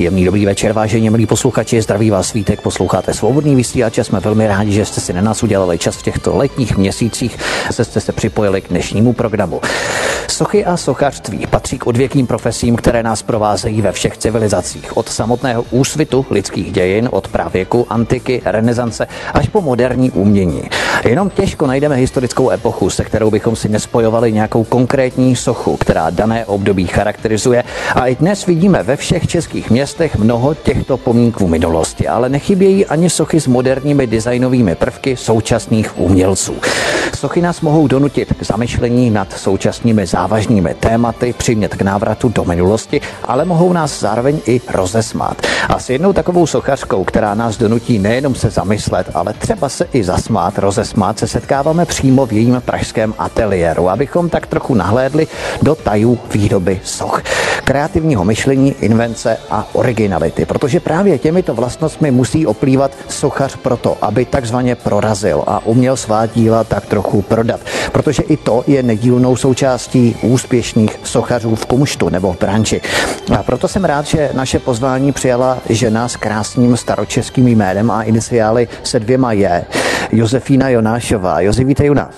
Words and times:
Příjemný 0.00 0.24
dobrý 0.24 0.46
večer, 0.46 0.72
vážení 0.72 1.10
milí 1.10 1.26
posluchači, 1.26 1.82
zdraví 1.82 2.10
vás 2.10 2.28
svítek, 2.28 2.60
posloucháte 2.60 3.14
svobodný 3.14 3.56
vysílač 3.56 3.98
a 3.98 4.04
jsme 4.04 4.20
velmi 4.20 4.46
rádi, 4.46 4.72
že 4.72 4.84
jste 4.84 5.00
si 5.00 5.12
na 5.12 5.20
nás 5.20 5.42
udělali 5.42 5.78
čas 5.78 5.96
v 5.96 6.02
těchto 6.02 6.36
letních 6.36 6.76
měsících, 6.76 7.36
se 7.70 7.84
jste 7.84 8.00
se 8.00 8.12
připojili 8.12 8.60
k 8.60 8.68
dnešnímu 8.68 9.12
programu. 9.12 9.60
Sochy 10.30 10.64
a 10.64 10.76
sochařství 10.76 11.46
patří 11.46 11.78
k 11.78 11.86
odvěkým 11.86 12.26
profesím, 12.26 12.76
které 12.76 13.02
nás 13.02 13.22
provázejí 13.22 13.82
ve 13.82 13.92
všech 13.92 14.16
civilizacích. 14.16 14.96
Od 14.96 15.08
samotného 15.08 15.64
úsvitu 15.70 16.26
lidských 16.30 16.72
dějin, 16.72 17.08
od 17.12 17.28
pravěku, 17.28 17.86
antiky, 17.90 18.42
renesance 18.44 19.06
až 19.34 19.48
po 19.48 19.60
moderní 19.60 20.10
umění. 20.10 20.62
Jenom 21.04 21.30
těžko 21.30 21.66
najdeme 21.66 21.96
historickou 21.96 22.50
epochu, 22.50 22.90
se 22.90 23.04
kterou 23.04 23.30
bychom 23.30 23.56
si 23.56 23.68
nespojovali 23.68 24.32
nějakou 24.32 24.64
konkrétní 24.64 25.36
sochu, 25.36 25.76
která 25.76 26.10
dané 26.10 26.46
období 26.46 26.86
charakterizuje. 26.86 27.64
A 27.94 28.06
i 28.06 28.14
dnes 28.14 28.46
vidíme 28.46 28.82
ve 28.82 28.96
všech 28.96 29.26
českých 29.26 29.70
městech 29.70 30.16
mnoho 30.16 30.54
těchto 30.54 30.96
pomínků 30.96 31.48
minulosti, 31.48 32.08
ale 32.08 32.28
nechybějí 32.28 32.86
ani 32.86 33.10
sochy 33.10 33.40
s 33.40 33.46
moderními 33.46 34.06
designovými 34.06 34.74
prvky 34.74 35.16
současných 35.16 35.98
umělců. 35.98 36.54
Sochy 37.16 37.42
nás 37.42 37.60
mohou 37.60 37.86
donutit 37.86 38.34
k 38.38 38.42
zamyšlení 38.42 39.10
nad 39.10 39.32
současnými 39.32 40.06
závažnými 40.20 40.74
tématy, 40.74 41.32
přimět 41.32 41.74
k 41.74 41.82
návratu 41.82 42.28
do 42.28 42.44
minulosti, 42.44 43.00
ale 43.24 43.44
mohou 43.44 43.72
nás 43.72 44.00
zároveň 44.00 44.40
i 44.46 44.60
rozesmát. 44.68 45.36
A 45.68 45.78
s 45.78 45.90
jednou 45.90 46.12
takovou 46.12 46.46
sochařkou, 46.46 47.04
která 47.04 47.34
nás 47.34 47.56
donutí 47.56 47.98
nejenom 47.98 48.34
se 48.34 48.50
zamyslet, 48.50 49.10
ale 49.14 49.32
třeba 49.32 49.68
se 49.68 49.88
i 49.92 50.04
zasmát, 50.04 50.58
rozesmát, 50.58 51.18
se 51.18 51.26
setkáváme 51.28 51.84
přímo 51.86 52.26
v 52.26 52.32
jejím 52.32 52.62
pražském 52.64 53.14
ateliéru, 53.18 53.88
abychom 53.88 54.28
tak 54.28 54.46
trochu 54.46 54.74
nahlédli 54.74 55.26
do 55.62 55.74
tajů 55.74 56.18
výroby 56.32 56.80
soch, 56.84 57.22
kreativního 57.64 58.24
myšlení, 58.24 58.74
invence 58.80 59.36
a 59.50 59.66
originality, 59.72 60.44
protože 60.44 60.80
právě 60.80 61.18
těmito 61.18 61.54
vlastnostmi 61.54 62.10
musí 62.10 62.46
oplývat 62.46 62.92
sochař 63.08 63.56
proto, 63.56 63.96
aby 64.02 64.24
takzvaně 64.24 64.74
prorazil 64.74 65.44
a 65.46 65.64
uměl 65.64 65.96
svá 65.96 66.26
díla 66.26 66.64
tak 66.64 66.86
trochu 66.86 67.22
prodat, 67.22 67.60
protože 67.92 68.22
i 68.22 68.36
to 68.36 68.64
je 68.66 68.82
nedílnou 68.82 69.36
součástí 69.36 70.09
úspěšných 70.22 71.00
sochařů 71.04 71.54
v 71.54 71.66
kumštu 71.66 72.08
nebo 72.08 72.32
v 72.32 72.38
branži. 72.38 72.80
A 73.38 73.42
proto 73.42 73.68
jsem 73.68 73.84
rád, 73.84 74.06
že 74.06 74.30
naše 74.34 74.58
pozvání 74.58 75.12
přijala 75.12 75.58
žena 75.68 76.08
s 76.08 76.16
krásným 76.16 76.76
staročeským 76.76 77.48
jménem 77.48 77.90
a 77.90 78.02
iniciály 78.02 78.68
se 78.82 79.00
dvěma 79.00 79.32
je. 79.32 79.64
Josefína 80.12 80.68
Jonášová. 80.68 81.40
Jozi, 81.40 81.64
vítej 81.64 81.90
u 81.90 81.94
nás. 81.94 82.14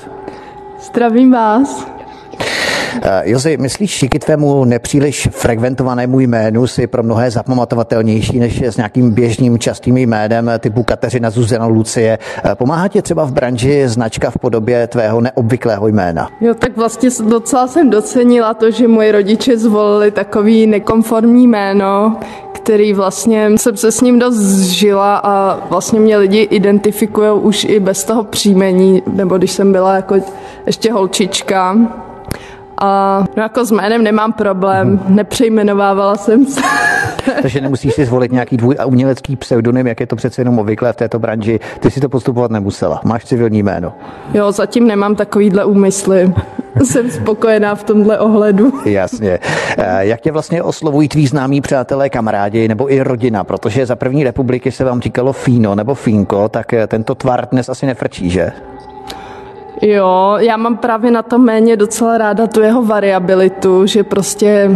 Zdravím 0.81 1.33
vás. 1.33 1.92
Eh, 3.03 3.23
Jozi, 3.25 3.57
myslíš, 3.57 4.01
díky 4.01 4.19
tvému 4.19 4.65
nepříliš 4.65 5.29
frekventovanému 5.33 6.21
jménu 6.21 6.67
si 6.67 6.87
pro 6.87 7.03
mnohé 7.03 7.31
zapamatovatelnější 7.31 8.39
než 8.39 8.63
s 8.63 8.77
nějakým 8.77 9.11
běžným 9.11 9.59
častým 9.59 9.97
jménem 9.97 10.51
typu 10.59 10.83
Kateřina 10.83 11.31
Zuzana 11.31 11.67
Lucie. 11.67 12.19
Eh, 12.45 12.55
pomáhá 12.55 12.89
ti 12.89 13.03
třeba 13.03 13.25
v 13.25 13.33
branži 13.33 13.89
značka 13.89 14.31
v 14.31 14.39
podobě 14.39 14.87
tvého 14.87 15.21
neobvyklého 15.21 15.89
jména? 15.89 16.29
Jo, 16.41 16.55
tak 16.55 16.77
vlastně 16.77 17.09
docela 17.29 17.67
jsem 17.67 17.91
docenila 17.91 18.55
to, 18.55 18.71
že 18.71 18.89
moji 18.89 19.13
rodiče 19.13 19.59
zvolili 19.59 20.11
takový 20.11 20.67
nekonformní 20.67 21.47
jméno, 21.47 22.17
který 22.53 22.93
vlastně 22.93 23.51
jsem 23.57 23.77
se 23.77 23.93
s 23.93 24.01
ním 24.01 24.19
dost 24.19 24.37
zžila 24.37 25.17
a 25.17 25.67
vlastně 25.71 26.01
mě 26.01 26.17
lidi 26.17 26.41
identifikují 26.41 27.41
už 27.41 27.65
i 27.65 27.81
bez 27.81 28.05
toho 28.05 28.25
příjmení, 28.25 29.03
nebo 29.13 29.39
když 29.39 29.53
jsem 29.53 29.73
byla 29.73 29.95
jako 29.95 30.15
ještě 30.67 30.93
holčička. 30.93 31.77
A 32.79 33.25
no 33.37 33.43
jako 33.43 33.65
s 33.65 33.71
jménem 33.71 34.03
nemám 34.03 34.33
problém, 34.33 34.99
mm-hmm. 34.99 35.15
nepřejmenovávala 35.15 36.17
jsem 36.17 36.47
se. 36.47 36.61
Takže 37.43 37.61
nemusíš 37.61 37.95
si 37.95 38.05
zvolit 38.05 38.33
nějaký 38.33 38.57
tvůj 38.57 38.77
umělecký 38.87 39.37
pseudonym, 39.37 39.87
jak 39.87 40.01
je 40.01 40.07
to 40.07 40.17
přece 40.17 40.41
jenom 40.41 40.59
obvyklé 40.59 40.93
v 40.93 40.97
této 40.97 41.19
branži. 41.19 41.61
Ty 41.81 41.91
si 41.91 42.01
to 42.01 42.09
postupovat 42.09 42.51
nemusela. 42.51 43.01
Máš 43.05 43.25
civilní 43.25 43.63
jméno. 43.63 43.93
Jo, 44.35 44.53
zatím 44.53 44.87
nemám 44.87 45.15
takovýhle 45.15 45.65
úmysly. 45.65 46.35
Jsem 46.85 47.11
spokojená 47.11 47.75
v 47.75 47.85
tomhle 47.85 48.19
ohledu. 48.19 48.73
Jasně. 48.85 49.39
Eh, 49.79 50.07
jak 50.07 50.21
tě 50.21 50.33
vlastně 50.33 50.63
oslovují 50.63 51.09
tví 51.09 51.27
známí 51.27 51.61
přátelé, 51.61 52.11
kamarádi 52.11 52.69
nebo 52.69 52.93
i 52.93 53.01
rodina? 53.01 53.45
Protože 53.45 53.87
za 53.87 53.97
první 53.97 54.25
republiky 54.25 54.73
se 54.73 54.85
vám 54.85 55.01
říkalo 55.01 55.33
Fíno 55.33 55.75
nebo 55.75 55.95
Fínko, 55.95 56.49
tak 56.49 56.73
eh, 56.73 56.87
tento 56.87 57.15
tvar 57.15 57.49
dnes 57.51 57.69
asi 57.69 57.87
nefrčí, 57.87 58.31
že? 58.31 58.53
Jo, 59.83 60.35
já 60.39 60.57
mám 60.57 60.77
právě 60.77 61.11
na 61.11 61.23
tom 61.23 61.45
méně 61.45 61.77
docela 61.77 62.19
ráda 62.19 62.47
tu 62.47 62.61
jeho 62.61 62.83
variabilitu, 62.83 63.87
že 63.87 64.05
prostě 64.05 64.71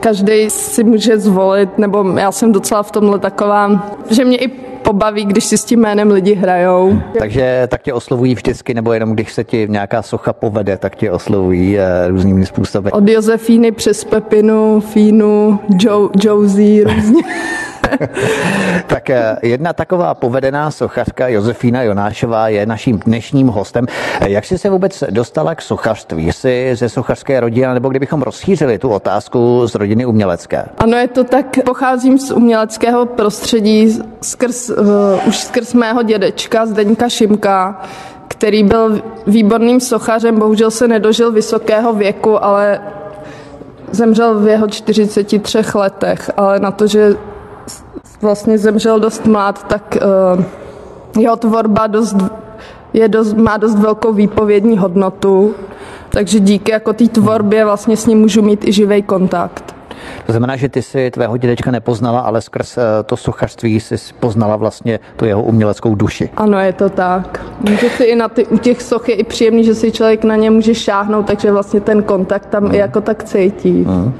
každý 0.00 0.50
si 0.50 0.84
může 0.84 1.18
zvolit, 1.18 1.78
nebo 1.78 2.04
já 2.18 2.32
jsem 2.32 2.52
docela 2.52 2.82
v 2.82 2.90
tomhle 2.90 3.18
taková, 3.18 3.86
že 4.10 4.24
mě 4.24 4.36
i 4.36 4.48
pobaví, 4.82 5.24
když 5.24 5.44
si 5.44 5.58
s 5.58 5.64
tím 5.64 5.80
jménem 5.80 6.10
lidi 6.10 6.34
hrajou. 6.34 6.98
Takže 7.18 7.68
tak 7.70 7.82
tě 7.82 7.92
oslovují 7.92 8.34
vždycky, 8.34 8.74
nebo 8.74 8.92
jenom 8.92 9.12
když 9.12 9.32
se 9.32 9.44
ti 9.44 9.66
nějaká 9.70 10.02
socha 10.02 10.32
povede, 10.32 10.76
tak 10.76 10.96
tě 10.96 11.10
oslovují 11.10 11.78
eh, 11.78 12.08
různými 12.08 12.46
způsoby? 12.46 12.88
Od 12.92 13.08
Josefíny 13.08 13.72
přes 13.72 14.04
Pepinu, 14.04 14.80
Fínu, 14.80 15.58
jo, 15.82 16.10
Josie, 16.22 16.84
různě. 16.84 17.22
tak 18.86 19.10
eh, 19.10 19.36
jedna 19.42 19.72
taková 19.72 20.14
povedená 20.14 20.70
sochařka 20.70 21.28
Josefína 21.28 21.82
Jonášová 21.82 22.48
je 22.48 22.66
naším 22.66 22.98
dnešním 22.98 23.48
hostem. 23.48 23.86
Jak 24.26 24.44
jsi 24.44 24.58
se 24.58 24.70
vůbec 24.70 25.04
dostala 25.10 25.54
k 25.54 25.62
sochařství? 25.62 26.32
Jsi 26.32 26.70
ze 26.74 26.88
sochařské 26.88 27.40
rodiny, 27.40 27.74
nebo 27.74 27.88
kdybychom 27.88 28.22
rozšířili 28.22 28.78
tu 28.78 28.88
otázku 28.88 29.66
z 29.66 29.74
rodiny 29.74 30.06
umělecké? 30.06 30.64
Ano, 30.78 30.96
je 30.96 31.08
to 31.08 31.24
tak. 31.24 31.46
Pocházím 31.64 32.18
z 32.18 32.30
uměleckého 32.30 33.06
prostředí 33.06 33.98
skrz, 34.22 34.70
uh, 34.70 34.76
už 35.26 35.36
skrz 35.36 35.74
mého 35.74 36.02
dědečka 36.02 36.66
Zdeňka 36.66 37.08
Šimka, 37.08 37.82
který 38.28 38.64
byl 38.64 39.02
výborným 39.26 39.80
sochařem, 39.80 40.38
bohužel 40.38 40.70
se 40.70 40.88
nedožil 40.88 41.32
vysokého 41.32 41.92
věku, 41.92 42.44
ale 42.44 42.80
zemřel 43.90 44.40
v 44.40 44.48
jeho 44.48 44.68
43 44.68 45.58
letech, 45.74 46.30
ale 46.36 46.58
na 46.60 46.70
to, 46.70 46.86
že 46.86 47.14
vlastně 48.22 48.58
zemřel 48.58 49.00
dost 49.00 49.26
mlád, 49.26 49.68
tak 49.68 49.98
uh, 50.36 50.44
jeho 51.22 51.36
tvorba 51.36 51.86
dost, 51.86 52.16
je 52.92 53.08
dost, 53.08 53.32
má 53.32 53.56
dost 53.56 53.78
velkou 53.78 54.12
výpovědní 54.12 54.78
hodnotu, 54.78 55.54
takže 56.08 56.40
díky 56.40 56.72
jako 56.72 56.92
té 56.92 57.08
tvorbě 57.08 57.64
vlastně 57.64 57.96
s 57.96 58.06
ním 58.06 58.18
můžu 58.18 58.42
mít 58.42 58.68
i 58.68 58.72
živý 58.72 59.02
kontakt. 59.02 59.78
To 60.26 60.32
znamená, 60.32 60.56
že 60.56 60.68
ty 60.68 60.82
si 60.82 61.10
tvého 61.10 61.36
dědečka 61.36 61.70
nepoznala, 61.70 62.20
ale 62.20 62.40
skrz 62.40 62.78
eh, 62.78 62.82
to 63.06 63.16
sochařství 63.16 63.80
si 63.80 63.96
poznala 64.20 64.56
vlastně 64.56 65.00
tu 65.16 65.24
jeho 65.24 65.42
uměleckou 65.42 65.94
duši. 65.94 66.30
Ano, 66.36 66.58
je 66.58 66.72
to 66.72 66.88
tak. 66.88 67.44
Může 67.60 67.90
si 67.90 68.04
i 68.04 68.14
na 68.16 68.28
ty, 68.28 68.46
u 68.46 68.58
těch 68.58 68.82
soch 68.82 69.08
je 69.08 69.14
i 69.14 69.24
příjemný, 69.24 69.64
že 69.64 69.74
si 69.74 69.92
člověk 69.92 70.24
na 70.24 70.36
ně 70.36 70.50
může 70.50 70.74
šáhnout, 70.74 71.26
takže 71.26 71.52
vlastně 71.52 71.80
ten 71.80 72.02
kontakt 72.02 72.46
tam 72.46 72.64
hmm. 72.64 72.74
i 72.74 72.78
jako 72.78 73.00
tak 73.00 73.24
cítí. 73.24 73.84
Hmm. 73.84 74.14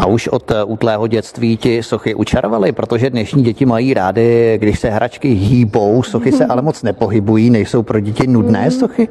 A 0.00 0.06
už 0.06 0.28
od 0.28 0.50
eh, 0.50 0.64
útlého 0.64 1.06
dětství 1.06 1.56
ti 1.56 1.82
sochy 1.82 2.14
učarovaly, 2.14 2.72
protože 2.72 3.10
dnešní 3.10 3.42
děti 3.42 3.66
mají 3.66 3.94
rády, 3.94 4.58
když 4.60 4.80
se 4.80 4.90
hračky 4.90 5.28
hýbou, 5.28 6.02
sochy 6.02 6.32
se 6.32 6.46
ale 6.46 6.62
moc 6.62 6.82
nepohybují, 6.82 7.50
nejsou 7.50 7.82
pro 7.82 8.00
děti 8.00 8.26
nudné 8.26 8.60
mhm. 8.60 8.70
sochy? 8.70 9.08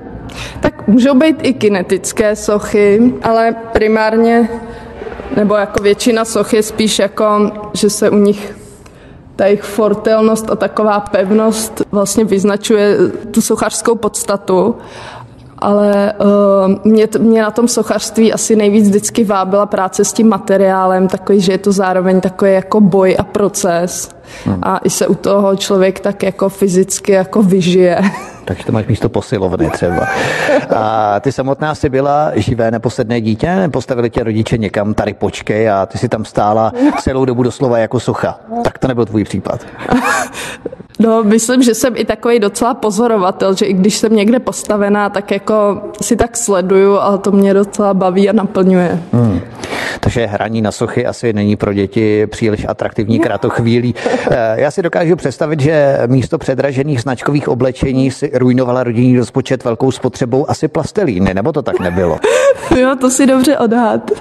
Tak 0.59 0.87
můžou 0.87 1.19
být 1.19 1.35
i 1.41 1.53
kinetické 1.53 2.35
sochy, 2.35 3.13
ale 3.23 3.55
primárně 3.73 4.49
nebo 5.35 5.55
jako 5.55 5.83
většina 5.83 6.25
soch 6.25 6.53
je 6.53 6.63
spíš 6.63 6.99
jako, 6.99 7.51
že 7.73 7.89
se 7.89 8.09
u 8.09 8.17
nich 8.17 8.55
ta 9.35 9.45
jejich 9.45 9.63
fortelnost 9.63 10.51
a 10.51 10.55
taková 10.55 10.99
pevnost 10.99 11.81
vlastně 11.91 12.23
vyznačuje 12.23 12.97
tu 13.31 13.41
sochařskou 13.41 13.95
podstatu 13.95 14.75
ale 15.61 16.13
uh, 16.13 16.91
mě, 16.91 17.07
mě 17.19 17.41
na 17.41 17.51
tom 17.51 17.67
sochařství 17.67 18.33
asi 18.33 18.55
nejvíc 18.55 18.87
vždycky 18.87 19.23
vábila 19.23 19.65
práce 19.65 20.05
s 20.05 20.13
tím 20.13 20.29
materiálem, 20.29 21.07
takový, 21.07 21.41
že 21.41 21.51
je 21.51 21.57
to 21.57 21.71
zároveň 21.71 22.21
takový 22.21 22.53
jako 22.53 22.81
boj 22.81 23.15
a 23.19 23.23
proces. 23.23 24.18
Hmm. 24.45 24.59
A 24.63 24.77
i 24.77 24.89
se 24.89 25.07
u 25.07 25.15
toho 25.15 25.55
člověk 25.55 25.99
tak 25.99 26.23
jako 26.23 26.49
fyzicky 26.49 27.11
jako 27.11 27.43
vyžije. 27.43 28.01
Takže 28.45 28.65
to 28.65 28.71
máš 28.71 28.87
místo 28.87 29.09
posilovny 29.09 29.69
třeba. 29.69 30.07
A 30.75 31.19
ty 31.19 31.31
samotná 31.31 31.75
si 31.75 31.89
byla 31.89 32.31
živé 32.35 32.71
neposedné 32.71 33.21
dítě, 33.21 33.69
postavili 33.73 34.09
tě 34.09 34.23
rodiče 34.23 34.57
někam, 34.57 34.93
tady 34.93 35.13
počkej 35.13 35.69
a 35.69 35.85
ty 35.85 35.97
si 35.97 36.09
tam 36.09 36.25
stála 36.25 36.73
celou 37.01 37.25
dobu 37.25 37.43
doslova 37.43 37.77
jako 37.77 37.99
socha. 37.99 38.39
Tak 38.63 38.77
to 38.77 38.87
nebyl 38.87 39.05
tvůj 39.05 39.23
případ. 39.23 39.65
No, 41.01 41.23
myslím, 41.23 41.63
že 41.63 41.73
jsem 41.73 41.93
i 41.95 42.05
takový 42.05 42.39
docela 42.39 42.73
pozorovatel, 42.73 43.53
že 43.53 43.65
i 43.65 43.73
když 43.73 43.97
jsem 43.97 44.15
někde 44.15 44.39
postavená, 44.39 45.09
tak 45.09 45.31
jako 45.31 45.81
si 46.01 46.15
tak 46.15 46.37
sleduju, 46.37 46.97
ale 46.97 47.17
to 47.17 47.31
mě 47.31 47.53
docela 47.53 47.93
baví 47.93 48.29
a 48.29 48.33
naplňuje. 48.33 48.99
Hmm. 49.13 49.39
Takže 49.99 50.25
hraní 50.25 50.61
na 50.61 50.71
sochy 50.71 51.05
asi 51.05 51.33
není 51.33 51.55
pro 51.55 51.73
děti 51.73 52.27
příliš 52.27 52.65
atraktivní 52.69 53.19
kratochvílí. 53.19 53.95
Eh, 54.31 54.61
já 54.61 54.71
si 54.71 54.81
dokážu 54.81 55.15
představit, 55.15 55.59
že 55.59 55.99
místo 56.07 56.37
předražených 56.37 57.01
značkových 57.01 57.47
oblečení 57.47 58.11
si 58.11 58.31
ruinovala 58.33 58.83
rodinný 58.83 59.17
rozpočet 59.17 59.63
velkou 59.63 59.91
spotřebou 59.91 60.49
asi 60.49 60.67
plastelíny, 60.67 61.33
nebo 61.33 61.51
to 61.51 61.61
tak 61.61 61.79
nebylo? 61.79 62.19
Jo, 62.77 62.95
to 63.01 63.09
si 63.09 63.25
dobře 63.25 63.57
odhad. 63.57 64.11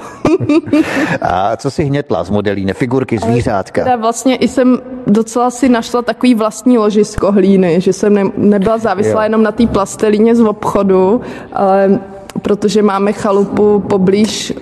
A 1.22 1.56
co 1.56 1.70
si 1.70 1.84
hnětla 1.84 2.24
z 2.24 2.30
modelíny? 2.30 2.74
Figurky, 2.74 3.18
zvířátka? 3.18 3.84
Teda 3.84 3.96
vlastně 3.96 4.36
i 4.36 4.48
jsem 4.48 4.78
docela 5.06 5.50
si 5.50 5.68
našla 5.68 6.02
takový 6.02 6.34
vlastní 6.34 6.78
ložisko 6.78 7.32
hlíny, 7.32 7.80
že 7.80 7.92
jsem 7.92 8.14
ne, 8.14 8.24
nebyla 8.36 8.78
závislá 8.78 9.22
jo. 9.22 9.26
jenom 9.26 9.42
na 9.42 9.52
té 9.52 9.66
plastelíně 9.66 10.34
z 10.34 10.40
obchodu, 10.40 11.20
ale 11.52 12.00
protože 12.42 12.82
máme 12.82 13.12
chalupu 13.12 13.80
poblíž 13.80 14.52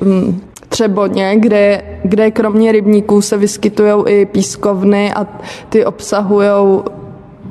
Třeboně, 0.68 1.36
kde, 1.36 1.82
kde 2.04 2.30
kromě 2.30 2.72
rybníků 2.72 3.22
se 3.22 3.36
vyskytují 3.36 3.92
i 4.06 4.26
pískovny 4.26 5.12
a 5.12 5.26
ty 5.68 5.84
obsahují 5.84 6.82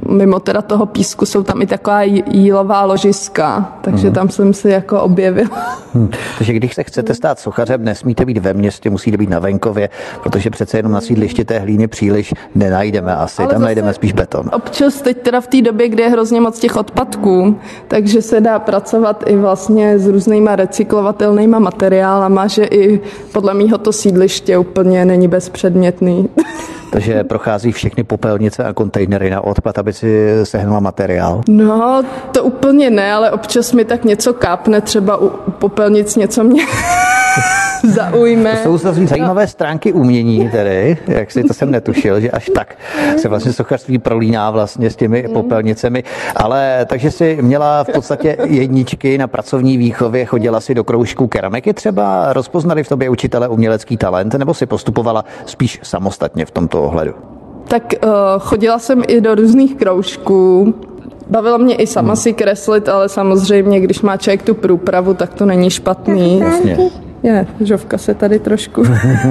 mimo 0.10 0.40
teda 0.40 0.62
toho 0.62 0.86
písku 0.86 1.26
jsou 1.26 1.44
tam 1.44 1.62
i 1.62 1.66
taková 1.66 2.02
jílová 2.04 2.86
ložiska, 2.86 3.74
takže 3.82 4.08
mm. 4.08 4.14
tam 4.14 4.30
jsem 4.30 4.54
si 4.54 4.70
jako 4.70 5.02
objevil. 5.02 5.48
Hmm. 5.94 6.10
Takže 6.38 6.54
když 6.54 6.76
se 6.76 6.84
chcete 6.84 7.14
stát 7.14 7.40
sochařem, 7.40 7.84
nesmíte 7.84 8.26
být 8.26 8.38
ve 8.38 8.54
městě, 8.54 8.90
musíte 8.90 9.18
být 9.18 9.30
na 9.30 9.40
venkově, 9.40 9.90
protože 10.24 10.50
přece 10.50 10.78
jenom 10.78 10.92
na 10.92 11.02
sídliště 11.02 11.46
té 11.46 11.60
hlíny 11.60 11.88
příliš 11.88 12.34
nenajdeme 12.56 13.16
asi, 13.16 13.42
Ale 13.42 13.54
tam 13.54 13.62
najdeme 13.62 13.94
spíš 13.94 14.14
beton. 14.14 14.50
Občas 14.54 15.02
teď 15.02 15.22
teda 15.22 15.42
v 15.42 15.48
té 15.48 15.62
době, 15.62 15.90
kdy 15.90 16.04
je 16.04 16.10
hrozně 16.10 16.42
moc 16.42 16.60
těch 16.60 16.76
odpadků, 16.76 17.60
takže 17.88 18.22
se 18.22 18.42
dá 18.42 18.60
pracovat 18.60 19.24
i 19.28 19.36
vlastně 19.36 20.00
s 20.00 20.08
různýma 20.08 20.56
recyklovatelnýma 20.56 21.60
materiálama, 21.60 22.48
že 22.48 22.64
i 22.64 23.02
podle 23.32 23.54
mýho 23.54 23.78
to 23.78 23.94
sídliště 23.94 24.58
úplně 24.58 25.06
není 25.06 25.28
bezpředmětný. 25.28 26.30
Takže 26.92 27.24
prochází 27.24 27.72
všechny 27.72 28.04
popelnice 28.04 28.64
a 28.64 28.74
kontejnery 28.74 29.30
na 29.30 29.42
odpad, 29.42 29.78
aby 29.86 29.94
si 29.94 30.30
sehnala 30.44 30.80
materiál? 30.80 31.42
No, 31.48 32.04
to 32.32 32.44
úplně 32.44 32.90
ne, 32.90 33.14
ale 33.14 33.32
občas 33.32 33.74
mi 33.74 33.86
tak 33.86 34.06
něco 34.06 34.34
kápne, 34.34 34.82
třeba 34.82 35.18
u 35.18 35.30
popelnic 35.52 36.16
něco 36.16 36.44
mě 36.44 36.66
zaujme. 37.94 38.52
To 38.52 38.64
jsou 38.64 38.78
zase 38.78 39.06
zajímavé 39.06 39.48
stránky 39.48 39.94
umění 39.94 40.50
tedy, 40.50 40.98
jak 41.08 41.32
si 41.32 41.44
to 41.44 41.54
jsem 41.54 41.72
netušil, 41.72 42.20
že 42.20 42.32
až 42.32 42.52
tak 42.56 42.76
se 43.18 43.30
vlastně 43.30 43.54
sochařství 43.54 43.98
prolíná 43.98 44.52
vlastně 44.52 44.90
s 44.90 44.96
těmi 44.96 45.24
popelnicemi, 45.24 46.04
ale 46.36 46.86
takže 46.90 47.12
si 47.12 47.38
měla 47.42 47.84
v 47.84 47.92
podstatě 47.94 48.38
jedničky 48.44 49.18
na 49.18 49.28
pracovní 49.28 49.78
výchově, 49.78 50.26
chodila 50.26 50.60
si 50.60 50.76
do 50.76 50.84
kroužků 50.84 51.28
keramiky 51.28 51.74
třeba, 51.74 52.34
rozpoznali 52.34 52.84
v 52.84 52.90
tobě 52.90 53.10
učitele 53.10 53.48
umělecký 53.48 53.98
talent, 53.98 54.34
nebo 54.34 54.54
si 54.54 54.66
postupovala 54.66 55.26
spíš 55.46 55.80
samostatně 55.84 56.46
v 56.46 56.52
tomto 56.52 56.84
ohledu? 56.84 57.35
Tak 57.68 57.94
uh, 58.04 58.10
chodila 58.40 58.80
jsem 58.80 59.04
i 59.08 59.22
do 59.22 59.36
různých 59.36 59.76
kroužků, 59.76 60.74
Bavilo 61.30 61.58
mě 61.58 61.76
i 61.76 61.88
sama 61.88 62.16
si 62.16 62.34
kreslit, 62.34 62.90
ale 62.90 63.10
samozřejmě, 63.10 63.80
když 63.80 64.02
má 64.02 64.18
člověk 64.18 64.44
tu 64.44 64.54
průpravu, 64.54 65.14
tak 65.14 65.34
to 65.34 65.46
není 65.46 65.70
špatný. 65.70 66.40
Jasně. 66.40 66.78
Je, 67.24 67.48
Žovka 67.62 67.98
se 67.98 68.14
tady 68.14 68.40
trošku 68.40 68.84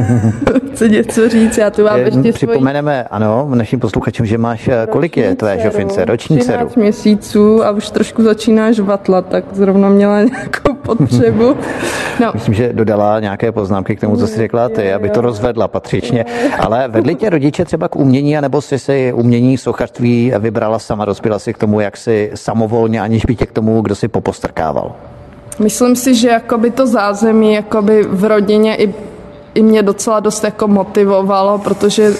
chce 0.73 0.89
něco 0.89 1.29
říct, 1.29 1.59
já 1.59 1.71
tu 1.71 1.85
mám 1.85 1.99
ještě 1.99 2.33
Připomeneme, 2.33 2.93
svoji... 3.09 3.23
ano, 3.23 3.51
našim 3.55 3.81
posluchačům, 3.81 4.27
že 4.27 4.39
máš, 4.39 4.69
eh, 4.69 4.87
kolik 4.91 5.17
je 5.17 5.35
tvé 5.35 5.59
Žofince, 5.59 6.05
roční 6.05 6.39
dceru? 6.39 6.71
měsíců 6.77 7.65
a 7.65 7.71
už 7.71 7.91
trošku 7.91 8.23
začínáš 8.23 8.79
vatlat, 8.81 9.27
tak 9.27 9.45
zrovna 9.53 9.89
měla 9.89 10.21
nějakou 10.23 10.75
potřebu. 10.75 11.57
No. 12.21 12.31
Myslím, 12.35 12.55
že 12.55 12.73
dodala 12.73 13.21
nějaké 13.21 13.53
poznámky 13.53 13.97
k 13.97 14.01
tomu, 14.01 14.17
co 14.17 14.27
jsi 14.27 14.37
řekla 14.37 14.69
ty, 14.69 14.93
aby 14.93 15.11
to 15.11 15.21
rozvedla 15.21 15.69
patřičně. 15.69 16.25
Ale 16.59 16.89
vedli 16.89 17.15
tě 17.15 17.31
rodiče 17.31 17.65
třeba 17.65 17.89
k 17.89 17.97
umění, 17.97 18.39
anebo 18.39 18.61
jsi 18.61 18.79
si 18.79 19.13
umění 19.13 19.59
sochařství 19.59 20.33
vybrala 20.39 20.79
sama, 20.79 21.05
dospěla 21.05 21.39
si 21.39 21.55
k 21.55 21.59
tomu, 21.59 21.81
jak 21.81 21.97
si 21.97 22.31
samovolně, 22.35 23.01
aniž 23.01 23.25
by 23.25 23.37
tě 23.37 23.47
k 23.47 23.53
tomu, 23.53 23.81
kdo 23.81 23.95
si 23.95 24.09
popostrkával? 24.09 24.93
Myslím 25.59 25.97
si, 25.97 26.15
že 26.15 26.29
jakoby 26.29 26.71
to 26.71 26.87
zázemí 26.87 27.55
jakoby 27.55 28.03
v 28.03 28.25
rodině 28.25 28.77
i, 28.77 28.95
i 29.55 29.63
mě 29.63 29.83
docela 29.83 30.21
dost 30.21 30.45
jako 30.45 30.69
motivovalo, 30.69 31.59
protože 31.59 32.13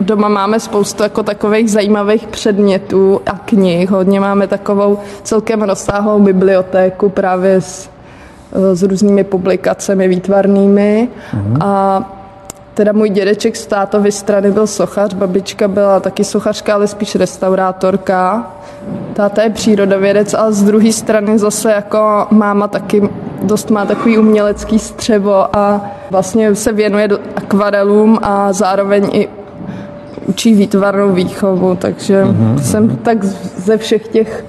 doma 0.00 0.28
máme 0.28 0.60
spoustu 0.60 1.02
jako 1.02 1.22
takových 1.22 1.70
zajímavých 1.70 2.26
předmětů 2.26 3.20
a 3.26 3.38
knih. 3.38 3.90
Hodně 3.90 4.20
máme 4.20 4.46
takovou 4.46 4.98
celkem 5.22 5.62
rozsáhlou 5.62 6.20
bibliotéku 6.20 7.08
právě 7.08 7.60
s, 7.60 7.90
s 8.72 8.82
různými 8.82 9.24
publikacemi 9.24 10.08
výtvarnými. 10.08 11.08
Mm-hmm. 11.34 11.56
A 11.60 12.02
teda 12.74 12.92
můj 12.92 13.10
dědeček 13.10 13.56
z 13.56 13.66
tátovy 13.66 14.12
strany 14.12 14.50
byl 14.50 14.66
sochař, 14.66 15.14
babička 15.14 15.68
byla 15.68 16.00
taky 16.00 16.24
sochařka, 16.24 16.74
ale 16.74 16.86
spíš 16.86 17.14
restaurátorka. 17.14 18.50
Táta 19.12 19.42
je 19.42 19.50
přírodovědec, 19.50 20.34
ale 20.34 20.52
z 20.52 20.62
druhé 20.62 20.92
strany 20.92 21.38
zase 21.38 21.72
jako 21.72 22.26
máma 22.30 22.68
taky 22.68 23.08
dost 23.42 23.70
má 23.70 23.84
takový 23.86 24.18
umělecký 24.18 24.78
střevo 24.78 25.56
a 25.56 25.90
vlastně 26.10 26.54
se 26.54 26.72
věnuje 26.72 27.08
akvarelům 27.36 28.18
a 28.22 28.52
zároveň 28.52 29.10
i 29.12 29.28
učí 30.26 30.54
výtvarnou 30.54 31.12
výchovu, 31.12 31.76
takže 31.76 32.24
mm-hmm. 32.24 32.58
jsem 32.58 32.96
tak 32.96 33.24
ze 33.24 33.76
všech 33.76 34.08
těch 34.08 34.44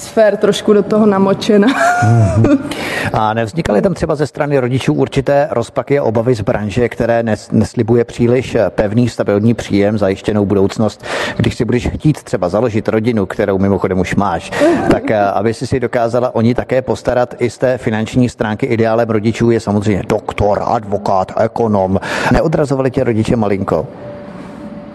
sfér 0.00 0.36
trošku 0.36 0.72
do 0.72 0.82
toho 0.82 1.06
namočena. 1.06 1.68
A 3.12 3.34
nevznikaly 3.34 3.82
tam 3.82 3.94
třeba 3.94 4.14
ze 4.14 4.26
strany 4.26 4.58
rodičů 4.58 4.94
určité 4.94 5.48
rozpaky 5.50 5.98
a 5.98 6.02
obavy 6.02 6.34
z 6.34 6.40
branže, 6.40 6.88
které 6.88 7.22
nes, 7.22 7.48
neslibuje 7.52 8.04
příliš 8.04 8.56
pevný, 8.68 9.08
stabilní 9.08 9.54
příjem, 9.54 9.98
zajištěnou 9.98 10.46
budoucnost. 10.46 11.04
Když 11.36 11.54
si 11.54 11.64
budeš 11.64 11.88
chtít 11.88 12.22
třeba 12.22 12.48
založit 12.48 12.88
rodinu, 12.88 13.26
kterou 13.26 13.58
mimochodem 13.58 13.98
už 13.98 14.14
máš, 14.14 14.50
tak 14.90 15.10
eh, 15.10 15.20
aby 15.20 15.54
si 15.54 15.66
si 15.66 15.80
dokázala 15.80 16.34
oni 16.34 16.54
také 16.54 16.82
postarat 16.82 17.34
i 17.38 17.50
z 17.50 17.58
té 17.58 17.78
finanční 17.78 18.28
stránky 18.28 18.66
ideálem 18.66 19.10
rodičů 19.10 19.50
je 19.50 19.60
samozřejmě 19.60 20.02
doktor, 20.08 20.62
advokát, 20.64 21.32
ekonom. 21.40 22.00
Neodrazovali 22.32 22.90
tě 22.90 23.04
rodiče 23.04 23.36
malinko? 23.36 23.86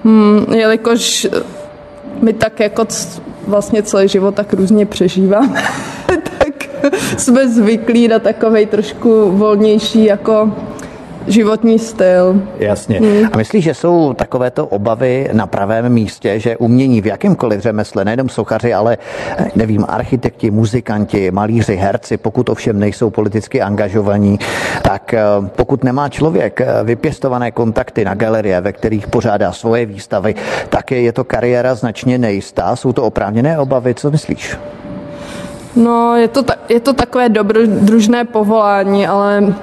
Hmm, 0.04 0.46
jelikož 0.54 1.28
my 2.22 2.34
tak 2.34 2.60
jako 2.60 2.86
vlastně 3.48 3.84
celý 3.84 4.08
život 4.08 4.36
tak 4.36 4.54
různě 4.54 4.86
přežíváme, 4.86 5.64
tak 6.38 6.70
jsme 7.18 7.50
zvyklí 7.50 8.08
na 8.08 8.20
takovej 8.20 8.66
trošku 8.66 9.32
volnější 9.32 10.06
jako 10.06 10.52
životní 11.28 11.80
styl. 11.80 12.42
Jasně. 12.60 13.00
Hmm. 13.00 13.30
A 13.34 13.38
myslíš, 13.38 13.64
že 13.64 13.74
jsou 13.74 14.14
takovéto 14.14 14.68
obavy 14.68 15.30
na 15.34 15.48
pravém 15.48 15.94
místě, 15.94 16.40
že 16.40 16.58
umění 16.58 17.02
v 17.02 17.06
jakémkoliv 17.06 17.62
řemesle, 17.62 18.06
nejenom 18.06 18.30
sochaři, 18.30 18.74
ale 18.74 18.98
nevím, 19.56 19.86
architekti, 19.88 20.52
muzikanti, 20.52 21.32
malíři, 21.32 21.76
herci, 21.76 22.18
pokud 22.18 22.50
ovšem 22.50 22.80
nejsou 22.80 23.10
politicky 23.10 23.62
angažovaní, 23.62 24.40
tak 24.82 25.14
eh, 25.14 25.22
pokud 25.56 25.84
nemá 25.84 26.10
člověk 26.10 26.62
eh, 26.62 26.68
vypěstované 26.84 27.52
kontakty 27.52 28.06
na 28.06 28.14
galerie, 28.14 28.62
ve 28.62 28.72
kterých 28.72 29.08
pořádá 29.08 29.52
svoje 29.52 29.86
výstavy, 29.86 30.36
tak 30.70 30.92
je 30.92 31.14
to 31.14 31.24
kariéra 31.24 31.76
značně 31.76 32.18
nejistá. 32.18 32.76
Jsou 32.76 32.94
to 32.94 33.04
oprávněné 33.04 33.60
obavy, 33.60 33.94
co 33.94 34.12
myslíš? 34.12 34.58
No, 35.76 36.16
je 36.16 36.28
to, 36.28 36.44
ta, 36.44 36.54
je 36.70 36.80
to 36.80 36.94
takové 36.94 37.30
dobrodružné 37.30 38.26
povolání, 38.26 39.08
ale 39.08 39.54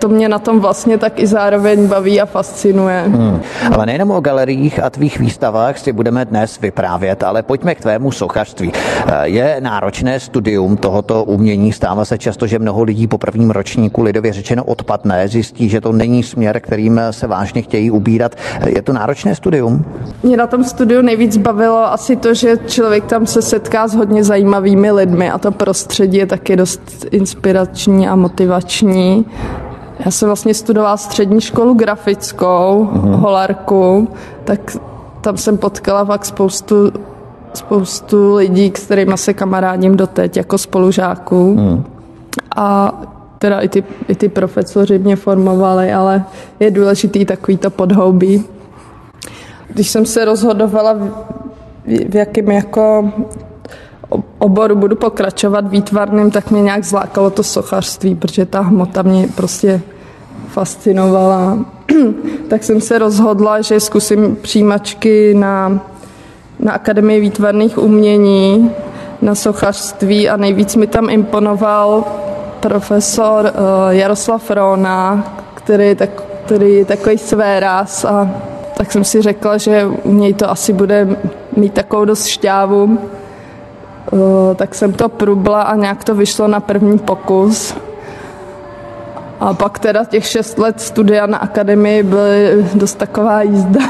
to 0.00 0.08
mě 0.08 0.28
na 0.28 0.38
tom 0.38 0.60
vlastně 0.60 0.98
tak 0.98 1.18
i 1.18 1.26
zároveň 1.26 1.86
baví 1.86 2.20
a 2.20 2.26
fascinuje. 2.26 3.04
Hmm. 3.06 3.40
Ale 3.72 3.86
nejenom 3.86 4.10
o 4.10 4.20
galeriích 4.20 4.82
a 4.82 4.90
tvých 4.90 5.18
výstavách 5.18 5.78
si 5.78 5.92
budeme 5.92 6.24
dnes 6.24 6.60
vyprávět, 6.60 7.22
ale 7.22 7.42
pojďme 7.42 7.74
k 7.74 7.80
tvému 7.80 8.12
sochařství. 8.12 8.72
Eh, 9.06 9.28
je 9.28 9.56
náročné 9.60 10.20
studium 10.20 10.76
tohoto 10.76 11.24
umění, 11.24 11.72
stává 11.72 12.04
se 12.04 12.18
často, 12.18 12.46
že 12.46 12.58
mnoho 12.58 12.82
lidí 12.82 13.06
po 13.06 13.18
prvním 13.18 13.50
ročníku 13.50 14.02
lidově 14.02 14.32
řečeno 14.32 14.64
odpadne, 14.64 15.28
zjistí, 15.28 15.68
že 15.68 15.80
to 15.80 15.92
není 15.92 16.22
směr, 16.22 16.60
kterým 16.60 17.00
se 17.10 17.26
vážně 17.26 17.62
chtějí 17.62 17.90
ubírat. 17.90 18.34
Eh, 18.60 18.70
je 18.70 18.82
to 18.82 18.92
náročné 18.92 19.34
studium? 19.34 19.84
Mě 20.22 20.36
na 20.36 20.46
tom 20.46 20.64
studiu 20.64 21.02
nejvíc 21.02 21.36
bavilo 21.36 21.92
asi 21.92 22.16
to, 22.16 22.34
že 22.34 22.56
člověk 22.66 23.04
tam 23.04 23.26
se 23.26 23.42
setká 23.42 23.88
s 23.88 23.94
hodně 23.94 24.24
zajímavými 24.24 24.90
lidmi 24.90 25.30
a 25.30 25.38
to 25.38 25.52
prostředí 25.52 26.18
je 26.18 26.26
taky 26.26 26.56
dost 26.56 27.06
inspirační 27.10 28.08
a 28.08 28.16
motivační. 28.16 29.24
Já 30.04 30.10
jsem 30.10 30.28
vlastně 30.28 30.54
studovala 30.54 30.96
střední 30.96 31.40
školu 31.40 31.74
grafickou, 31.74 32.88
uh-huh. 32.92 33.14
holarku, 33.14 34.08
tak 34.44 34.76
tam 35.20 35.36
jsem 35.36 35.58
potkala 35.58 36.04
fakt 36.04 36.24
spoustu, 36.24 36.92
spoustu 37.54 38.34
lidí, 38.34 38.72
s 38.76 38.84
kterými 38.84 39.18
se 39.18 39.34
kamarádím 39.34 39.96
doteď 39.96 40.36
jako 40.36 40.58
spolužáků. 40.58 41.54
Uh-huh. 41.54 41.82
A 42.56 42.94
teda 43.38 43.60
i 43.60 43.68
ty, 43.68 43.84
i 44.08 44.14
ty 44.14 44.28
profesoři 44.28 44.98
mě 44.98 45.16
formovali, 45.16 45.92
ale 45.92 46.24
je 46.60 46.70
důležitý 46.70 47.24
takový 47.24 47.56
to 47.56 47.70
podhoubí. 47.70 48.44
Když 49.68 49.90
jsem 49.90 50.06
se 50.06 50.24
rozhodovala, 50.24 50.92
v, 50.92 51.08
v 52.08 52.14
jakém 52.14 52.50
jako 52.50 53.12
oboru 54.38 54.76
budu 54.76 54.96
pokračovat 54.96 55.68
výtvarným, 55.68 56.30
tak 56.30 56.50
mě 56.50 56.62
nějak 56.62 56.84
zlákalo 56.84 57.30
to 57.30 57.42
sochařství, 57.42 58.14
protože 58.14 58.46
ta 58.46 58.60
hmota 58.60 59.02
mě 59.02 59.28
prostě 59.34 59.80
fascinovala. 60.48 61.58
tak 62.48 62.64
jsem 62.64 62.80
se 62.80 62.98
rozhodla, 62.98 63.60
že 63.60 63.80
zkusím 63.80 64.36
přijímačky 64.36 65.34
na, 65.34 65.80
na 66.58 66.72
Akademii 66.72 67.20
výtvarných 67.20 67.78
umění, 67.78 68.70
na 69.22 69.34
sochařství 69.34 70.28
a 70.28 70.36
nejvíc 70.36 70.76
mi 70.76 70.86
tam 70.86 71.10
imponoval 71.10 72.04
profesor 72.60 73.44
uh, 73.44 73.50
Jaroslav 73.90 74.50
Rona, 74.50 75.24
který, 75.54 75.94
tak, 75.94 76.10
který 76.44 76.74
je 76.74 76.84
takový 76.84 77.18
své 77.18 77.60
ráz 77.60 78.04
a 78.04 78.30
tak 78.76 78.92
jsem 78.92 79.04
si 79.04 79.22
řekla, 79.22 79.58
že 79.58 79.86
u 80.04 80.12
něj 80.12 80.34
to 80.34 80.50
asi 80.50 80.72
bude 80.72 81.16
mít 81.56 81.72
takovou 81.72 82.04
dost 82.04 82.26
šťávu. 82.26 82.98
Uh, 84.12 84.54
tak 84.56 84.74
jsem 84.74 84.92
to 84.92 85.08
prubla 85.08 85.62
a 85.62 85.76
nějak 85.76 86.04
to 86.04 86.14
vyšlo 86.14 86.48
na 86.48 86.60
první 86.60 86.98
pokus. 86.98 87.74
A 89.40 89.54
pak 89.54 89.78
teda 89.78 90.04
těch 90.04 90.26
šest 90.26 90.58
let 90.58 90.80
studia 90.80 91.26
na 91.26 91.38
akademii 91.38 92.02
byly 92.02 92.66
dost 92.74 92.94
taková 92.94 93.42
jízda, 93.42 93.80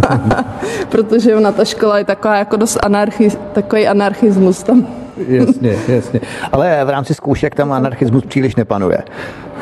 protože 0.88 1.36
ona 1.36 1.52
ta 1.52 1.64
škola 1.64 1.98
je 1.98 2.04
taková 2.04 2.36
jako 2.36 2.56
dost 2.56 2.78
anarchi, 2.82 3.30
takový 3.52 3.88
anarchismus 3.88 4.62
tam. 4.62 5.03
Jasně, 5.28 5.76
jasně. 5.88 6.20
Ale 6.52 6.84
v 6.84 6.88
rámci 6.88 7.14
zkoušek 7.14 7.54
tam 7.54 7.72
anarchismus 7.72 8.24
příliš 8.24 8.56
nepanuje. 8.56 8.98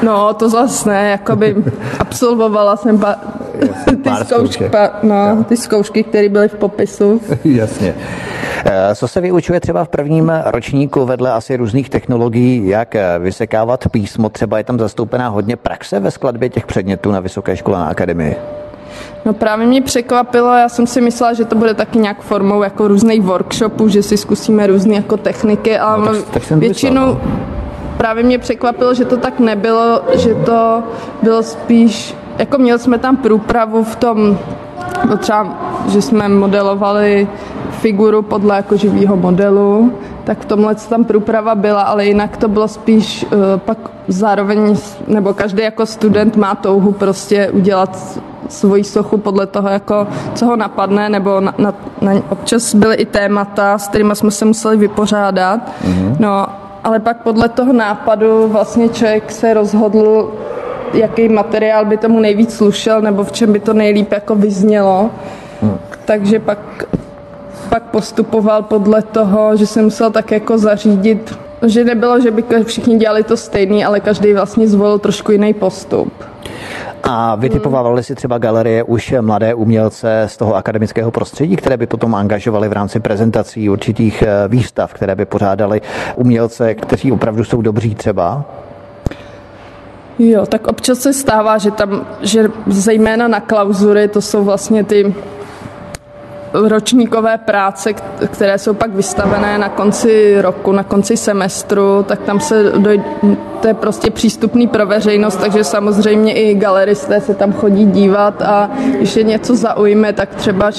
No, 0.02 0.34
to 0.34 0.48
zase 0.48 0.88
ne, 0.88 1.10
jakoby 1.10 1.56
absolvovala 1.98 2.76
jsem 2.76 2.98
pa, 2.98 3.16
Jasně, 3.54 3.96
ty, 3.96 4.10
zkoušky, 4.24 4.64
pa, 4.64 4.90
no, 5.02 5.44
ty 5.48 5.56
zkoušky, 5.56 6.02
které 6.02 6.28
byly 6.28 6.48
v 6.48 6.54
popisu. 6.54 7.20
Jasně. 7.44 7.94
Eh, 8.64 8.94
co 8.94 9.08
se 9.08 9.20
vyučuje 9.20 9.60
třeba 9.60 9.84
v 9.84 9.88
prvním 9.88 10.32
ročníku 10.44 11.04
vedle 11.06 11.32
asi 11.32 11.56
různých 11.56 11.90
technologií, 11.90 12.68
jak 12.68 12.94
eh, 12.94 13.18
vysekávat 13.18 13.88
písmo, 13.90 14.28
třeba 14.28 14.58
je 14.58 14.64
tam 14.64 14.78
zastoupená 14.78 15.28
hodně 15.28 15.56
praxe 15.56 16.00
ve 16.00 16.10
skladbě 16.10 16.48
těch 16.48 16.66
předmětů 16.66 17.12
na 17.12 17.20
Vysoké 17.20 17.56
škole 17.56 17.78
na 17.78 17.86
akademii? 17.86 18.36
No 19.24 19.32
právě 19.32 19.66
mě 19.66 19.82
překvapilo, 19.82 20.54
já 20.54 20.68
jsem 20.68 20.86
si 20.86 21.00
myslela, 21.00 21.32
že 21.32 21.44
to 21.44 21.56
bude 21.56 21.74
taky 21.74 21.98
nějak 21.98 22.22
formou 22.22 22.62
jako 22.62 22.88
různých 22.88 23.22
workshopů, 23.22 23.88
že 23.88 24.02
si 24.02 24.16
zkusíme 24.16 24.66
různé 24.66 24.94
jako 24.94 25.16
techniky, 25.16 25.78
ale 25.78 25.98
no, 25.98 26.22
tak, 26.22 26.46
tak 26.48 26.58
většinou 26.58 27.06
myslel, 27.06 27.20
no. 27.24 27.36
právě 27.96 28.24
mě 28.24 28.38
překvapilo, 28.38 28.94
že 28.94 29.04
to 29.04 29.16
tak 29.16 29.40
nebylo, 29.40 30.02
že 30.14 30.34
to 30.34 30.82
bylo 31.22 31.42
spíš, 31.42 32.14
jako 32.38 32.58
měli 32.58 32.78
jsme 32.78 32.98
tam 32.98 33.16
průpravu 33.16 33.84
v 33.84 33.96
tom, 33.96 34.38
no 35.08 35.16
třeba, 35.16 35.56
že 35.88 36.02
jsme 36.02 36.28
modelovali 36.28 37.28
figuru 37.70 38.22
podle 38.22 38.56
jako 38.56 38.76
živého 38.76 39.16
modelu, 39.16 39.92
tak 40.24 40.38
v 40.38 40.44
tomhle 40.44 40.74
tam 40.74 41.04
průprava 41.04 41.54
byla, 41.54 41.82
ale 41.82 42.06
jinak 42.06 42.36
to 42.36 42.48
bylo 42.48 42.68
spíš 42.68 43.24
uh, 43.24 43.38
pak 43.56 43.78
zároveň, 44.08 44.76
nebo 45.08 45.34
každý 45.34 45.62
jako 45.62 45.86
student 45.86 46.36
má 46.36 46.54
touhu 46.54 46.92
prostě 46.92 47.50
udělat 47.50 48.18
svoji 48.48 48.84
sochu 48.84 49.18
podle 49.18 49.46
toho, 49.46 49.68
jako, 49.68 50.06
co 50.34 50.46
ho 50.46 50.56
napadne, 50.56 51.08
nebo 51.08 51.40
na, 51.40 51.54
na, 51.58 51.74
na, 52.00 52.12
občas 52.28 52.74
byly 52.74 52.94
i 52.94 53.04
témata, 53.04 53.78
s 53.78 53.88
kterými 53.88 54.16
jsme 54.16 54.30
se 54.30 54.44
museli 54.44 54.76
vypořádat. 54.76 55.60
Mm-hmm. 55.84 56.16
No, 56.18 56.46
ale 56.84 57.00
pak 57.00 57.22
podle 57.22 57.48
toho 57.48 57.72
nápadu 57.72 58.48
vlastně 58.48 58.88
člověk 58.88 59.32
se 59.32 59.54
rozhodl, 59.54 60.32
jaký 60.94 61.28
materiál 61.28 61.84
by 61.84 61.96
tomu 61.96 62.20
nejvíc 62.20 62.56
slušel, 62.56 63.00
nebo 63.00 63.24
v 63.24 63.32
čem 63.32 63.52
by 63.52 63.60
to 63.60 63.72
nejlíp 63.72 64.12
jako 64.12 64.34
vyznělo. 64.34 65.10
Mm. 65.62 65.78
Takže 66.04 66.38
pak 66.38 66.58
pak 67.72 67.82
postupoval 67.82 68.62
podle 68.62 69.02
toho, 69.02 69.56
že 69.56 69.66
jsem 69.66 69.84
musel 69.84 70.10
tak 70.10 70.30
jako 70.30 70.58
zařídit, 70.58 71.38
že 71.66 71.84
nebylo, 71.84 72.20
že 72.20 72.30
by 72.30 72.44
všichni 72.64 72.96
dělali 72.96 73.22
to 73.22 73.36
stejný, 73.36 73.84
ale 73.84 74.00
každý 74.00 74.32
vlastně 74.32 74.68
zvolil 74.68 74.98
trošku 74.98 75.32
jiný 75.32 75.54
postup. 75.54 76.12
A 77.02 77.34
vytipovávali 77.34 78.02
si 78.02 78.14
třeba 78.14 78.38
galerie 78.38 78.82
už 78.82 79.14
mladé 79.20 79.54
umělce 79.54 80.24
z 80.26 80.36
toho 80.36 80.54
akademického 80.54 81.10
prostředí, 81.10 81.56
které 81.56 81.76
by 81.76 81.86
potom 81.86 82.14
angažovali 82.14 82.68
v 82.68 82.72
rámci 82.72 83.00
prezentací 83.00 83.70
určitých 83.70 84.22
eh, 84.22 84.48
výstav, 84.48 84.94
které 84.94 85.14
by 85.14 85.24
pořádali 85.24 85.80
umělce, 86.16 86.74
kteří 86.74 87.12
opravdu 87.12 87.44
jsou 87.44 87.62
dobří 87.62 87.94
třeba? 87.94 88.44
Jo, 90.18 90.46
tak 90.46 90.66
občas 90.66 90.98
se 90.98 91.12
stává, 91.12 91.58
že 91.58 91.70
tam, 91.70 92.06
že 92.20 92.48
zejména 92.66 93.28
na 93.28 93.40
klauzury, 93.40 94.08
to 94.08 94.20
jsou 94.20 94.44
vlastně 94.44 94.84
ty 94.84 95.14
ročníkové 96.54 97.38
práce, 97.38 97.92
které 98.26 98.58
jsou 98.58 98.74
pak 98.74 98.94
vystavené 98.94 99.58
na 99.58 99.68
konci 99.68 100.42
roku, 100.42 100.72
na 100.72 100.82
konci 100.82 101.16
semestru, 101.16 102.02
tak 102.02 102.20
tam 102.22 102.40
se 102.40 102.62
dojde, 102.62 103.04
to 103.60 103.68
je 103.68 103.74
prostě 103.74 104.10
přístupný 104.10 104.66
pro 104.66 104.86
veřejnost, 104.86 105.36
takže 105.36 105.64
samozřejmě 105.64 106.32
i 106.34 106.54
galeristé 106.54 107.20
se 107.20 107.34
tam 107.34 107.52
chodí 107.52 107.86
dívat 107.86 108.42
a 108.42 108.70
když 108.98 109.16
je 109.16 109.22
něco 109.22 109.56
zaujme, 109.56 110.12
tak 110.12 110.34
třeba 110.34 110.70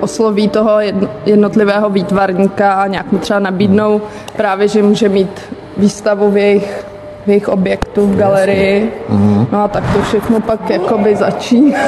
osloví 0.00 0.48
toho 0.48 0.78
jednotlivého 1.26 1.90
výtvarníka 1.90 2.72
a 2.72 2.86
nějak 2.86 3.12
mu 3.12 3.18
třeba 3.18 3.40
nabídnou 3.40 4.00
právě, 4.36 4.68
že 4.68 4.82
může 4.82 5.08
mít 5.08 5.40
výstavu 5.76 6.30
v 6.30 6.36
jejich 6.36 6.87
jejich 7.28 7.48
objektů 7.48 8.06
v 8.06 8.16
galerii. 8.16 8.92
Mm-hmm. 9.10 9.46
No 9.52 9.62
a 9.62 9.68
tak 9.68 9.84
to 9.92 10.02
všechno 10.02 10.40
pak 10.40 10.70
jakoby 10.70 11.16
začíná. 11.16 11.78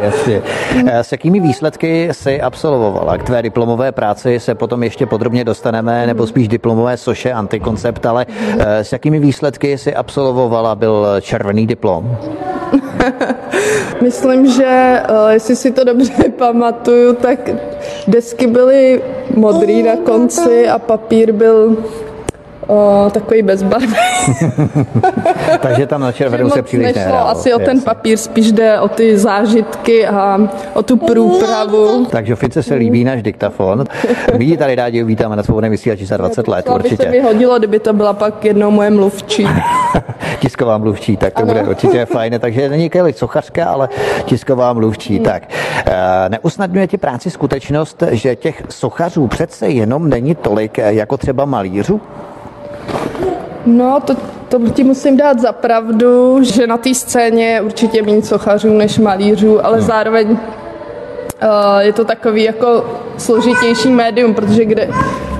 Jasně. 0.00 0.42
Eh, 0.86 1.04
s 1.04 1.12
jakými 1.12 1.40
výsledky 1.40 2.08
jsi 2.12 2.40
absolvovala? 2.40 3.18
K 3.18 3.22
tvé 3.22 3.42
diplomové 3.42 3.92
práci 3.92 4.40
se 4.40 4.54
potom 4.54 4.82
ještě 4.82 5.06
podrobně 5.06 5.44
dostaneme, 5.44 6.06
nebo 6.06 6.26
spíš 6.26 6.48
diplomové 6.48 6.96
soše, 6.96 7.32
antikoncept, 7.32 8.06
ale 8.06 8.26
eh, 8.58 8.84
s 8.84 8.92
jakými 8.92 9.18
výsledky 9.18 9.78
jsi 9.78 9.94
absolvovala? 9.94 10.74
Byl 10.74 11.06
červený 11.20 11.66
diplom? 11.66 12.16
Myslím, 14.02 14.46
že 14.46 15.02
eh, 15.08 15.32
jestli 15.32 15.56
si 15.56 15.70
to 15.70 15.84
dobře 15.84 16.12
pamatuju, 16.38 17.14
tak 17.14 17.50
desky 18.08 18.46
byly 18.46 19.02
modrý 19.34 19.82
na 19.82 19.96
konci 19.96 20.68
a 20.68 20.78
papír 20.78 21.32
byl 21.32 21.76
O, 22.66 23.10
takový 23.12 23.42
bezbarvý. 23.42 23.94
Takže 25.60 25.86
tam 25.86 26.00
na 26.00 26.12
červenou 26.12 26.50
se 26.50 26.62
příliš 26.62 26.86
nešlo 26.86 27.02
nehrálo. 27.02 27.28
asi 27.28 27.54
o 27.54 27.58
ten 27.58 27.80
papír, 27.80 28.16
spíš 28.16 28.52
jde 28.52 28.80
o 28.80 28.88
ty 28.88 29.18
zážitky 29.18 30.06
a 30.06 30.38
o 30.74 30.82
tu 30.82 30.96
průpravu. 30.96 32.06
Takže 32.10 32.36
Fice 32.36 32.62
se 32.62 32.74
líbí 32.74 33.04
náš 33.04 33.22
diktafon. 33.22 33.84
My 34.38 34.56
tady 34.56 34.74
rádi 34.74 35.02
uvítáme 35.02 35.36
na 35.36 35.42
svobodném 35.42 35.70
vysílači 35.70 36.06
za 36.06 36.16
20 36.16 36.48
let, 36.48 36.68
určitě. 36.74 36.96
by 36.96 37.02
se 37.02 37.10
mi 37.10 37.20
hodilo, 37.20 37.58
kdyby 37.58 37.78
to 37.78 37.92
byla 37.92 38.12
pak 38.12 38.44
jednou 38.44 38.70
moje 38.70 38.90
mluvčí. 38.90 39.48
tisková 40.40 40.78
mluvčí, 40.78 41.16
tak 41.16 41.32
to 41.32 41.42
ano. 41.42 41.46
bude 41.46 41.62
určitě 41.62 42.04
fajn. 42.04 42.34
Takže 42.38 42.68
není 42.68 42.90
Kelly 42.90 43.12
sochařka, 43.12 43.66
ale 43.66 43.88
tisková 44.24 44.72
mluvčí. 44.72 45.14
Hmm. 45.14 45.24
Tak, 45.24 45.42
eh, 45.86 46.28
neusnadňuje 46.28 46.86
ti 46.86 46.96
práci 46.96 47.30
skutečnost, 47.30 48.02
že 48.10 48.36
těch 48.36 48.62
sochařů 48.68 49.26
přece 49.26 49.68
jenom 49.68 50.08
není 50.08 50.34
tolik 50.34 50.78
eh, 50.78 50.94
jako 50.94 51.16
třeba 51.16 51.44
malířů? 51.44 52.00
No, 53.66 54.00
to, 54.00 54.16
to 54.48 54.58
ti 54.70 54.84
musím 54.84 55.16
dát 55.16 55.40
za 55.40 55.52
pravdu, 55.52 56.38
že 56.42 56.66
na 56.66 56.76
té 56.76 56.94
scéně 56.94 57.46
je 57.46 57.60
určitě 57.60 58.02
méně 58.02 58.22
sochařů 58.22 58.68
než 58.68 58.98
malířů, 58.98 59.66
ale 59.66 59.76
no. 59.76 59.82
zároveň 59.82 60.30
uh, 60.30 60.38
je 61.78 61.92
to 61.92 62.04
takový 62.04 62.42
jako 62.42 62.84
složitější 63.18 63.88
médium, 63.88 64.34
protože 64.34 64.64
kde, 64.64 64.90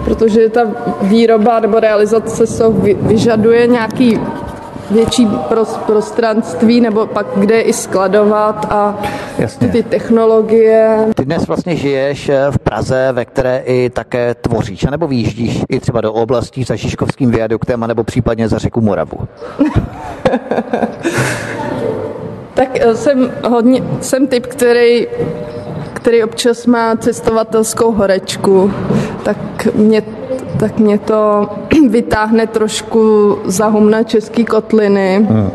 protože 0.04 0.48
ta 0.48 0.60
výroba 1.02 1.60
nebo 1.60 1.80
realizace 1.80 2.46
se 2.46 2.64
vyžaduje 3.00 3.66
nějaký 3.66 4.20
větší 4.90 5.28
prostranství, 5.86 6.80
nebo 6.80 7.06
pak 7.06 7.26
kde 7.36 7.60
i 7.60 7.72
skladovat 7.72 8.66
a 8.70 8.98
Jasně. 9.38 9.68
ty 9.68 9.82
technologie. 9.82 10.98
Ty 11.14 11.24
dnes 11.24 11.46
vlastně 11.46 11.76
žiješ 11.76 12.28
eh, 12.28 12.46
v 12.50 12.58
Praze, 12.58 13.08
ve 13.12 13.24
které 13.24 13.58
i 13.58 13.90
také 13.90 14.34
tvoříš, 14.34 14.84
anebo 14.84 15.06
výjíždíš 15.06 15.62
i 15.68 15.80
třeba 15.80 16.00
do 16.00 16.12
oblastí 16.12 16.64
za 16.64 16.76
Žižkovským 16.76 17.30
viaduktem, 17.30 17.80
nebo 17.80 18.04
případně 18.04 18.48
za 18.48 18.58
řeku 18.58 18.80
Moravu. 18.80 19.18
tak 22.54 22.68
eh, 22.80 22.94
jsem 22.94 23.32
hodně, 23.48 23.82
jsem 24.00 24.26
typ, 24.26 24.46
který 24.46 25.06
který 26.06 26.24
občas 26.24 26.66
má 26.66 26.96
cestovatelskou 26.96 27.92
horečku, 27.92 28.72
tak 29.22 29.36
mě 29.74 30.02
tak 30.58 30.78
mě 30.78 30.98
to 30.98 31.48
vytáhne 31.88 32.46
trošku 32.46 33.36
za 33.44 33.66
humna 33.66 34.02
český 34.02 34.44
kotliny. 34.44 35.26
Hmm. 35.30 35.50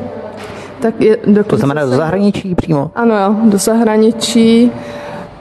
Tak 0.82 1.02
je, 1.02 1.18
to 1.48 1.58
znamená 1.58 1.86
do 1.86 1.92
zahraničí 1.92 2.56
přímo? 2.56 2.92
Ano, 2.96 3.18
jo, 3.18 3.36
do 3.44 3.58
zahraničí. 3.58 4.72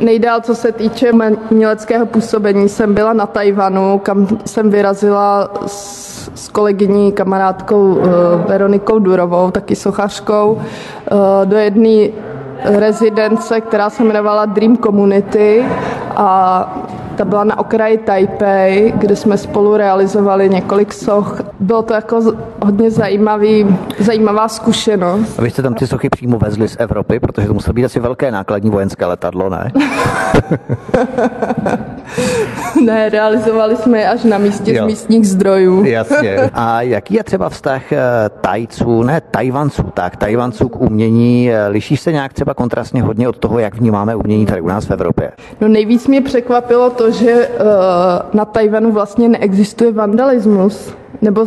Nejdál, 0.00 0.40
co 0.40 0.55
se 0.55 0.73
týče 0.73 1.11
uměleckého 1.50 2.07
působení, 2.07 2.69
jsem 2.69 2.95
byla 2.95 3.12
na 3.12 3.26
Tajvanu, 3.26 3.99
kam 3.99 4.26
jsem 4.45 4.71
vyrazila 4.71 5.50
s, 5.67 6.31
s 6.35 6.49
kolegyní, 6.49 7.12
kamarádkou 7.12 7.95
uh, 7.95 8.05
Veronikou 8.49 8.99
Durovou, 8.99 9.50
taky 9.50 9.76
sochařkou, 9.76 10.52
uh, 10.52 11.19
do 11.45 11.57
jedné 11.57 12.09
rezidence, 12.64 13.61
která 13.61 13.90
se 13.90 14.02
jmenovala 14.02 14.45
Dream 14.45 14.76
Community 14.76 15.64
a 16.20 16.76
Ta 17.16 17.24
byla 17.24 17.44
na 17.44 17.58
okraji 17.58 17.98
Taipei, 17.98 18.92
kde 18.96 19.16
jsme 19.16 19.38
spolu 19.38 19.76
realizovali 19.76 20.48
několik 20.48 20.92
soch. 20.92 21.40
Bylo 21.60 21.82
to 21.82 21.94
jako 21.94 22.20
hodně 22.62 22.90
zajímavý, 22.90 23.76
zajímavá 23.98 24.48
zkušenost. 24.48 25.38
A 25.38 25.42
vy 25.42 25.50
jste 25.50 25.62
tam 25.62 25.74
ty 25.74 25.86
sochy 25.86 26.08
přímo 26.08 26.38
vezli 26.38 26.68
z 26.68 26.76
Evropy, 26.78 27.20
protože 27.20 27.46
to 27.46 27.54
muselo 27.54 27.74
být 27.74 27.84
asi 27.84 28.00
velké 28.00 28.30
nákladní 28.30 28.70
vojenské 28.70 29.06
letadlo, 29.06 29.50
ne? 29.50 29.72
ne, 32.85 33.09
realizovali 33.09 33.76
jsme 33.76 33.99
je 33.99 34.09
až 34.09 34.25
na 34.25 34.38
místě 34.38 34.73
jo. 34.73 34.85
z 34.85 34.87
místních 34.87 35.29
zdrojů. 35.29 35.85
Jasně. 35.85 36.37
A 36.55 36.83
jaký 36.83 37.14
je 37.14 37.25
třeba 37.25 37.49
vztah 37.49 37.93
eh, 37.93 37.99
Tajců, 38.40 39.02
ne 39.02 39.21
Tajvanců, 39.21 39.83
tak 39.83 40.17
Tajvanců 40.17 40.69
k 40.69 40.81
umění? 40.81 41.52
Eh, 41.52 41.69
liší 41.69 41.97
se 41.97 42.12
nějak 42.12 42.33
třeba 42.33 42.55
kontrastně 42.55 43.02
hodně 43.02 43.29
od 43.29 43.38
toho, 43.38 43.59
jak 43.59 43.75
vnímáme 43.75 44.17
umění 44.17 44.47
tady 44.47 44.61
u 44.61 44.69
nás 44.69 44.87
v 44.87 44.90
Evropě? 44.90 45.33
No 45.61 45.69
nejvíc 45.69 46.07
mě 46.07 46.21
překvapilo 46.21 46.90
to, 46.90 47.11
že 47.11 47.49
uh, 47.49 47.67
na 48.33 48.45
Tajvanu 48.45 48.93
vlastně 48.93 49.29
neexistuje 49.29 49.93
vandalismus. 49.93 50.95
Nebo 51.23 51.47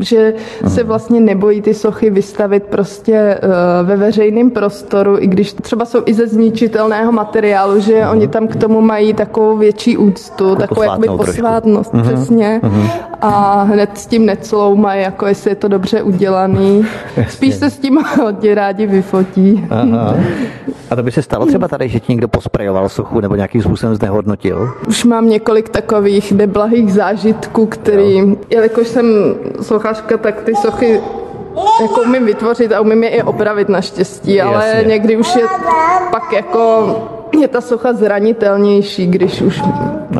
že 0.00 0.34
se 0.68 0.82
vlastně 0.82 1.20
nebojí 1.20 1.62
ty 1.62 1.74
sochy 1.74 2.10
vystavit 2.10 2.64
prostě 2.64 3.40
uh, 3.42 3.86
ve 3.88 3.96
veřejném 3.96 4.50
prostoru, 4.50 5.18
i 5.18 5.26
když 5.26 5.52
třeba 5.52 5.84
jsou 5.84 6.02
i 6.06 6.14
ze 6.14 6.26
zničitelného 6.26 7.12
materiálu, 7.12 7.80
že 7.80 8.00
uh-huh. 8.00 8.10
oni 8.10 8.28
tam 8.28 8.48
k 8.48 8.56
tomu 8.56 8.80
mají 8.80 9.14
takovou 9.14 9.56
větší 9.56 9.96
úctu, 9.96 10.48
jako 10.48 10.56
takovou 10.56 10.82
jakoby 10.82 11.06
posvátnost, 11.06 11.94
uh-huh. 11.94 12.02
přesně. 12.02 12.60
Uh-huh. 12.62 12.90
A 13.20 13.62
hned 13.62 13.98
s 13.98 14.06
tím 14.06 14.26
necloumají, 14.26 15.02
jako 15.02 15.26
jestli 15.26 15.50
je 15.50 15.54
to 15.54 15.68
dobře 15.68 16.02
udělaný. 16.02 16.86
Spíš 17.28 17.54
se 17.54 17.70
s 17.70 17.78
tím 17.78 17.98
hodně 18.22 18.54
rádi 18.54 18.86
vyfotí. 18.86 19.66
Aha. 19.70 20.16
A 20.90 20.96
to 20.96 21.02
by 21.02 21.12
se 21.12 21.22
stalo 21.22 21.46
třeba 21.46 21.68
tady, 21.68 21.88
že 21.88 22.00
ti 22.00 22.12
někdo 22.12 22.28
posprejoval 22.28 22.88
sochu 22.88 23.20
nebo 23.20 23.34
nějakým 23.34 23.62
způsobem 23.62 23.94
znehodnotil? 23.94 24.70
Už 24.88 25.04
mám 25.04 25.28
několik 25.28 25.68
takových 25.68 26.32
neblahých 26.32 26.92
zážitků, 26.92 27.66
který, 27.66 28.18
jo. 28.18 28.36
jelikož 28.50 28.88
jsem 28.88 29.06
sochařka, 29.84 30.16
tak 30.16 30.42
ty 30.42 30.54
sochy 30.54 31.00
jako 31.80 32.00
umím 32.00 32.24
vytvořit 32.24 32.72
a 32.72 32.80
umím 32.80 33.04
je 33.04 33.08
i 33.08 33.22
opravit 33.22 33.68
naštěstí, 33.68 34.40
ale 34.40 34.68
Jasně. 34.68 34.88
někdy 34.88 35.16
už 35.16 35.36
je 35.36 35.42
pak 36.10 36.32
jako 36.32 36.96
je 37.40 37.48
ta 37.48 37.60
socha 37.60 37.92
zranitelnější, 37.92 39.06
když 39.06 39.42
už 39.42 39.62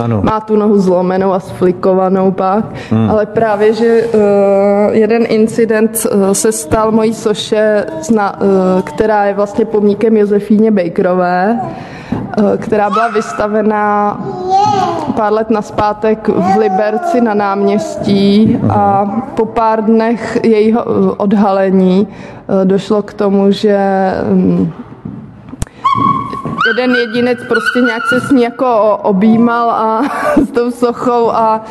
ano. 0.02 0.22
má 0.22 0.40
tu 0.40 0.56
nohu 0.56 0.78
zlomenou 0.78 1.32
a 1.32 1.40
sflikovanou 1.40 2.30
pak. 2.30 2.64
Hmm. 2.90 3.10
Ale 3.10 3.26
právě, 3.26 3.72
že 3.72 4.04
uh, 4.04 4.20
jeden 4.90 5.24
incident 5.28 6.06
uh, 6.06 6.32
se 6.32 6.52
stal 6.52 6.92
mojí 6.92 7.14
soše, 7.14 7.86
zna, 8.02 8.40
uh, 8.40 8.48
která 8.82 9.24
je 9.24 9.34
vlastně 9.34 9.64
pomníkem 9.64 10.16
Josefíně 10.16 10.70
Bakerové, 10.70 11.60
uh, 12.38 12.56
která 12.56 12.90
byla 12.90 13.08
vystavená 13.08 14.18
pár 15.16 15.32
let 15.32 15.50
naspátek 15.50 16.28
v 16.28 16.56
Liberci 16.58 17.20
na 17.20 17.34
náměstí 17.34 18.58
a 18.70 19.06
po 19.34 19.46
pár 19.46 19.84
dnech 19.84 20.38
jejího 20.42 20.84
odhalení 21.16 22.08
došlo 22.64 23.02
k 23.02 23.14
tomu, 23.14 23.50
že 23.50 23.78
um, 24.32 24.72
jeden 26.66 26.94
jedinec 26.94 27.38
prostě 27.48 27.80
nějak 27.80 28.02
se 28.06 28.20
s 28.20 28.30
ní 28.30 28.42
jako 28.42 28.98
objímal 29.02 29.70
a 29.70 30.02
s 30.44 30.50
tou 30.50 30.70
sochou 30.70 31.30
a 31.30 31.64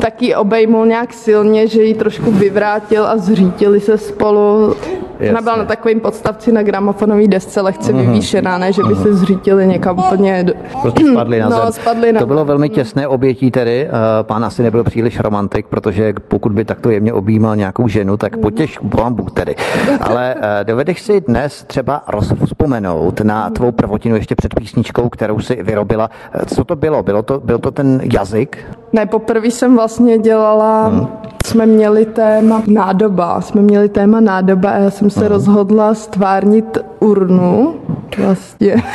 taky 0.00 0.34
obejmul 0.34 0.86
nějak 0.86 1.12
silně, 1.12 1.66
že 1.66 1.82
ji 1.82 1.94
trošku 1.94 2.30
vyvrátil 2.30 3.06
a 3.06 3.16
zřítili 3.16 3.80
se 3.80 3.98
spolu. 3.98 4.74
Jasně. 5.20 5.30
Ona 5.30 5.40
byla 5.40 5.56
na 5.56 5.64
takovým 5.64 6.00
podstavci 6.00 6.52
na 6.52 6.62
gramofonové 6.62 7.28
desce 7.28 7.60
lehce 7.60 7.92
uh-huh. 7.92 8.00
vyvýšená, 8.00 8.58
ne, 8.58 8.72
že 8.72 8.82
by 8.82 8.88
uh-huh. 8.88 9.02
se 9.02 9.14
zřítili 9.14 9.66
někam 9.66 9.98
úplně... 9.98 10.46
Prostě 10.82 11.04
spadli 11.12 11.40
na 11.40 11.48
no, 11.48 11.56
zem. 11.56 11.72
Spadli 11.72 12.12
na... 12.12 12.20
To 12.20 12.26
bylo 12.26 12.44
velmi 12.44 12.68
těsné 12.68 13.08
obětí 13.08 13.50
tedy. 13.50 13.88
Eh, 13.88 13.90
pán 14.22 14.44
asi 14.44 14.62
nebyl 14.62 14.84
příliš 14.84 15.20
romantik, 15.20 15.66
protože 15.66 16.14
pokud 16.28 16.52
by 16.52 16.64
takto 16.64 16.90
jemně 16.90 17.12
objímal 17.12 17.56
nějakou 17.56 17.88
ženu, 17.88 18.16
tak 18.16 18.36
potěž 18.36 18.78
vám 18.82 19.14
Bůh 19.14 19.30
tedy. 19.30 19.54
Ale 20.00 20.34
eh, 20.40 20.64
dovedeš 20.64 21.02
si 21.02 21.20
dnes 21.20 21.64
třeba 21.64 22.02
rozpomenout 22.40 23.20
na 23.20 23.50
tvou 23.50 23.72
prvotinu 23.72 24.16
ještě 24.16 24.34
před 24.40 24.54
písničkou, 24.54 25.08
kterou 25.08 25.40
si 25.40 25.62
vyrobila. 25.62 26.10
Eh, 26.32 26.46
co 26.46 26.64
to 26.64 26.76
bylo? 26.76 27.02
Bylo 27.02 27.22
to, 27.22 27.40
byl 27.40 27.58
to 27.58 27.70
ten 27.70 28.00
jazyk? 28.12 28.58
Ne, 28.92 29.06
poprvé 29.06 29.46
jsem 29.46 29.76
vlastně 29.76 30.18
dělala, 30.18 30.88
hmm. 30.88 31.08
jsme 31.46 31.66
měli 31.66 32.06
téma 32.06 32.62
nádoba, 32.66 33.40
jsme 33.40 33.60
měli 33.62 33.88
téma 33.88 34.20
nádoba 34.20 34.70
a 34.70 34.78
já 34.78 34.90
jsem 34.90 35.10
se 35.10 35.20
hmm. 35.20 35.28
rozhodla 35.28 35.94
stvárnit 35.94 36.78
urnu 37.00 37.74
vlastně. 38.18 38.76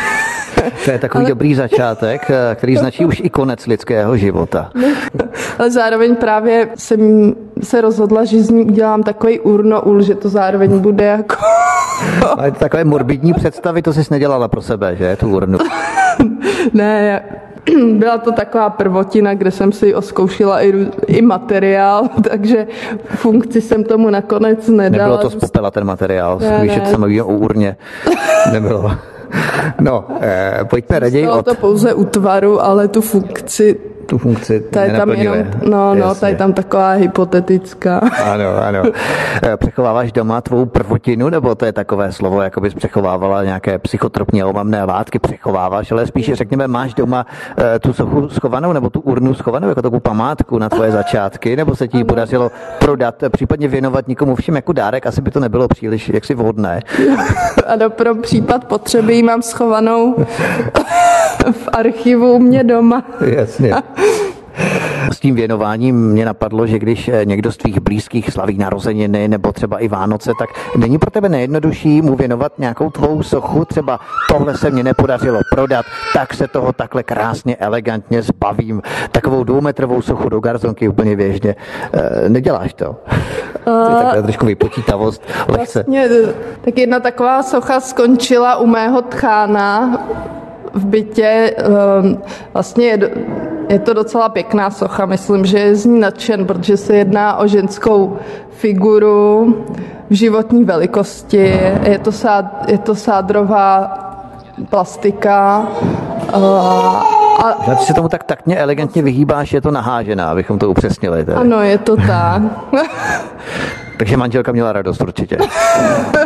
To 0.85 0.91
je 0.91 0.99
takový 0.99 1.21
Ale... 1.21 1.29
dobrý 1.29 1.55
začátek, 1.55 2.21
eh, 2.29 2.55
který 2.55 2.77
značí 2.77 3.05
už 3.05 3.21
i 3.23 3.29
konec 3.29 3.67
lidského 3.67 4.17
života. 4.17 4.71
Ale 5.59 5.71
zároveň 5.71 6.15
právě 6.15 6.69
jsem 6.75 7.33
se 7.63 7.81
rozhodla, 7.81 8.25
že 8.25 8.43
z 8.43 8.49
ní 8.49 8.65
udělám 8.65 9.03
takový 9.03 9.39
urnoul, 9.39 10.01
že 10.01 10.15
to 10.15 10.29
zároveň 10.29 10.79
bude 10.79 11.05
jako... 11.05 11.35
Ale 12.37 12.51
takové 12.51 12.83
morbidní 12.83 13.33
představy, 13.33 13.81
to 13.81 13.93
jsi 13.93 14.01
nedělala 14.11 14.47
pro 14.47 14.61
sebe, 14.61 14.95
že, 14.95 15.15
tu 15.15 15.35
urnu? 15.35 15.57
ne, 16.73 17.23
byla 17.97 18.17
to 18.17 18.31
taková 18.31 18.69
prvotina, 18.69 19.33
kde 19.33 19.51
jsem 19.51 19.71
si 19.71 19.95
oskoušela 19.95 20.61
i, 20.61 20.87
i 21.07 21.21
materiál, 21.21 22.09
takže 22.29 22.67
funkci 23.05 23.61
jsem 23.61 23.83
tomu 23.83 24.09
nakonec 24.09 24.67
nedala. 24.67 25.09
Nebylo 25.09 25.17
to 25.17 25.29
z 25.29 25.35
popela 25.35 25.71
ten 25.71 25.83
materiál, 25.83 26.39
ne, 26.39 26.59
víš, 26.61 26.79
to 26.91 27.25
o 27.25 27.27
urně. 27.27 27.77
Nebylo. 28.51 28.91
No, 29.81 30.05
eh, 30.21 30.59
pojďme 30.69 30.99
raději 30.99 31.27
od... 31.27 31.45
to 31.45 31.55
pouze 31.55 31.93
útvaru, 31.93 32.61
ale 32.61 32.87
tu 32.87 33.01
funkci 33.01 33.79
tu 34.05 34.17
funkci 34.17 34.59
ta 34.59 34.83
je 34.83 34.93
tam 34.93 35.09
jenom, 35.09 35.37
No, 35.69 35.95
no, 35.95 36.15
ta 36.15 36.27
je 36.27 36.35
tam 36.35 36.53
taková 36.53 36.91
hypotetická. 36.91 37.99
Ano, 38.23 38.57
ano. 38.63 38.83
Eh, 39.43 39.57
přechováváš 39.57 40.11
doma 40.11 40.41
tvou 40.41 40.65
prvotinu, 40.65 41.29
nebo 41.29 41.55
to 41.55 41.65
je 41.65 41.73
takové 41.73 42.11
slovo, 42.11 42.41
jako 42.41 42.61
bys 42.61 42.73
přechovávala 42.73 43.43
nějaké 43.43 43.79
psychotropní 43.79 44.43
omamné 44.43 44.83
látky, 44.83 45.19
přechováváš, 45.19 45.91
ale 45.91 46.07
spíše 46.07 46.35
řekněme, 46.35 46.67
máš 46.67 46.93
doma 46.93 47.25
uh, 47.57 47.63
tu 47.79 47.93
sochu 47.93 48.29
schovanou, 48.29 48.73
nebo 48.73 48.89
tu 48.89 48.99
urnu 48.99 49.33
schovanou, 49.33 49.69
jako 49.69 49.81
takovou 49.81 49.99
památku 49.99 50.59
na 50.59 50.69
tvoje 50.69 50.91
začátky, 50.91 51.55
nebo 51.55 51.75
se 51.75 51.87
ti 51.87 51.97
ano. 51.97 52.05
podařilo 52.05 52.51
prodat, 52.79 53.23
případně 53.31 53.67
věnovat 53.67 54.07
nikomu 54.07 54.35
všem 54.35 54.55
jako 54.55 54.73
dárek, 54.73 55.07
asi 55.07 55.21
by 55.21 55.31
to 55.31 55.39
nebylo 55.39 55.67
příliš 55.67 56.09
jaksi 56.09 56.33
vhodné. 56.33 56.81
Ano, 57.67 57.89
pro 57.89 58.15
případ 58.15 58.65
potřeby 58.65 59.23
mám 59.23 59.41
schovanou 59.41 60.15
v 61.51 61.69
archivu 61.71 62.39
mě 62.39 62.63
doma. 62.63 63.03
Jasně. 63.25 63.73
S 65.13 65.19
tím 65.19 65.35
věnováním 65.35 66.09
mě 66.09 66.25
napadlo, 66.25 66.67
že 66.67 66.79
když 66.79 67.07
eh, 67.07 67.25
někdo 67.25 67.51
z 67.51 67.57
tvých 67.57 67.79
blízkých 67.79 68.31
slaví 68.31 68.57
narozeniny 68.57 69.27
nebo 69.27 69.51
třeba 69.51 69.79
i 69.79 69.87
Vánoce, 69.87 70.31
tak 70.39 70.49
není 70.77 70.97
pro 70.97 71.11
tebe 71.11 71.29
nejjednodušší 71.29 72.01
mu 72.01 72.15
věnovat 72.15 72.59
nějakou 72.59 72.89
tvou 72.89 73.23
sochu, 73.23 73.65
třeba 73.65 73.99
tohle 74.29 74.57
se 74.57 74.71
mě 74.71 74.83
nepodařilo 74.83 75.39
prodat, 75.51 75.85
tak 76.13 76.33
se 76.33 76.47
toho 76.47 76.73
takhle 76.73 77.03
krásně, 77.03 77.55
elegantně 77.55 78.21
zbavím. 78.21 78.81
Takovou 79.11 79.43
dvoumetrovou 79.43 80.01
sochu 80.01 80.29
do 80.29 80.39
garzonky 80.39 80.87
úplně 80.87 81.15
běžně. 81.15 81.55
E, 81.93 82.29
neděláš 82.29 82.73
to? 82.73 82.89
Uh, 82.89 83.85
to 83.85 83.89
je 83.89 84.03
takhle 84.03 84.23
trošku 84.23 84.45
vypočítavost. 84.45 85.21
Lehce. 85.47 85.79
Vlastně, 85.79 86.09
tak 86.61 86.77
jedna 86.77 86.99
taková 86.99 87.43
socha 87.43 87.79
skončila 87.79 88.57
u 88.57 88.65
mého 88.65 89.01
tchána 89.01 89.99
v 90.75 90.85
bytě. 90.85 91.55
Ehm, 91.57 92.21
vlastně 92.53 92.85
je, 92.85 93.11
je 93.69 93.79
to 93.79 93.93
docela 93.93 94.29
pěkná 94.29 94.69
socha, 94.69 95.05
myslím, 95.05 95.45
že 95.45 95.59
je 95.59 95.75
z 95.75 95.85
ní 95.85 95.99
nadšen, 95.99 96.45
protože 96.45 96.77
se 96.77 96.95
jedná 96.95 97.37
o 97.37 97.47
ženskou 97.47 98.17
figuru 98.49 99.55
v 100.09 100.13
životní 100.13 100.63
velikosti. 100.63 101.59
Je 101.83 101.99
to, 101.99 102.11
sád, 102.11 102.45
je 102.67 102.77
to 102.77 102.95
sádrová 102.95 103.97
plastika. 104.69 105.67
A, 106.33 106.39
a 107.43 107.75
ty 107.75 107.85
se 107.85 107.93
tomu 107.93 108.09
tak 108.09 108.23
taktně 108.23 108.57
elegantně 108.57 109.01
vyhýbáš, 109.01 109.53
je 109.53 109.61
to 109.61 109.71
nahážená, 109.71 110.29
abychom 110.29 110.59
to 110.59 110.69
upřesnili. 110.69 111.25
Tady. 111.25 111.37
Ano, 111.37 111.61
je 111.61 111.77
to 111.77 111.95
tak. 111.95 112.41
Takže 113.97 114.17
manželka 114.17 114.51
měla 114.51 114.73
radost 114.73 115.01
určitě. 115.01 115.37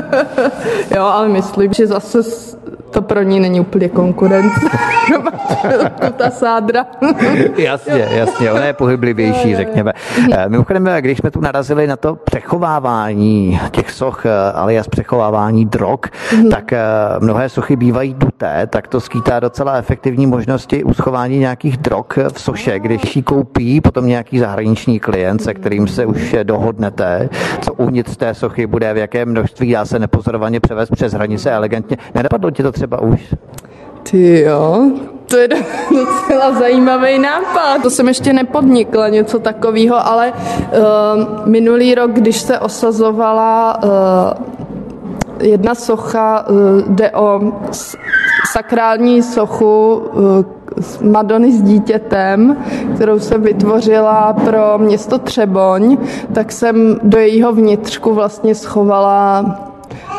jo, 0.95 1.03
ale 1.03 1.27
myslím, 1.27 1.73
že 1.73 1.87
zase 1.87 2.23
to 2.89 3.01
pro 3.01 3.21
ní 3.21 3.39
není 3.39 3.59
úplně 3.59 3.89
konkurence. 3.89 4.59
ta 6.17 6.29
sádra. 6.29 6.85
jasně, 7.57 8.07
jasně, 8.11 8.51
ona 8.51 8.65
je 8.65 8.73
pohyblivější, 8.73 9.55
řekněme. 9.55 9.93
Eh, 10.31 10.49
mimochodem, 10.49 10.89
když 10.99 11.17
jsme 11.17 11.31
tu 11.31 11.41
narazili 11.41 11.87
na 11.87 11.95
to 11.95 12.15
přechovávání 12.15 13.59
těch 13.71 13.91
soch, 13.91 14.25
eh, 14.25 14.51
alias 14.53 14.87
přechovávání 14.87 15.65
drog, 15.65 15.99
mm. 16.35 16.49
tak 16.49 16.73
eh, 16.73 16.79
mnohé 17.19 17.49
sochy 17.49 17.75
bývají 17.75 18.13
duté, 18.13 18.67
tak 18.67 18.87
to 18.87 18.99
skýtá 18.99 19.39
docela 19.39 19.73
efektivní 19.77 20.27
možnosti 20.27 20.83
uschování 20.83 21.39
nějakých 21.39 21.77
drog 21.77 22.05
v 22.33 22.41
soše, 22.41 22.79
když 22.79 23.15
ji 23.15 23.23
koupí 23.23 23.81
potom 23.81 24.07
nějaký 24.07 24.39
zahraniční 24.39 24.99
klient, 24.99 25.43
se 25.43 25.53
kterým 25.53 25.87
se 25.87 26.05
už 26.05 26.35
dohodnete, 26.43 27.29
co 27.61 27.73
uvnitř 27.73 28.17
té 28.17 28.33
sochy 28.33 28.67
bude, 28.67 28.93
v 28.93 28.97
jaké 28.97 29.25
množství 29.25 29.71
dá 29.71 29.85
se 29.85 29.99
nepozorovaně 29.99 30.59
převést 30.59 30.89
přes 30.89 31.13
hranice 31.13 31.51
elegantně. 31.51 31.97
Nenapadlo 32.15 32.51
ti 32.51 32.63
to 32.63 32.71
třeba 32.79 33.01
už? 33.01 33.35
Ty 34.03 34.41
jo, 34.41 34.91
To 35.25 35.37
je 35.37 35.47
docela 35.91 36.51
zajímavý 36.59 37.19
nápad. 37.19 37.81
To 37.83 37.89
jsem 37.89 38.07
ještě 38.07 38.33
nepodnikla 38.33 39.09
něco 39.09 39.39
takového, 39.39 40.07
ale 40.07 40.33
uh, 40.33 41.47
minulý 41.47 41.95
rok, 41.95 42.11
když 42.11 42.37
se 42.41 42.59
osazovala 42.59 43.83
uh, 43.83 43.89
jedna 45.39 45.75
socha, 45.75 46.45
uh, 46.49 46.55
jde 46.87 47.11
o 47.11 47.41
sakrální 48.51 49.23
sochu 49.23 49.95
uh, 49.95 51.11
Madony 51.11 51.51
s 51.51 51.61
dítětem, 51.61 52.57
kterou 52.95 53.19
jsem 53.19 53.41
vytvořila 53.41 54.33
pro 54.33 54.77
město 54.77 55.17
Třeboň, 55.17 55.97
tak 56.33 56.51
jsem 56.51 56.99
do 57.03 57.17
jejího 57.17 57.53
vnitřku 57.53 58.13
vlastně 58.13 58.55
schovala 58.55 59.68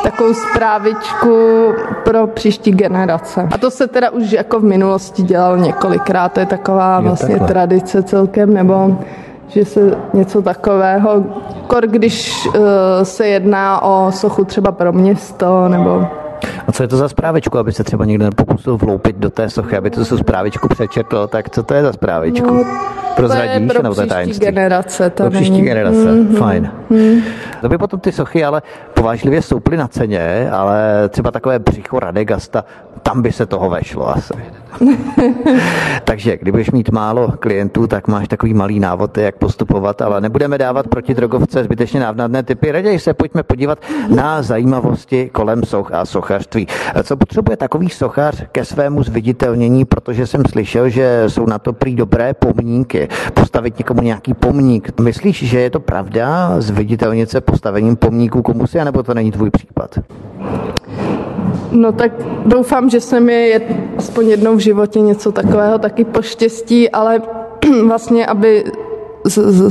takovou 0.02 0.34
zprávičku 0.34 1.66
pro 2.04 2.26
příští 2.26 2.72
generace. 2.72 3.48
A 3.52 3.58
to 3.58 3.70
se 3.70 3.86
teda 3.86 4.10
už 4.10 4.32
jako 4.32 4.60
v 4.60 4.64
minulosti 4.64 5.22
dělalo 5.22 5.56
několikrát, 5.56 6.32
to 6.32 6.40
je 6.40 6.46
taková 6.46 6.96
jo, 6.96 7.02
vlastně 7.02 7.28
takhle. 7.28 7.48
tradice 7.48 8.02
celkem, 8.02 8.54
nebo 8.54 8.98
že 9.48 9.64
se 9.64 9.98
něco 10.12 10.42
takového, 10.42 11.24
kor 11.66 11.86
když 11.86 12.46
uh, 12.46 12.54
se 13.02 13.26
jedná 13.26 13.82
o 13.82 14.12
sochu 14.12 14.44
třeba 14.44 14.72
pro 14.72 14.92
město, 14.92 15.68
nebo 15.68 16.06
a 16.66 16.72
co 16.72 16.82
je 16.82 16.88
to 16.88 16.96
za 16.96 17.08
zprávičku, 17.08 17.58
aby 17.58 17.72
se 17.72 17.84
třeba 17.84 18.04
někdo 18.04 18.24
nepokusil 18.24 18.76
vloupit 18.76 19.16
do 19.16 19.30
té 19.30 19.50
sochy, 19.50 19.76
aby 19.76 19.90
to 19.90 20.04
tu 20.04 20.18
zprávičku 20.18 20.68
přečetl, 20.68 21.26
tak 21.26 21.50
co 21.50 21.62
to 21.62 21.74
je 21.74 21.82
za 21.82 21.92
zprávičku? 21.92 22.54
No, 22.54 22.64
Prozradíš, 23.16 23.72
to 23.72 23.78
je 23.78 23.80
pro 23.80 23.90
příští 23.92 24.08
tajemství? 24.08 24.46
generace. 24.46 25.10
To 25.10 25.22
pro 25.22 25.30
příští 25.30 25.50
není. 25.50 25.64
generace, 25.64 26.12
mm-hmm. 26.12 26.36
fajn. 26.36 26.70
Mm. 26.90 27.20
To 27.60 27.68
by 27.68 27.78
potom 27.78 28.00
ty 28.00 28.12
sochy 28.12 28.44
ale 28.44 28.62
povážlivě 28.94 29.42
stouply 29.42 29.76
na 29.76 29.88
ceně, 29.88 30.50
ale 30.50 31.08
třeba 31.08 31.30
takové 31.30 31.58
břicho 31.58 32.00
Radegasta, 32.00 32.64
tam 33.02 33.22
by 33.22 33.32
se 33.32 33.46
toho 33.46 33.70
vešlo 33.70 34.08
asi. 34.08 34.34
Takže 36.04 36.36
kdybych 36.36 36.72
mít 36.72 36.90
málo 36.90 37.32
klientů, 37.40 37.86
tak 37.86 38.08
máš 38.08 38.28
takový 38.28 38.54
malý 38.54 38.80
návod, 38.80 39.18
jak 39.18 39.36
postupovat, 39.36 40.02
ale 40.02 40.20
nebudeme 40.20 40.58
dávat 40.58 40.88
proti 40.88 41.14
drogovce 41.14 41.64
zbytečně 41.64 42.00
návnadné 42.00 42.42
typy. 42.42 42.72
Raději 42.72 42.98
se 42.98 43.14
pojďme 43.14 43.42
podívat 43.42 43.78
na 44.08 44.42
zajímavosti 44.42 45.30
kolem 45.32 45.62
soch 45.64 45.92
a 45.92 46.04
sochařství. 46.04 46.66
Co 47.02 47.16
potřebuje 47.16 47.56
takový 47.56 47.88
sochař 47.88 48.44
ke 48.52 48.64
svému 48.64 49.02
zviditelnění, 49.02 49.84
protože 49.84 50.26
jsem 50.26 50.42
slyšel, 50.50 50.88
že 50.88 51.24
jsou 51.26 51.46
na 51.46 51.58
to 51.58 51.72
prý 51.72 51.96
dobré 51.96 52.34
pomníky. 52.34 53.08
Postavit 53.34 53.78
někomu 53.78 54.02
nějaký 54.02 54.34
pomník. 54.34 55.00
Myslíš, 55.00 55.44
že 55.44 55.60
je 55.60 55.70
to 55.70 55.80
pravda? 55.80 56.54
Zviditelnit 56.60 57.30
se 57.30 57.40
postavením 57.40 57.96
pomníku 57.96 58.42
komu 58.42 58.66
si, 58.66 58.80
anebo 58.80 59.02
to 59.02 59.14
není 59.14 59.32
tvůj 59.32 59.50
případ? 59.50 59.98
No 61.70 61.92
tak 61.92 62.12
doufám, 62.46 62.90
že 62.90 63.00
se 63.00 63.20
mi 63.20 63.48
je 63.48 63.60
aspoň 63.98 64.28
jednou 64.28 64.56
v 64.56 64.58
životě 64.58 65.00
něco 65.00 65.32
takového 65.32 65.78
taky 65.78 66.04
poštěstí, 66.04 66.90
ale 66.90 67.22
vlastně, 67.86 68.26
aby 68.26 68.64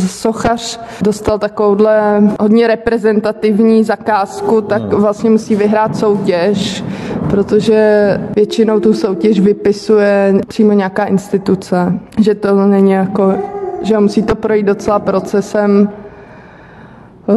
sochař 0.08 0.80
dostal 1.02 1.40
takovouhle 1.40 2.24
hodně 2.40 2.68
reprezentativní 2.68 3.84
zakázku, 3.84 4.62
tak 4.62 4.82
hmm. 4.82 5.02
vlastně 5.02 5.30
musí 5.30 5.56
vyhrát 5.56 5.96
soutěž, 5.96 6.84
protože 7.30 8.22
většinou 8.36 8.80
tu 8.80 8.94
soutěž 8.94 9.40
vypisuje 9.40 10.34
přímo 10.48 10.74
nějaká 10.74 11.06
instituce, 11.06 11.94
že 12.20 12.36
to 12.36 12.56
není 12.56 12.92
jako, 12.92 13.34
že 13.82 14.00
musí 14.00 14.24
to 14.24 14.36
projít 14.36 14.66
docela 14.66 15.00
procesem 15.00 15.90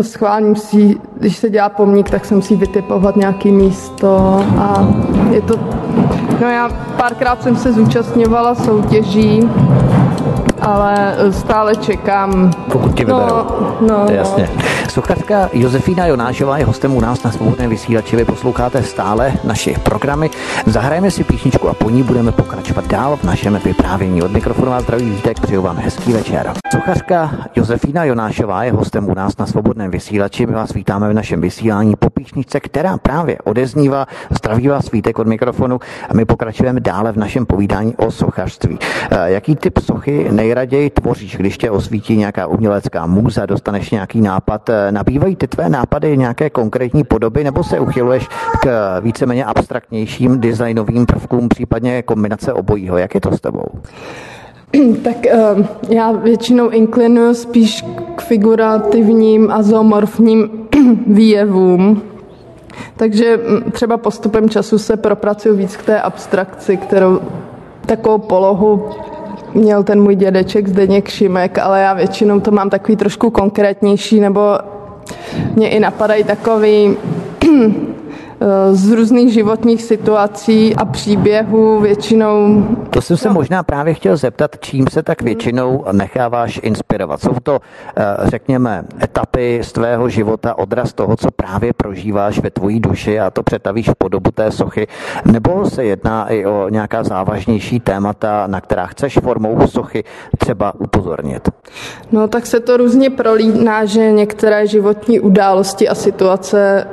schválně 0.01 0.49
musí, 0.49 1.01
když 1.17 1.37
se 1.37 1.51
dělá 1.51 1.69
pomník, 1.69 2.11
tak 2.11 2.25
se 2.25 2.35
musí 2.35 2.57
vytipovat 2.57 3.17
nějaký 3.17 3.53
místo 3.53 4.17
a 4.59 4.95
je 5.31 5.43
to, 5.43 5.57
no 6.41 6.49
já 6.49 6.69
párkrát 6.97 7.43
jsem 7.43 7.57
se 7.57 7.73
zúčastňovala 7.73 8.55
soutěží, 8.55 9.49
ale 10.63 11.17
stále 11.31 11.77
čekám. 11.77 12.51
Pokud 12.73 12.95
ti 12.95 13.05
vyberou. 13.05 13.29
No, 13.29 13.77
no, 13.81 14.07
Jasně. 14.11 14.49
No. 14.57 14.63
Sochařka 14.91 15.49
Josefína 15.53 16.07
Jonášová 16.07 16.59
je 16.59 16.65
hostem 16.65 16.97
u 16.97 17.01
nás 17.01 17.23
na 17.23 17.31
svobodném 17.31 17.71
vysílači. 17.71 18.17
Vy 18.17 18.25
posloucháte 18.25 18.83
stále 18.83 19.33
naše 19.45 19.79
programy. 19.79 20.31
Zahrajeme 20.67 21.11
si 21.11 21.25
písničku 21.25 21.69
a 21.69 21.75
po 21.75 21.91
ní 21.91 22.03
budeme 22.03 22.33
pokračovat 22.33 22.87
dál 22.87 23.17
v 23.17 23.25
našem 23.25 23.61
vyprávění. 23.65 24.23
Od 24.23 24.33
mikrofonu 24.33 24.71
vás 24.71 24.83
zdraví 24.83 25.11
vítek, 25.11 25.41
přeju 25.41 25.63
vám 25.63 25.77
hezký 25.77 26.13
večer. 26.13 26.53
Sochařka 26.73 27.31
Josefína 27.57 28.05
Jonášová 28.05 28.65
je 28.65 28.73
hostem 28.73 29.09
u 29.09 29.15
nás 29.15 29.37
na 29.37 29.47
svobodném 29.47 29.91
vysílači. 29.91 30.47
My 30.47 30.53
vás 30.53 30.73
vítáme 30.73 31.09
v 31.09 31.15
našem 31.15 31.41
vysílání 31.41 31.97
po 31.97 32.11
písničce, 32.11 32.61
která 32.61 32.99
právě 32.99 33.39
odeznívá. 33.45 34.07
Zdraví 34.31 34.69
vás 34.69 34.91
vítek 34.91 35.19
od 35.19 35.27
mikrofonu 35.27 35.81
a 36.09 36.15
my 36.15 36.25
pokračujeme 36.25 36.81
dále 36.81 37.13
v 37.13 37.17
našem 37.17 37.47
povídání 37.47 37.97
o 37.97 38.11
sochařství. 38.11 38.79
Eh, 39.11 39.31
jaký 39.31 39.57
typ 39.57 39.79
sochy 39.79 40.29
nejraději 40.55 40.91
tvoříš, 40.91 41.37
když 41.37 41.59
tě 41.59 41.71
osvítí 41.71 42.17
nějaká 42.17 42.47
umělecká 42.47 43.07
můza, 43.07 43.47
dostaneš 43.47 43.91
nějaký 43.91 44.21
nápad, 44.21 44.69
eh, 44.69 44.93
nabývají 44.93 45.37
ty 45.37 45.49
tvé 45.49 45.69
nápady 45.69 46.17
nějaké 46.17 46.51
konkrétní 46.51 47.05
podoby, 47.05 47.45
nebo 47.45 47.65
se 47.65 47.81
uchyluješ 47.81 48.29
k 48.63 49.01
víceméně 49.01 49.45
abstraktnějším 49.45 50.41
designovým 50.41 51.07
prvkům, 51.07 51.49
případně 51.49 52.03
kombinace 52.03 52.53
obojího? 52.53 52.99
Jak 52.99 53.15
je 53.15 53.21
to 53.21 53.33
s 53.33 53.41
tebou? 53.41 53.65
Tak 55.05 55.17
uh, 55.17 55.65
já 55.89 56.13
většinou 56.13 56.69
inklinuju 56.69 57.35
spíš 57.35 57.85
k 58.17 58.23
figurativním 58.23 59.51
a 59.51 59.63
zoomorfním 59.63 60.51
výjevům. 61.07 62.03
Takže 62.97 63.37
mm, 63.37 63.71
třeba 63.71 63.97
postupem 63.97 64.49
času 64.49 64.79
se 64.79 64.97
propracuju 64.97 65.57
víc 65.57 65.77
k 65.77 65.83
té 65.83 66.01
abstrakci, 66.01 66.77
kterou 66.77 67.21
takovou 67.87 68.19
polohu 68.19 68.89
měl 69.55 69.83
ten 69.83 70.03
můj 70.03 70.17
dědeček 70.17 70.69
Zdeněk 70.69 71.09
Šimek, 71.09 71.59
ale 71.59 71.81
já 71.81 71.95
většinou 71.95 72.41
to 72.41 72.51
mám 72.51 72.71
takový 72.71 72.97
trošku 72.97 73.31
konkrétnější, 73.31 74.21
nebo 74.21 74.59
mě 75.57 75.69
i 75.69 75.81
napadají 75.81 76.25
takový 76.25 76.97
z 78.73 78.91
různých 78.93 79.33
životních 79.33 79.83
situací 79.83 80.77
a 80.77 80.85
příběhů 80.85 81.81
většinou. 81.81 82.67
To 82.91 83.01
jsem 83.01 83.17
se 83.17 83.29
no. 83.29 83.35
možná 83.35 83.63
právě 83.63 83.95
chtěl 83.95 84.17
zeptat, 84.17 84.57
čím 84.61 84.87
se 84.91 85.03
tak 85.03 85.23
většinou 85.23 85.85
necháváš 85.93 86.61
inspirovat. 86.63 87.21
Jsou 87.21 87.35
to, 87.43 87.61
eh, 87.97 88.03
řekněme, 88.23 88.85
etapy 89.03 89.61
z 89.63 89.73
tvého 89.73 90.09
života, 90.09 90.59
odraz 90.59 90.93
toho, 90.93 91.17
co 91.17 91.31
právě 91.31 91.73
prožíváš 91.73 92.39
ve 92.39 92.51
tvojí 92.51 92.81
duši 92.81 93.21
a 93.21 93.31
to 93.31 93.43
přetavíš 93.43 93.89
v 93.89 93.95
podobu 93.99 94.31
té 94.31 94.51
sochy, 94.51 94.87
nebo 95.25 95.71
se 95.71 95.85
jedná 95.85 96.29
i 96.29 96.47
o 96.47 96.69
nějaká 96.69 97.05
závažnější 97.05 97.81
témata, 97.81 98.47
na 98.47 98.61
která 98.61 98.87
chceš 98.87 99.19
formou 99.23 99.67
sochy 99.67 100.05
třeba 100.39 100.73
upozornit? 100.79 101.49
No 102.13 102.29
tak 102.29 102.47
se 102.47 102.61
to 102.61 102.77
různě 102.77 103.11
prolíná, 103.11 103.85
že 103.85 104.13
některé 104.13 104.67
životní 104.67 105.21
události 105.21 105.89
a 105.89 105.95
situace 105.95 106.87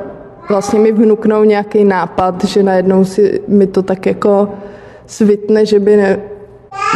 vlastně 0.50 0.80
mi 0.80 0.92
vnuknou 0.92 1.44
nějaký 1.44 1.84
nápad, 1.84 2.44
že 2.44 2.64
najednou 2.64 3.06
si 3.06 3.42
mi 3.48 3.68
to 3.68 3.84
tak 3.84 4.06
jako 4.06 4.50
svitne, 5.06 5.66
že 5.66 5.80
by 5.80 5.98
ne, 5.98 6.20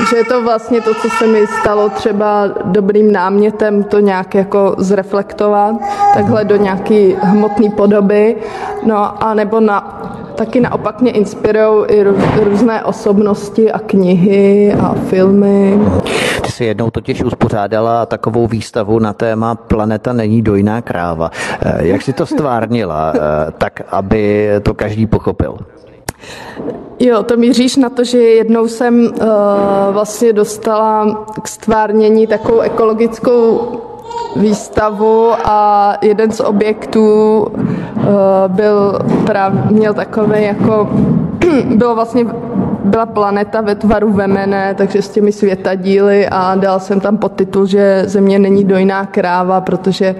že 0.09 0.17
je 0.17 0.25
to 0.25 0.43
vlastně 0.43 0.81
to, 0.81 0.93
co 0.93 1.09
se 1.09 1.27
mi 1.27 1.47
stalo 1.47 1.89
třeba 1.89 2.47
dobrým 2.65 3.11
námětem 3.11 3.83
to 3.83 3.99
nějak 3.99 4.35
jako 4.35 4.75
zreflektovat, 4.77 5.75
takhle 6.13 6.45
do 6.45 6.55
nějaký 6.55 7.15
hmotné 7.21 7.69
podoby, 7.69 8.35
no 8.85 9.23
a 9.23 9.33
nebo 9.33 9.59
na, 9.59 9.79
taky 10.35 10.61
naopak 10.61 11.01
mě 11.01 11.11
inspirují 11.11 11.85
i 11.87 12.03
různé 12.43 12.83
osobnosti 12.83 13.71
a 13.71 13.79
knihy 13.79 14.73
a 14.79 14.93
filmy. 14.93 15.79
Ty 16.41 16.51
jsi 16.51 16.65
jednou 16.65 16.91
totiž 16.91 17.23
uspořádala 17.23 18.05
takovou 18.05 18.47
výstavu 18.47 18.99
na 18.99 19.13
téma 19.13 19.55
Planeta 19.55 20.13
není 20.13 20.41
dojná 20.41 20.81
kráva. 20.81 21.31
Eh, 21.61 21.87
jak 21.87 22.01
si 22.01 22.13
to 22.13 22.25
stvárnila, 22.25 23.13
eh, 23.15 23.19
tak 23.57 23.81
aby 23.91 24.49
to 24.63 24.73
každý 24.73 25.07
pochopil? 25.07 25.57
Jo, 26.99 27.23
to 27.23 27.37
míříš 27.37 27.75
na 27.75 27.89
to, 27.89 28.03
že 28.03 28.17
jednou 28.17 28.67
jsem 28.67 29.05
uh, 29.05 29.27
vlastně 29.91 30.33
dostala 30.33 31.25
k 31.41 31.47
stvárnění 31.47 32.27
takovou 32.27 32.59
ekologickou 32.59 33.71
výstavu 34.35 35.31
a 35.43 35.97
jeden 36.01 36.31
z 36.31 36.39
objektů 36.39 37.41
uh, 37.41 38.03
byl 38.47 38.99
právě, 39.25 39.61
měl 39.69 39.93
takový 39.93 40.43
jako, 40.43 40.89
bylo 41.75 41.95
vlastně 41.95 42.25
byla 42.83 43.05
planeta 43.05 43.61
ve 43.61 43.75
tvaru 43.75 44.13
vemene, 44.13 44.73
takže 44.77 45.01
s 45.01 45.09
těmi 45.09 45.31
světadíly 45.31 46.27
a 46.27 46.55
dal 46.55 46.79
jsem 46.79 46.99
tam 46.99 47.17
podtitul, 47.17 47.65
že 47.65 48.03
Země 48.05 48.39
není 48.39 48.63
dojná 48.63 49.05
kráva, 49.05 49.61
protože 49.61 50.15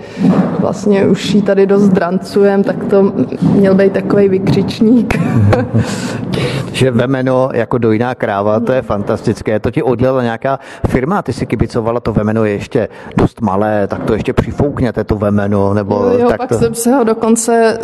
vlastně 0.60 1.06
už 1.06 1.34
ji 1.34 1.42
tady 1.42 1.66
dost 1.66 1.90
drancujem, 1.90 2.64
tak 2.64 2.84
to 2.84 3.14
měl 3.42 3.76
být 3.76 3.94
takový 3.94 4.30
vykřičník. 4.30 5.20
že 6.72 6.92
vemeno 6.92 7.50
jako 7.54 7.78
dojná 7.78 8.16
kráva, 8.16 8.60
to 8.60 8.72
je 8.72 8.82
fantastické. 8.82 9.60
To 9.60 9.72
ti 9.72 9.84
oddělala 9.84 10.24
nějaká 10.24 10.60
firma, 10.88 11.22
ty 11.22 11.34
si 11.34 11.46
kibicovala, 11.46 12.00
to 12.00 12.14
vemeno 12.14 12.46
je 12.46 12.52
ještě 12.52 12.88
dost 13.18 13.42
malé, 13.42 13.88
tak 13.88 14.04
to 14.04 14.14
ještě 14.14 14.34
přifoukněte 14.34 15.04
to 15.04 15.16
vemeno, 15.16 15.74
nebo 15.74 15.96
jo, 15.96 16.20
jo, 16.20 16.28
tak 16.30 16.38
pak 16.38 16.50
to... 16.50 16.56
jsem 16.56 16.74
se 16.76 16.92
ho 16.92 17.04
dokonce 17.04 17.78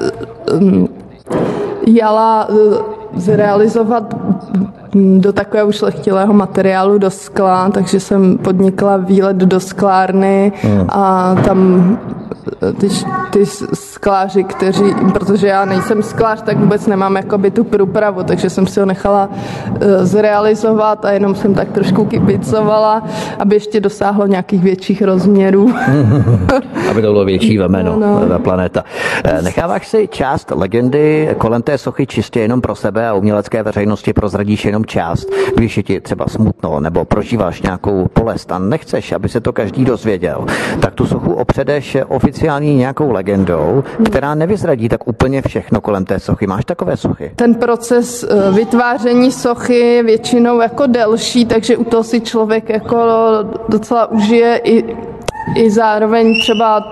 um, 0.53 0.89
jala 1.87 2.47
zrealizovat 3.15 4.15
do 4.95 5.33
takového 5.33 5.67
ušlechtilého 5.67 6.33
materiálu 6.33 6.97
do 6.97 7.09
skla, 7.09 7.69
takže 7.69 7.99
jsem 7.99 8.37
podnikla 8.37 8.97
výlet 8.97 9.35
do 9.35 9.59
sklárny 9.59 10.51
hmm. 10.63 10.85
a 10.89 11.35
tam 11.45 11.97
ty, 12.79 12.89
ty 13.29 13.45
skláři, 13.73 14.43
kteří, 14.43 14.83
protože 15.13 15.47
já 15.47 15.65
nejsem 15.65 16.03
sklář, 16.03 16.41
tak 16.41 16.57
vůbec 16.57 16.87
nemám 16.87 17.15
jakoby 17.15 17.51
tu 17.51 17.63
průpravu, 17.63 18.23
takže 18.23 18.49
jsem 18.49 18.67
si 18.67 18.79
ho 18.79 18.85
nechala 18.85 19.29
uh, 19.29 19.77
zrealizovat 20.01 21.05
a 21.05 21.11
jenom 21.11 21.35
jsem 21.35 21.53
tak 21.53 21.71
trošku 21.71 22.05
kypicovala, 22.05 23.03
aby 23.39 23.55
ještě 23.55 23.79
dosáhlo 23.79 24.27
nějakých 24.27 24.63
větších 24.63 25.01
rozměrů. 25.01 25.73
aby 26.89 27.01
to 27.01 27.11
bylo 27.11 27.25
větší 27.25 27.57
vemeno 27.57 27.99
no, 27.99 28.25
no. 28.29 28.39
planeta. 28.39 28.83
Eh, 29.23 29.41
necháváš 29.41 29.87
si 29.87 30.07
část 30.07 30.51
legendy 30.55 31.35
kolem 31.37 31.61
té 31.61 31.77
sochy 31.77 32.07
čistě 32.07 32.39
jenom 32.39 32.61
pro 32.61 32.75
sebe 32.75 33.07
a 33.07 33.13
umělecké 33.13 33.63
veřejnosti 33.63 34.13
prozradíš 34.13 34.65
jenom 34.65 34.78
část, 34.85 35.27
když 35.55 35.77
je 35.77 35.83
ti 35.83 36.01
třeba 36.01 36.27
smutno 36.27 36.79
nebo 36.79 37.05
prožíváš 37.05 37.61
nějakou 37.61 38.09
bolest 38.15 38.51
a 38.51 38.59
nechceš, 38.59 39.11
aby 39.11 39.29
se 39.29 39.41
to 39.41 39.53
každý 39.53 39.85
dozvěděl, 39.85 40.45
tak 40.79 40.93
tu 40.93 41.05
sochu 41.05 41.33
opředeš 41.33 41.97
oficiální 42.07 42.75
nějakou 42.75 43.11
legendou, 43.11 43.83
která 44.05 44.35
nevyzradí 44.35 44.89
tak 44.89 45.07
úplně 45.07 45.41
všechno 45.41 45.81
kolem 45.81 46.05
té 46.05 46.19
sochy. 46.19 46.47
Máš 46.47 46.65
takové 46.65 46.97
sochy? 46.97 47.31
Ten 47.35 47.55
proces 47.55 48.23
eh, 48.23 48.51
vytváření 48.51 49.31
sochy 49.31 49.75
je 49.75 50.03
většinou 50.03 50.61
jako 50.61 50.87
delší, 50.87 51.45
takže 51.45 51.77
u 51.77 51.83
toho 51.83 52.03
si 52.03 52.21
člověk 52.21 52.69
jako 52.69 52.97
docela 53.69 54.11
užije 54.11 54.61
i, 54.63 54.95
i 55.55 55.69
zároveň 55.71 56.39
třeba 56.41 56.83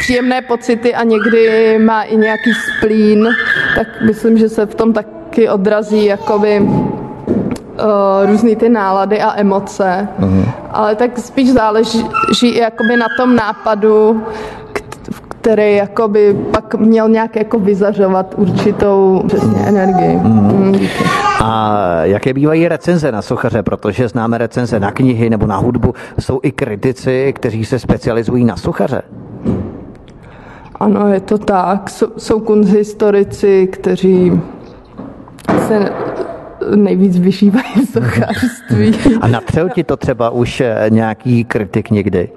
příjemné 0.00 0.42
pocity 0.42 0.94
a 0.94 1.04
někdy 1.04 1.78
má 1.78 2.02
i 2.02 2.16
nějaký 2.16 2.50
splín, 2.54 3.28
tak 3.76 3.86
myslím, 4.06 4.38
že 4.38 4.48
se 4.48 4.66
v 4.66 4.74
tom 4.74 4.92
taky 4.92 5.48
odrazí 5.48 6.04
jakoby 6.04 6.68
uh, 7.80 8.30
různý 8.30 8.56
ty 8.56 8.68
nálady 8.68 9.20
a 9.20 9.40
emoce, 9.40 10.08
uh-huh. 10.20 10.44
ale 10.70 10.94
tak 10.94 11.18
spíš 11.18 11.52
záleží 11.52 12.04
jakoby 12.54 12.96
na 12.96 13.06
tom 13.16 13.36
nápadu, 13.36 14.22
který 15.28 15.76
jakoby 15.76 16.34
pak 16.50 16.74
měl 16.74 17.08
nějak 17.08 17.36
jako 17.36 17.58
vyzařovat 17.58 18.34
určitou 18.36 19.22
přesně 19.26 19.60
energii. 19.60 20.16
Mm. 20.16 20.66
Mm. 20.66 20.78
A 21.44 21.80
jaké 22.02 22.34
bývají 22.34 22.68
recenze 22.68 23.12
na 23.12 23.22
sochaře, 23.22 23.62
protože 23.62 24.08
známe 24.08 24.38
recenze 24.38 24.80
na 24.80 24.90
knihy 24.90 25.30
nebo 25.30 25.46
na 25.46 25.56
hudbu, 25.56 25.94
jsou 26.18 26.40
i 26.42 26.52
kritici, 26.52 27.32
kteří 27.32 27.64
se 27.64 27.78
specializují 27.78 28.44
na 28.44 28.56
sochaře? 28.56 29.02
Ano, 30.80 31.08
je 31.08 31.20
to 31.20 31.38
tak. 31.38 31.90
Jsou, 31.90 32.06
jsou 32.16 32.40
kunsthistorici, 32.40 33.68
kteří 33.72 34.40
se 35.68 35.92
nejvíc 36.74 37.18
vyžívají 37.18 37.86
v 37.86 37.92
sochařství. 37.92 38.94
A 39.20 39.28
natřel 39.28 39.68
ti 39.68 39.84
to 39.84 39.96
třeba 39.96 40.30
už 40.30 40.60
eh, 40.60 40.86
nějaký 40.88 41.44
kritik 41.44 41.90
někdy? 41.90 42.28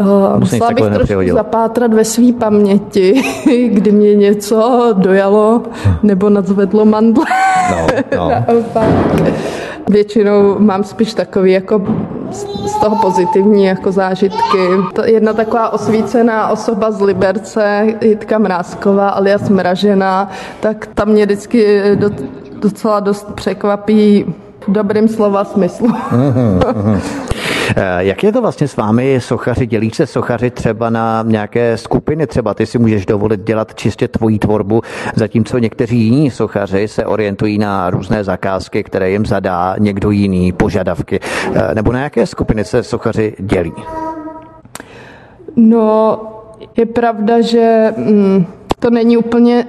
Uh, 0.00 0.38
musela 0.40 0.68
bych 0.68 0.76
trošku 0.76 0.98
nepřihodil. 0.98 1.34
zapátrat 1.34 1.94
ve 1.94 2.04
své 2.04 2.32
paměti, 2.32 3.22
kdy 3.68 3.92
mě 3.92 4.14
něco 4.14 4.88
dojalo 4.98 5.62
nebo 6.02 6.30
nadzvedlo 6.30 6.84
mandle. 6.84 7.24
No, 7.70 7.86
no. 8.16 8.30
Většinou 9.88 10.58
mám 10.58 10.84
spíš 10.84 11.14
takový 11.14 11.52
jako 11.52 11.82
z 12.66 12.80
toho 12.80 12.96
pozitivní 12.96 13.64
jako 13.64 13.92
zážitky. 13.92 14.58
Jedna 15.04 15.32
taková 15.32 15.70
osvícená 15.70 16.48
osoba 16.48 16.90
z 16.90 17.00
Liberce, 17.00 17.86
Jitka 18.00 18.38
Mrázková 18.38 19.08
alias 19.08 19.48
Mražena, 19.48 20.30
tak 20.60 20.86
tam 20.94 21.08
mě 21.08 21.24
vždycky 21.24 21.82
docela 22.64 23.00
dost 23.00 23.34
překvapí 23.34 24.24
v 24.68 24.72
dobrým 24.72 25.08
slova 25.08 25.44
smyslu. 25.44 25.88
Eh, 27.76 28.04
jak 28.04 28.24
je 28.24 28.32
to 28.32 28.40
vlastně 28.40 28.68
s 28.68 28.76
vámi 28.76 29.20
sochaři? 29.20 29.66
Dělí 29.66 29.90
se 29.90 30.06
sochaři 30.06 30.50
třeba 30.50 30.90
na 30.90 31.24
nějaké 31.26 31.76
skupiny? 31.76 32.26
Třeba 32.26 32.54
ty 32.54 32.66
si 32.66 32.78
můžeš 32.78 33.06
dovolit 33.06 33.40
dělat 33.40 33.74
čistě 33.74 34.08
tvoji 34.08 34.38
tvorbu, 34.38 34.82
zatímco 35.14 35.58
někteří 35.58 36.00
jiní 36.00 36.30
sochaři 36.30 36.88
se 36.88 37.06
orientují 37.06 37.58
na 37.58 37.90
různé 37.90 38.24
zakázky, 38.24 38.82
které 38.82 39.10
jim 39.10 39.26
zadá 39.26 39.76
někdo 39.78 40.10
jiný, 40.10 40.52
požadavky. 40.52 41.20
Eh, 41.54 41.74
nebo 41.74 41.92
na 41.92 42.00
jaké 42.00 42.26
skupiny 42.26 42.64
se 42.64 42.82
sochaři 42.82 43.34
dělí? 43.38 43.72
No, 45.56 46.20
je 46.76 46.86
pravda, 46.86 47.40
že 47.40 47.94
mm, 47.96 48.46
to 48.78 48.90
není 48.90 49.16
úplně 49.16 49.66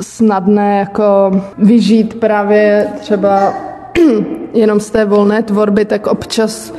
snadné 0.00 0.78
jako 0.78 1.30
vyžít 1.58 2.20
právě 2.20 2.88
třeba 3.00 3.54
jenom 4.54 4.80
z 4.80 4.90
té 4.90 5.04
volné 5.04 5.42
tvorby, 5.42 5.84
tak 5.84 6.06
občas 6.06 6.72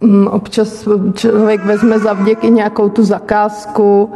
mm, 0.00 0.26
občas 0.26 0.88
člověk 1.14 1.64
vezme 1.64 1.98
za 1.98 2.12
vděky 2.12 2.50
nějakou 2.50 2.88
tu 2.88 3.04
zakázku, 3.04 4.10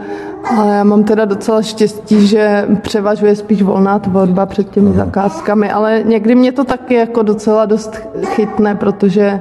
ale 0.56 0.76
já 0.76 0.84
mám 0.84 1.04
teda 1.04 1.24
docela 1.24 1.62
štěstí, 1.62 2.26
že 2.26 2.68
převažuje 2.82 3.36
spíš 3.36 3.62
volná 3.62 3.98
tvorba 3.98 4.46
před 4.46 4.70
těmi 4.70 4.92
zakázkami, 4.92 5.70
ale 5.70 6.02
někdy 6.04 6.34
mě 6.34 6.52
to 6.52 6.64
taky 6.64 6.94
jako 6.94 7.22
docela 7.22 7.66
dost 7.66 8.00
chytne, 8.24 8.74
protože 8.74 9.40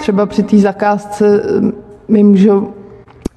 třeba 0.00 0.26
při 0.26 0.42
té 0.42 0.58
zakázce 0.58 1.42
mm, 1.60 1.72
mi 2.08 2.22
můžou 2.22 2.68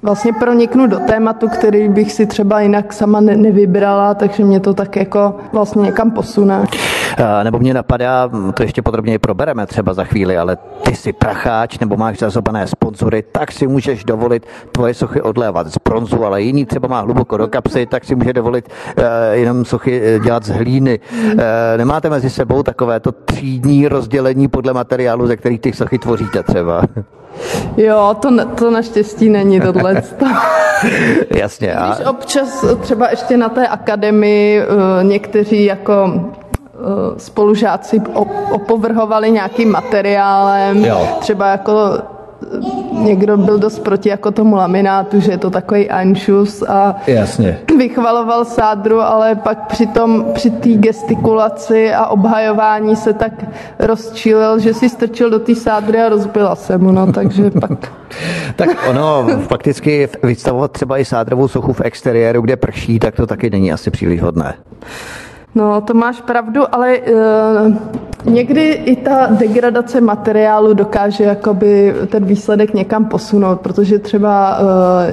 vlastně 0.02 0.32
proniknu 0.32 0.86
do 0.86 0.98
tématu, 0.98 1.48
který 1.48 1.88
bych 1.88 2.12
si 2.12 2.26
třeba 2.26 2.60
jinak 2.60 2.92
sama 2.92 3.20
ne- 3.20 3.36
nevybrala, 3.36 4.14
takže 4.14 4.44
mě 4.44 4.60
to 4.60 4.74
tak 4.74 4.96
jako 4.96 5.34
vlastně 5.52 5.82
někam 5.82 6.10
posune. 6.10 6.64
Nebo 7.42 7.58
mě 7.58 7.74
napadá, 7.74 8.30
to 8.54 8.62
ještě 8.62 8.82
podrobněji 8.82 9.18
probereme 9.18 9.66
třeba 9.66 9.94
za 9.94 10.04
chvíli, 10.04 10.38
ale 10.38 10.56
ty 10.82 10.96
si 10.96 11.12
pracháč 11.12 11.78
nebo 11.78 11.96
máš 11.96 12.18
zazobané 12.18 12.66
sponzory, 12.66 13.22
tak 13.32 13.52
si 13.52 13.66
můžeš 13.66 14.04
dovolit 14.04 14.46
tvoje 14.72 14.94
sochy 14.94 15.22
odlévat 15.22 15.66
z 15.66 15.76
bronzu, 15.84 16.24
ale 16.24 16.42
jiný 16.42 16.66
třeba 16.66 16.88
má 16.88 17.00
hluboko 17.00 17.36
do 17.36 17.48
kapsy, 17.48 17.86
tak 17.86 18.04
si 18.04 18.14
může 18.14 18.32
dovolit 18.32 18.68
uh, 18.98 19.04
jenom 19.32 19.64
sochy 19.64 20.02
eh, 20.04 20.18
dělat 20.18 20.44
z 20.44 20.48
hlíny. 20.48 21.00
Nemáte 21.76 22.10
mezi 22.10 22.30
sebou 22.30 22.62
takovéto 22.62 23.12
třídní 23.12 23.88
rozdělení 23.88 24.48
podle 24.48 24.72
materiálu, 24.72 25.26
ze 25.26 25.36
kterých 25.36 25.60
ty 25.60 25.72
sochy 25.72 25.98
tvoříte 25.98 26.42
třeba? 26.42 26.82
Jo, 27.76 28.16
to, 28.20 28.44
to 28.54 28.70
naštěstí 28.70 29.28
není 29.28 29.60
tohle. 29.60 30.02
Jasně. 31.36 31.74
A... 31.74 31.86
Když 31.86 32.06
občas 32.06 32.64
třeba 32.80 33.10
ještě 33.10 33.36
na 33.36 33.48
té 33.48 33.68
akademii 33.68 34.62
někteří 35.02 35.64
jako 35.64 36.24
spolužáci 37.16 38.02
opovrhovali 38.50 39.30
nějakým 39.30 39.70
materiálem, 39.70 40.84
jo. 40.84 41.08
třeba 41.20 41.46
jako 41.46 41.72
někdo 42.92 43.36
byl 43.36 43.58
dost 43.58 43.78
proti 43.78 44.08
jako 44.08 44.30
tomu 44.30 44.56
laminátu, 44.56 45.20
že 45.20 45.30
je 45.30 45.38
to 45.38 45.50
takový 45.50 45.90
anšus 45.90 46.62
a 46.62 46.96
Jasně. 47.06 47.58
vychvaloval 47.78 48.44
sádru, 48.44 49.00
ale 49.00 49.34
pak 49.34 49.66
při 49.66 49.86
tom, 49.86 50.24
při 50.34 50.50
té 50.50 50.68
gestikulaci 50.68 51.94
a 51.94 52.06
obhajování 52.06 52.96
se 52.96 53.12
tak 53.12 53.32
rozčílil, 53.78 54.58
že 54.58 54.74
si 54.74 54.88
strčil 54.88 55.30
do 55.30 55.38
té 55.38 55.54
sádry 55.54 56.00
a 56.00 56.08
rozbila 56.08 56.56
se 56.56 56.78
mu, 56.78 56.92
no, 56.92 57.12
takže 57.12 57.50
pak... 57.60 57.92
tak 58.56 58.68
ono 58.90 59.26
fakticky 59.38 60.08
vystavovat 60.22 60.72
třeba 60.72 60.98
i 60.98 61.04
sádrovou 61.04 61.48
sochu 61.48 61.72
v 61.72 61.80
exteriéru, 61.80 62.42
kde 62.42 62.56
prší, 62.56 62.98
tak 62.98 63.16
to 63.16 63.26
taky 63.26 63.50
není 63.50 63.72
asi 63.72 63.90
příliš 63.90 64.22
hodné. 64.22 64.54
No, 65.54 65.80
to 65.80 65.94
máš 65.94 66.20
pravdu, 66.20 66.74
ale 66.74 66.98
uh, 66.98 67.74
někdy 68.24 68.70
i 68.70 68.96
ta 68.96 69.26
degradace 69.30 70.00
materiálu 70.00 70.74
dokáže 70.74 71.24
jakoby 71.24 71.94
ten 72.06 72.24
výsledek 72.24 72.74
někam 72.74 73.04
posunout, 73.04 73.60
protože 73.60 73.98
třeba 73.98 74.58
uh, 74.58 74.66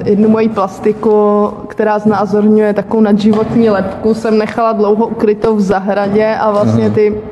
jednu 0.08 0.28
moji 0.28 0.48
plastiku, 0.48 1.46
která 1.68 1.98
znázorňuje 1.98 2.74
takovou 2.74 3.00
nadživotní 3.02 3.70
lepku, 3.70 4.14
jsem 4.14 4.38
nechala 4.38 4.72
dlouho 4.72 5.06
ukrytou 5.06 5.56
v 5.56 5.60
zahradě 5.60 6.36
a 6.40 6.50
vlastně 6.50 6.90
ty, 6.90 7.22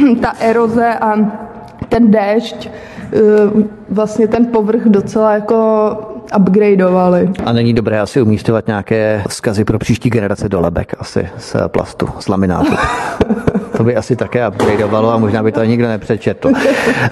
ta 0.20 0.32
eroze 0.40 0.94
a 0.94 1.14
ten 1.88 2.10
déšť 2.10 2.68
uh, 2.68 3.62
vlastně 3.90 4.28
ten 4.28 4.46
povrch 4.46 4.82
docela 4.84 5.32
jako 5.32 6.11
upgradeovali. 6.36 7.30
A 7.44 7.52
není 7.52 7.74
dobré 7.74 8.00
asi 8.00 8.22
umístěvat 8.22 8.66
nějaké 8.66 9.22
vzkazy 9.28 9.64
pro 9.64 9.78
příští 9.78 10.10
generace 10.10 10.48
do 10.48 10.60
lebek 10.60 10.94
asi 10.98 11.28
z 11.38 11.56
plastu, 11.68 12.08
z 12.18 12.28
laminátu. 12.28 12.72
To 13.76 13.84
by 13.84 13.96
asi 13.96 14.16
také 14.16 14.48
upgradeovalo 14.48 15.10
a 15.10 15.18
možná 15.18 15.42
by 15.42 15.52
to 15.52 15.64
nikdo 15.64 15.88
nepřečetl. 15.88 16.50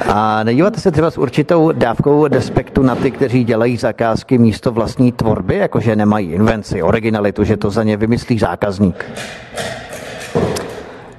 A 0.09 0.45
nedíváte 0.45 0.81
se 0.81 0.91
třeba 0.91 1.11
s 1.11 1.19
určitou 1.19 1.73
dávkou 1.73 2.29
despektu 2.29 2.83
na 2.83 2.95
ty, 2.95 3.11
kteří 3.11 3.45
dělají 3.45 3.77
zakázky 3.77 4.39
místo 4.39 4.73
vlastní 4.73 5.13
tvorby, 5.13 5.57
jakože 5.57 5.97
nemají 5.97 6.33
invenci, 6.33 6.83
originalitu, 6.83 7.45
že 7.45 7.57
to 7.57 7.71
za 7.71 7.83
ně 7.83 7.97
vymyslí 7.97 8.39
zákazník? 8.39 9.05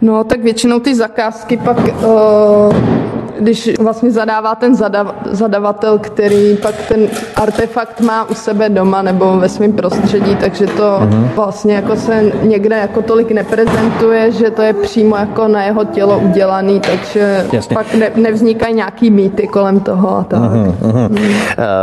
No, 0.02 0.24
tak 0.24 0.44
většinou 0.44 0.80
ty 0.80 0.96
zakázky 0.96 1.58
pak 1.58 1.78
uh, 1.78 3.01
když 3.42 3.80
vlastně 3.80 4.12
zadává 4.12 4.56
ten 4.56 4.76
zadav, 4.76 5.16
zadavatel, 5.26 6.00
který 6.00 6.58
pak 6.62 6.76
ten 6.88 7.08
artefakt 7.36 8.02
má 8.02 8.30
u 8.30 8.34
sebe 8.34 8.70
doma 8.70 9.02
nebo 9.02 9.38
ve 9.38 9.50
svém 9.50 9.74
prostředí, 9.74 10.36
takže 10.36 10.68
to 10.68 10.84
uh-huh. 10.84 11.28
vlastně 11.36 11.74
jako 11.74 11.96
se 11.96 12.32
někde 12.42 12.78
jako 12.78 13.02
tolik 13.02 13.32
neprezentuje, 13.32 14.32
že 14.32 14.52
to 14.52 14.62
je 14.62 14.74
přímo 14.74 15.16
jako 15.16 15.48
na 15.48 15.64
jeho 15.64 15.84
tělo 15.84 16.20
udělaný, 16.20 16.80
takže 16.80 17.46
Jasně. 17.54 17.74
pak 17.74 17.94
ne, 17.94 18.12
nevznikají 18.16 18.76
nějaký 18.76 19.12
mýty 19.12 19.48
kolem 19.48 19.80
toho 19.80 20.18
a 20.18 20.24
tak. 20.24 20.40
Uh-huh, 20.40 20.76
uh-huh. 20.82 21.12
Uh, 21.12 21.18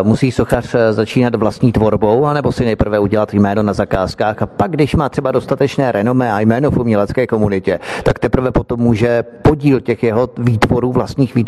musí 0.02 0.32
sochař 0.32 0.74
eh, 0.74 0.92
začínat 0.92 1.34
vlastní 1.34 1.72
tvorbou, 1.72 2.24
anebo 2.24 2.52
si 2.52 2.64
nejprve 2.64 2.98
udělat 2.98 3.34
jméno 3.34 3.62
na 3.62 3.72
zakázkách 3.72 4.42
a 4.42 4.46
pak, 4.46 4.70
když 4.70 4.94
má 4.94 5.08
třeba 5.08 5.32
dostatečné 5.32 5.92
renomé 5.92 6.32
a 6.32 6.40
jméno 6.40 6.70
v 6.70 6.78
umělecké 6.78 7.26
komunitě, 7.26 7.78
tak 8.02 8.18
teprve 8.18 8.50
potom 8.50 8.80
může 8.80 9.24
podíl 9.42 9.80
těch 9.80 10.02
jeho 10.02 10.28
výtvorů, 10.38 10.92
vlastních 10.92 11.34
výtvorů 11.34 11.47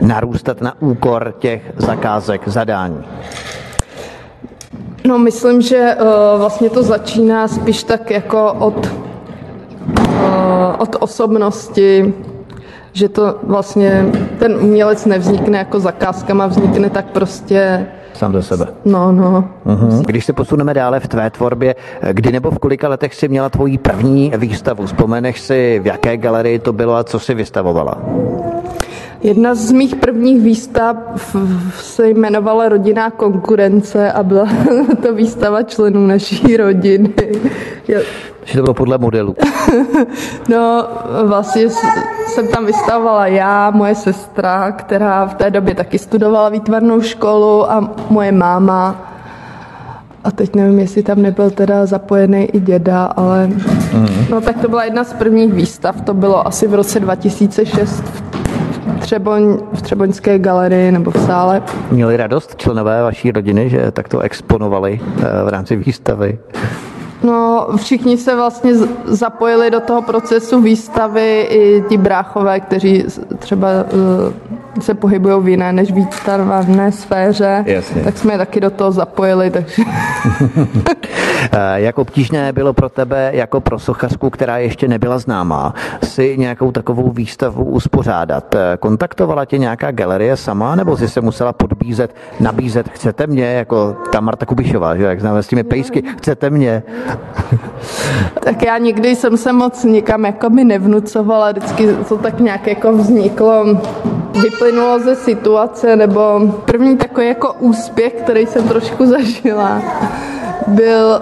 narůstat 0.00 0.60
na 0.60 0.82
úkor 0.82 1.34
těch 1.38 1.72
zakázek, 1.76 2.48
zadání. 2.48 3.04
No, 5.06 5.18
myslím, 5.18 5.62
že 5.62 5.96
uh, 6.00 6.38
vlastně 6.38 6.70
to 6.70 6.82
začíná 6.82 7.48
spíš 7.48 7.82
tak 7.82 8.10
jako 8.10 8.52
od, 8.52 8.86
uh, 8.86 10.12
od 10.78 10.96
osobnosti, 11.00 12.14
že 12.92 13.08
to 13.08 13.38
vlastně 13.42 14.06
ten 14.38 14.56
umělec 14.56 15.06
nevznikne 15.06 15.58
jako 15.58 15.80
zakázkama, 15.80 16.46
vznikne 16.46 16.90
tak 16.90 17.04
prostě 17.06 17.86
sám 18.14 18.32
do 18.32 18.42
sebe. 18.42 18.66
No, 18.84 19.12
no. 19.12 19.48
Uh-huh. 19.66 20.02
Když 20.06 20.24
se 20.24 20.32
posuneme 20.32 20.74
dále 20.74 21.00
v 21.00 21.08
tvé 21.08 21.30
tvorbě, 21.30 21.74
kdy 22.12 22.32
nebo 22.32 22.50
v 22.50 22.58
kolika 22.58 22.88
letech 22.88 23.14
si 23.14 23.28
měla 23.28 23.48
tvoji 23.48 23.78
první 23.78 24.32
výstavu? 24.36 24.86
Vzpomeneš 24.86 25.40
si, 25.40 25.80
v 25.82 25.86
jaké 25.86 26.16
galerii 26.16 26.58
to 26.58 26.72
bylo 26.72 26.96
a 26.96 27.04
co 27.04 27.18
si 27.18 27.34
vystavovala? 27.34 27.94
Jedna 29.24 29.54
z 29.54 29.72
mých 29.72 29.96
prvních 29.96 30.40
výstav 30.40 30.96
se 31.74 32.08
jmenovala 32.08 32.68
Rodinná 32.68 33.10
konkurence 33.10 34.12
a 34.12 34.22
byla 34.22 34.48
to 35.02 35.14
výstava 35.14 35.62
členů 35.62 36.06
naší 36.06 36.56
rodiny. 36.56 37.14
Že 38.44 38.58
to 38.58 38.62
bylo 38.62 38.74
podle 38.74 38.98
modelu. 38.98 39.36
no, 40.48 40.86
vlastně 41.24 41.68
jsem 42.26 42.48
tam 42.48 42.66
vystavovala 42.66 43.26
já, 43.26 43.70
moje 43.70 43.94
sestra, 43.94 44.72
která 44.72 45.26
v 45.26 45.34
té 45.34 45.50
době 45.50 45.74
taky 45.74 45.98
studovala 45.98 46.48
výtvarnou 46.48 47.00
školu 47.00 47.70
a 47.70 47.94
moje 48.10 48.32
máma. 48.32 49.10
A 50.24 50.30
teď 50.30 50.54
nevím, 50.54 50.78
jestli 50.78 51.02
tam 51.02 51.22
nebyl 51.22 51.50
teda 51.50 51.86
zapojený 51.86 52.44
i 52.44 52.60
děda, 52.60 53.04
ale 53.04 53.46
mm. 53.46 54.26
no 54.30 54.40
tak 54.40 54.60
to 54.60 54.68
byla 54.68 54.84
jedna 54.84 55.04
z 55.04 55.12
prvních 55.12 55.52
výstav, 55.52 56.00
to 56.00 56.14
bylo 56.14 56.46
asi 56.46 56.66
v 56.66 56.74
roce 56.74 57.00
2006 57.00 58.00
v, 58.00 58.33
Třeboň, 59.00 59.58
v 59.72 59.82
Třeboňské 59.82 60.38
galerii 60.38 60.92
nebo 60.92 61.10
v 61.10 61.18
sále. 61.18 61.62
Měli 61.90 62.16
radost 62.16 62.56
členové 62.56 63.02
vaší 63.02 63.30
rodiny, 63.30 63.70
že 63.70 63.90
takto 63.90 64.20
exponovali 64.20 65.00
eh, 65.02 65.44
v 65.44 65.48
rámci 65.48 65.76
výstavy? 65.76 66.38
No, 67.22 67.68
všichni 67.76 68.16
se 68.16 68.36
vlastně 68.36 68.74
zapojili 69.04 69.70
do 69.70 69.80
toho 69.80 70.02
procesu 70.02 70.60
výstavy, 70.60 71.46
i 71.50 71.84
ti 71.88 71.96
bráchové, 71.96 72.60
kteří 72.60 73.04
třeba 73.38 73.68
uh, 73.68 74.54
se 74.80 74.94
pohybují 74.94 75.42
v 75.42 75.48
jiné 75.48 75.72
než 75.72 75.92
výstavné 75.92 76.92
sféře, 76.92 77.64
Jasně. 77.66 78.02
tak 78.02 78.18
jsme 78.18 78.34
je 78.34 78.38
taky 78.38 78.60
do 78.60 78.70
toho 78.70 78.92
zapojili. 78.92 79.50
Takže... 79.50 79.82
Eh, 81.52 81.80
jak 81.80 81.98
obtížné 81.98 82.52
bylo 82.52 82.72
pro 82.72 82.88
tebe 82.88 83.30
jako 83.34 83.60
pro 83.60 83.78
sochařku, 83.78 84.30
která 84.30 84.58
ještě 84.58 84.88
nebyla 84.88 85.18
známá, 85.18 85.74
si 86.02 86.38
nějakou 86.38 86.72
takovou 86.72 87.10
výstavu 87.10 87.64
uspořádat? 87.64 88.54
Eh, 88.54 88.76
kontaktovala 88.80 89.44
tě 89.44 89.58
nějaká 89.58 89.90
galerie 89.90 90.36
sama, 90.36 90.74
nebo 90.74 90.96
jsi 90.96 91.08
se 91.08 91.20
musela 91.20 91.52
podbízet, 91.52 92.14
nabízet, 92.40 92.88
chcete 92.88 93.26
mě, 93.26 93.44
jako 93.44 93.96
ta 94.12 94.20
Marta 94.20 94.46
Kubišová, 94.46 94.96
že 94.96 95.02
jak 95.04 95.20
známe 95.20 95.42
s 95.42 95.46
těmi 95.46 95.64
pejsky, 95.64 96.02
chcete 96.18 96.50
mě? 96.50 96.82
tak 98.44 98.62
já 98.62 98.78
nikdy 98.78 99.16
jsem 99.16 99.36
se 99.36 99.52
moc 99.52 99.84
nikam 99.84 100.24
jako 100.24 100.50
by 100.50 100.64
nevnucovala, 100.64 101.52
vždycky 101.52 101.88
to 102.08 102.18
tak 102.18 102.40
nějak 102.40 102.66
jako 102.66 102.92
vzniklo, 102.92 103.64
vyplynulo 104.64 104.98
ze 104.98 105.14
situace, 105.16 105.96
nebo 105.96 106.40
první 106.64 106.96
takový 106.96 107.26
jako 107.26 107.52
úspěch, 107.52 108.12
který 108.12 108.46
jsem 108.46 108.68
trošku 108.68 109.06
zažila, 109.16 109.82
byl, 110.66 111.20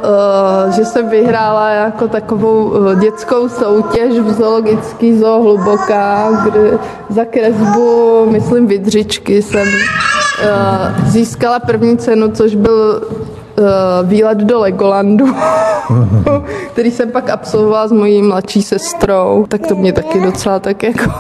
uh, 0.67 0.73
že 0.73 0.85
jsem 0.85 1.09
vyhrála 1.09 1.71
jako 1.71 2.09
takovou 2.09 2.65
uh, 2.65 3.01
dětskou 3.01 3.49
soutěž 3.49 4.19
v 4.19 4.33
zoologický 4.33 5.19
zoo 5.19 5.43
Hluboká, 5.43 6.31
kde 6.45 6.79
za 7.09 7.25
kresbu, 7.25 8.27
myslím, 8.31 8.67
vydřičky 8.67 9.43
jsem 9.43 9.69
uh, 9.69 11.07
získala 11.07 11.59
první 11.59 11.99
cenu, 11.99 12.31
což 12.31 12.55
byl 12.55 13.03
výlet 14.03 14.39
do 14.39 14.61
Legolandu, 14.61 15.27
který 16.73 16.91
jsem 16.91 17.11
pak 17.11 17.31
absolvovala 17.31 17.89
s 17.89 17.93
mojí 17.93 18.23
mladší 18.23 18.63
sestrou, 18.63 19.47
tak 19.49 19.67
to 19.67 19.75
mě 19.75 19.93
taky 19.93 20.21
docela 20.21 20.59
tak 20.59 20.83
jako 20.83 21.11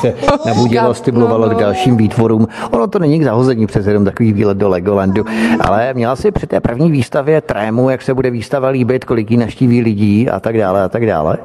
se 0.00 0.14
nabudilo, 0.46 0.94
stimulovalo 0.94 1.48
k 1.48 1.54
dalším 1.54 1.96
výtvorům. 1.96 2.48
Ono 2.70 2.86
to 2.86 2.98
není 2.98 3.20
k 3.20 3.24
zahození 3.24 3.66
přes 3.66 3.86
jenom 3.86 4.04
takový 4.04 4.32
výlet 4.32 4.58
do 4.58 4.68
Legolandu, 4.68 5.24
ale 5.60 5.94
měla 5.94 6.16
si 6.16 6.30
při 6.30 6.46
té 6.46 6.60
první 6.60 6.90
výstavě 6.90 7.40
trému, 7.40 7.90
jak 7.90 8.02
se 8.02 8.14
bude 8.14 8.30
výstava 8.30 8.68
líbit, 8.68 9.04
kolik 9.04 9.30
jí 9.30 9.36
naštíví 9.36 9.80
lidí 9.80 10.30
a 10.30 10.40
tak 10.40 10.58
dále 10.58 10.82
a 10.82 10.88
tak 10.88 11.06
dále? 11.06 11.38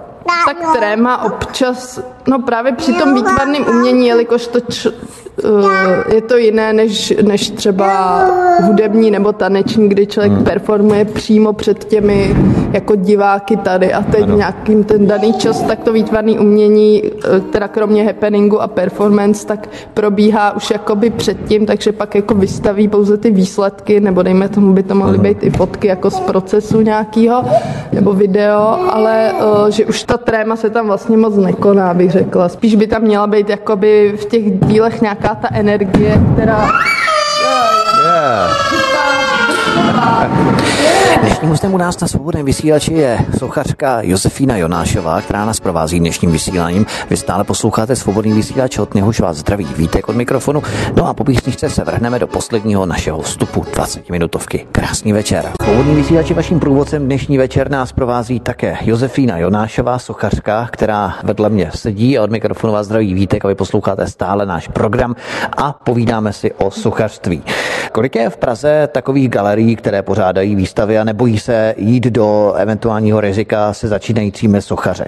Tak 0.45 0.57
tréma 0.79 1.23
občas, 1.23 1.99
no 2.27 2.39
právě 2.39 2.71
při 2.71 2.93
tom 2.93 3.15
výtvarném 3.15 3.65
umění, 3.69 4.07
jelikož 4.07 4.47
to 4.47 4.59
č, 4.59 4.89
uh, 5.43 5.71
je 6.13 6.21
to 6.21 6.37
jiné 6.37 6.73
než, 6.73 7.13
než 7.21 7.49
třeba 7.49 8.21
hudební 8.63 9.11
nebo 9.11 9.33
taneční, 9.33 9.89
kdy 9.89 10.07
člověk 10.07 10.33
hmm. 10.33 10.43
performuje 10.43 11.05
přímo 11.05 11.53
před 11.53 11.83
těmi 11.83 12.35
jako 12.73 12.95
diváky 12.95 13.57
tady 13.57 13.93
a 13.93 14.03
teď 14.03 14.23
ano. 14.23 14.37
nějakým 14.37 14.83
ten 14.83 15.07
daný 15.07 15.33
čas, 15.33 15.61
tak 15.61 15.79
to 15.79 15.93
výtvarné 15.93 16.31
umění, 16.31 17.03
uh, 17.03 17.39
teda 17.39 17.67
kromě 17.67 18.03
happeningu 18.03 18.61
a 18.61 18.67
performance, 18.67 19.47
tak 19.47 19.69
probíhá 19.93 20.55
už 20.55 20.71
jakoby 20.71 21.09
předtím, 21.09 21.65
takže 21.65 21.91
pak 21.91 22.15
jako 22.15 22.33
vystaví 22.33 22.87
pouze 22.87 23.17
ty 23.17 23.31
výsledky, 23.31 23.99
nebo 23.99 24.23
dejme 24.23 24.49
tomu, 24.49 24.73
by 24.73 24.83
to 24.83 24.95
mohly 24.95 25.17
být 25.17 25.43
i 25.43 25.49
fotky 25.49 25.87
jako 25.87 26.09
z 26.09 26.19
procesu 26.19 26.81
nějakého, 26.81 27.43
nebo 27.91 28.13
video, 28.13 28.79
ale 28.91 29.31
uh, 29.31 29.67
že 29.67 29.85
už 29.85 30.03
ta 30.03 30.17
tréma 30.17 30.55
se 30.55 30.69
tam 30.69 30.87
vlastně 30.87 31.17
moc 31.17 31.35
nekoná, 31.35 31.93
bych 31.93 32.10
řekla. 32.11 32.49
Spíš 32.49 32.75
by 32.75 32.87
tam 32.87 33.01
měla 33.01 33.27
být 33.27 33.49
jakoby 33.49 34.13
v 34.17 34.25
těch 34.25 34.59
dílech 34.59 35.01
nějaká 35.01 35.35
ta 35.35 35.47
energie, 35.51 36.21
která... 36.33 36.69
Yeah. 38.03 38.51
Dnešním 41.19 41.49
hostem 41.49 41.73
u 41.73 41.77
nás 41.77 41.99
na 41.99 42.07
svobodném 42.07 42.45
vysílači 42.45 42.93
je 42.93 43.19
sochařka 43.37 44.01
Josefína 44.01 44.57
Jonášová, 44.57 45.21
která 45.21 45.45
nás 45.45 45.59
provází 45.59 45.99
dnešním 45.99 46.31
vysíláním. 46.31 46.85
Vy 47.09 47.17
stále 47.17 47.43
posloucháte 47.43 47.95
svobodný 47.95 48.33
vysílač, 48.33 48.77
od 48.77 48.93
něhož 48.93 49.19
vás 49.19 49.37
zdraví 49.37 49.67
vítek 49.77 50.09
od 50.09 50.15
mikrofonu. 50.15 50.63
No 50.95 51.07
a 51.07 51.13
po 51.13 51.23
písničce 51.23 51.69
se 51.69 51.83
vrhneme 51.83 52.19
do 52.19 52.27
posledního 52.27 52.85
našeho 52.85 53.21
vstupu 53.21 53.65
20 53.73 54.09
minutovky. 54.09 54.67
Krásný 54.71 55.13
večer. 55.13 55.51
Svobodný 55.63 55.95
vysílači 55.95 56.33
vaším 56.33 56.59
průvodcem 56.59 57.05
dnešní 57.05 57.37
večer 57.37 57.71
nás 57.71 57.91
provází 57.91 58.39
také 58.39 58.77
Josefína 58.81 59.37
Jonášová, 59.37 59.99
sochařka, 59.99 60.67
která 60.71 61.13
vedle 61.23 61.49
mě 61.49 61.71
sedí 61.75 62.17
a 62.17 62.23
od 62.23 62.31
mikrofonu 62.31 62.73
vás 62.73 62.85
zdraví 62.85 63.13
vítek 63.13 63.45
a 63.45 63.47
vy 63.47 63.55
posloucháte 63.55 64.07
stále 64.07 64.45
náš 64.45 64.67
program 64.67 65.15
a 65.57 65.73
povídáme 65.73 66.33
si 66.33 66.53
o 66.53 66.71
sochařství. 66.71 67.43
Kolik 67.91 68.15
je 68.15 68.29
v 68.29 68.37
Praze 68.37 68.89
takových 68.91 69.29
galerií, 69.29 69.75
které 69.75 70.01
pořádají 70.01 70.55
výstavy 70.55 70.99
a 71.01 71.03
nebojí 71.03 71.39
se 71.39 71.75
jít 71.77 72.03
do 72.03 72.53
eventuálního 72.53 73.21
rizika 73.21 73.73
se 73.73 73.87
začínajícími 73.87 74.61
sochaři? 74.61 75.05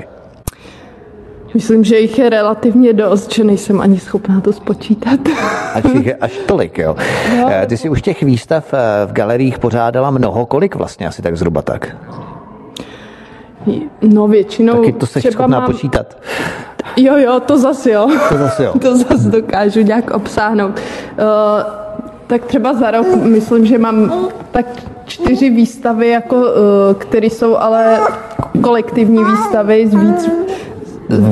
Myslím, 1.54 1.84
že 1.84 2.00
jich 2.00 2.20
je 2.20 2.30
relativně 2.30 2.94
dost, 2.94 3.34
že 3.34 3.44
nejsem 3.44 3.82
ani 3.82 4.00
schopná 4.00 4.42
to 4.42 4.54
spočítat. 4.54 5.20
Až 5.74 5.84
jich 5.94 6.06
je 6.06 6.16
až 6.16 6.32
tolik, 6.48 6.78
jo. 6.78 6.96
No. 7.38 7.50
Ty 7.68 7.78
jsi 7.78 7.90
už 7.90 8.02
těch 8.02 8.24
výstav 8.24 8.74
eh, 8.74 8.78
v 9.06 9.12
galeriích 9.12 9.60
pořádala 9.60 10.12
mnoho, 10.12 10.46
kolik 10.46 10.76
vlastně 10.76 11.08
asi 11.08 11.22
tak 11.22 11.38
zhruba 11.38 11.62
tak? 11.62 11.96
No 14.02 14.28
většinou 14.28 14.74
Taky 14.74 14.94
to 14.94 15.06
se 15.06 15.22
schopná 15.22 15.60
mám... 15.60 15.72
počítat. 15.72 16.18
Jo, 16.98 17.18
jo, 17.18 17.40
to 17.40 17.58
zase 17.58 17.92
jo. 17.92 18.08
To 18.30 18.38
zase 18.38 18.64
jo. 18.64 18.74
to 18.82 18.98
zase 18.98 19.30
dokážu 19.30 19.82
nějak 19.82 20.12
obsáhnout. 20.12 20.80
Uh, 21.20 21.83
tak 22.28 22.46
třeba 22.46 22.74
za 22.74 22.92
rok 22.92 23.08
myslím, 23.24 23.66
že 23.66 23.78
mám 23.78 24.28
tak 24.52 24.66
čtyři 25.06 25.50
výstavy, 25.50 26.10
jako, 26.10 26.46
eh, 26.48 26.94
které 26.94 27.28
jsou 27.28 27.56
ale 27.56 28.00
kolektivní 28.62 29.24
výstavy 29.24 29.88
z 29.88 29.94
víc, 29.96 30.30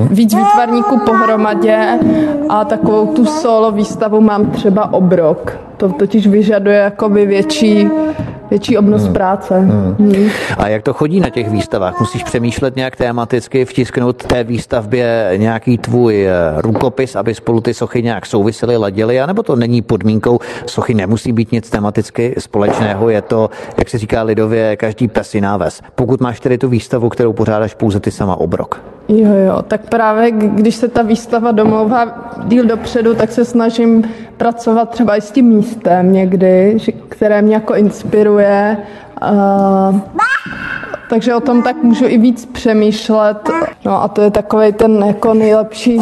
víc 0.10 0.36
výtvarníků 0.36 1.00
pohromadě 1.00 2.00
a 2.50 2.66
takovou 2.66 3.08
tu 3.08 3.26
solo 3.26 3.72
výstavu 3.72 4.22
mám 4.22 4.46
třeba 4.46 4.94
obrok. 4.94 5.58
To 5.78 5.90
totiž 5.90 6.28
vyžaduje 6.28 6.78
jakoby 6.78 7.26
větší 7.26 7.90
větší 8.52 8.78
obnos 8.78 9.04
hmm. 9.04 9.14
práce. 9.14 9.60
Hmm. 9.60 9.96
Hmm. 10.00 10.30
A 10.58 10.68
jak 10.68 10.84
to 10.84 10.94
chodí 10.94 11.20
na 11.20 11.30
těch 11.30 11.50
výstavách? 11.50 12.00
Musíš 12.00 12.24
přemýšlet 12.24 12.76
nějak 12.76 12.96
tematicky, 12.96 13.66
vtisknout 13.66 14.24
té 14.24 14.44
výstavbě 14.44 15.34
nějaký 15.38 15.78
tvůj 15.78 16.28
eh, 16.28 16.32
rukopis, 16.58 17.16
aby 17.16 17.36
spolu 17.36 17.62
ty 17.62 17.74
sochy 17.74 18.04
nějak 18.04 18.26
souvisely, 18.26 18.78
ladily, 18.78 19.22
anebo 19.22 19.44
to 19.44 19.56
není 19.56 19.82
podmínkou, 19.82 20.40
sochy 20.66 20.94
nemusí 20.94 21.32
být 21.32 21.52
nic 21.52 21.70
tematicky 21.70 22.36
společného, 22.38 23.10
je 23.10 23.22
to, 23.22 23.50
jak 23.78 23.90
se 23.90 23.98
říká 23.98 24.24
lidově, 24.24 24.76
každý 24.76 25.08
pes 25.08 25.36
jiná 25.36 25.58
ves. 25.58 25.82
Pokud 25.96 26.22
máš 26.22 26.40
tedy 26.40 26.58
tu 26.58 26.70
výstavu, 26.70 27.10
kterou 27.10 27.34
pořádáš 27.34 27.74
pouze 27.74 28.00
ty 28.00 28.12
sama 28.12 28.36
obrok. 28.36 28.82
Jo, 29.08 29.34
jo, 29.46 29.62
tak 29.68 29.90
právě 29.90 30.32
když 30.32 30.76
se 30.76 30.88
ta 30.88 31.02
výstava 31.02 31.52
domlouvá 31.52 32.32
díl 32.48 32.66
dopředu, 32.66 33.16
tak 33.16 33.32
se 33.32 33.46
snažím 33.46 34.04
pracovat 34.38 34.90
třeba 34.90 35.16
i 35.16 35.22
s 35.22 35.32
tím 35.32 35.46
místem 35.46 36.14
někdy, 36.14 36.78
které 37.10 37.42
mě 37.42 37.54
jako 37.54 37.76
inspiruje. 37.76 38.41
Uh, 39.22 40.00
takže 41.10 41.36
o 41.36 41.40
tom 41.40 41.62
tak 41.62 41.84
můžu 41.84 42.06
i 42.08 42.18
víc 42.18 42.46
přemýšlet. 42.46 43.50
No 43.86 44.04
a 44.04 44.08
to 44.08 44.22
je 44.22 44.32
takový 44.32 44.74
ten 44.74 45.04
jako 45.08 45.34
nejlepší 45.34 46.00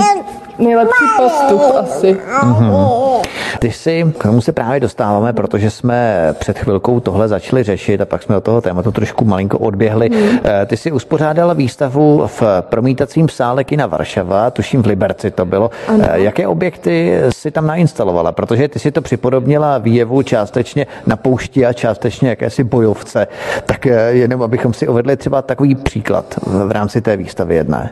nejlepší 0.59 1.05
postup 1.17 1.61
asi. 1.75 2.17
Mm-hmm. 2.41 3.21
Ty 3.59 3.71
si, 3.71 4.05
k 4.19 4.23
tomu 4.23 4.41
se 4.41 4.51
právě 4.51 4.79
dostáváme, 4.79 5.33
protože 5.33 5.69
jsme 5.69 6.27
před 6.39 6.59
chvilkou 6.59 6.99
tohle 6.99 7.27
začali 7.27 7.63
řešit 7.63 8.01
a 8.01 8.05
pak 8.05 8.23
jsme 8.23 8.37
od 8.37 8.43
toho 8.43 8.61
tématu 8.61 8.91
trošku 8.91 9.25
malinko 9.25 9.57
odběhli. 9.57 10.09
Mm. 10.09 10.39
Ty 10.65 10.77
si 10.77 10.91
uspořádala 10.91 11.53
výstavu 11.53 12.27
v 12.27 12.43
promítacím 12.61 13.29
sále 13.29 13.63
Kina 13.63 13.87
Varšava, 13.87 14.51
tuším 14.51 14.83
v 14.83 14.85
Liberci 14.85 15.31
to 15.31 15.45
bylo. 15.45 15.69
Ano. 15.87 16.03
Eh, 16.11 16.19
jaké 16.19 16.47
objekty 16.47 17.19
si 17.29 17.51
tam 17.51 17.67
nainstalovala? 17.67 18.31
Protože 18.31 18.67
ty 18.67 18.79
si 18.79 18.91
to 18.91 19.01
připodobnila 19.01 19.77
výjevu 19.77 20.21
částečně 20.21 20.87
na 21.07 21.15
poušti 21.15 21.65
a 21.65 21.73
částečně 21.73 22.29
jakési 22.29 22.63
bojovce. 22.63 23.27
Tak 23.65 23.87
eh, 23.87 24.11
jenom 24.11 24.43
abychom 24.43 24.73
si 24.73 24.87
uvedli 24.87 25.17
třeba 25.17 25.41
takový 25.41 25.75
příklad 25.75 26.25
v 26.45 26.71
rámci 26.71 27.01
té 27.01 27.17
výstavy 27.17 27.55
jedné. 27.55 27.89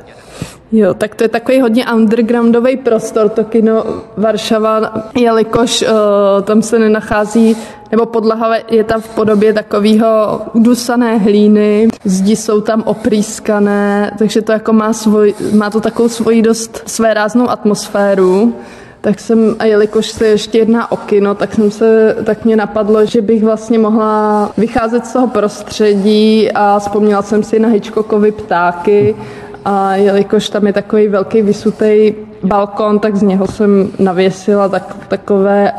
Jo, 0.72 0.94
tak 0.94 1.16
to 1.16 1.24
je 1.24 1.28
takový 1.28 1.62
hodně 1.62 1.86
undergroundový 1.94 2.78
prostor, 2.78 3.30
to 3.30 3.44
kino 3.44 3.84
Varšava, 4.18 4.94
jelikož 5.16 5.82
uh, 5.82 6.44
tam 6.44 6.62
se 6.62 6.80
nenachází, 6.80 7.58
nebo 7.92 8.06
podlaha 8.06 8.56
je 8.70 8.84
tam 8.84 9.02
v 9.02 9.10
podobě 9.10 9.54
takového 9.54 10.42
udusané 10.54 11.18
hlíny, 11.18 11.88
zdi 12.04 12.36
jsou 12.36 12.62
tam 12.62 12.84
oprýskané, 12.86 14.12
takže 14.18 14.42
to 14.42 14.52
jako 14.52 14.74
má, 14.74 14.94
svoj, 14.94 15.34
má 15.54 15.70
to 15.70 15.82
takovou 15.82 16.10
svoji 16.10 16.42
dost 16.42 16.84
své 16.86 17.14
ráznou 17.14 17.50
atmosféru. 17.50 18.54
Tak 19.02 19.20
jsem, 19.20 19.56
a 19.60 19.66
jelikož 19.66 20.08
se 20.08 20.28
ještě 20.28 20.58
jedná 20.58 20.92
o 20.92 20.98
kino, 20.98 21.36
tak, 21.36 21.54
jsem 21.54 21.72
se, 21.72 22.16
tak 22.24 22.46
mě 22.46 22.56
napadlo, 22.56 23.06
že 23.06 23.22
bych 23.22 23.44
vlastně 23.44 23.80
mohla 23.80 24.52
vycházet 24.58 25.06
z 25.06 25.14
toho 25.14 25.28
prostředí 25.28 26.52
a 26.52 26.80
vzpomněla 26.80 27.22
jsem 27.22 27.44
si 27.44 27.60
na 27.60 27.70
Hitchcockovy 27.70 28.32
ptáky 28.32 29.16
a 29.66 29.96
jelikož 29.96 30.50
tam 30.50 30.68
je 30.68 30.74
takový 30.74 31.08
velký 31.08 31.42
vysutý 31.42 32.14
balkon, 32.44 33.00
tak 33.00 33.16
z 33.16 33.22
něho 33.22 33.48
jsem 33.48 33.90
navěsila 34.00 34.70
tak, 34.70 34.96
takové 35.08 35.72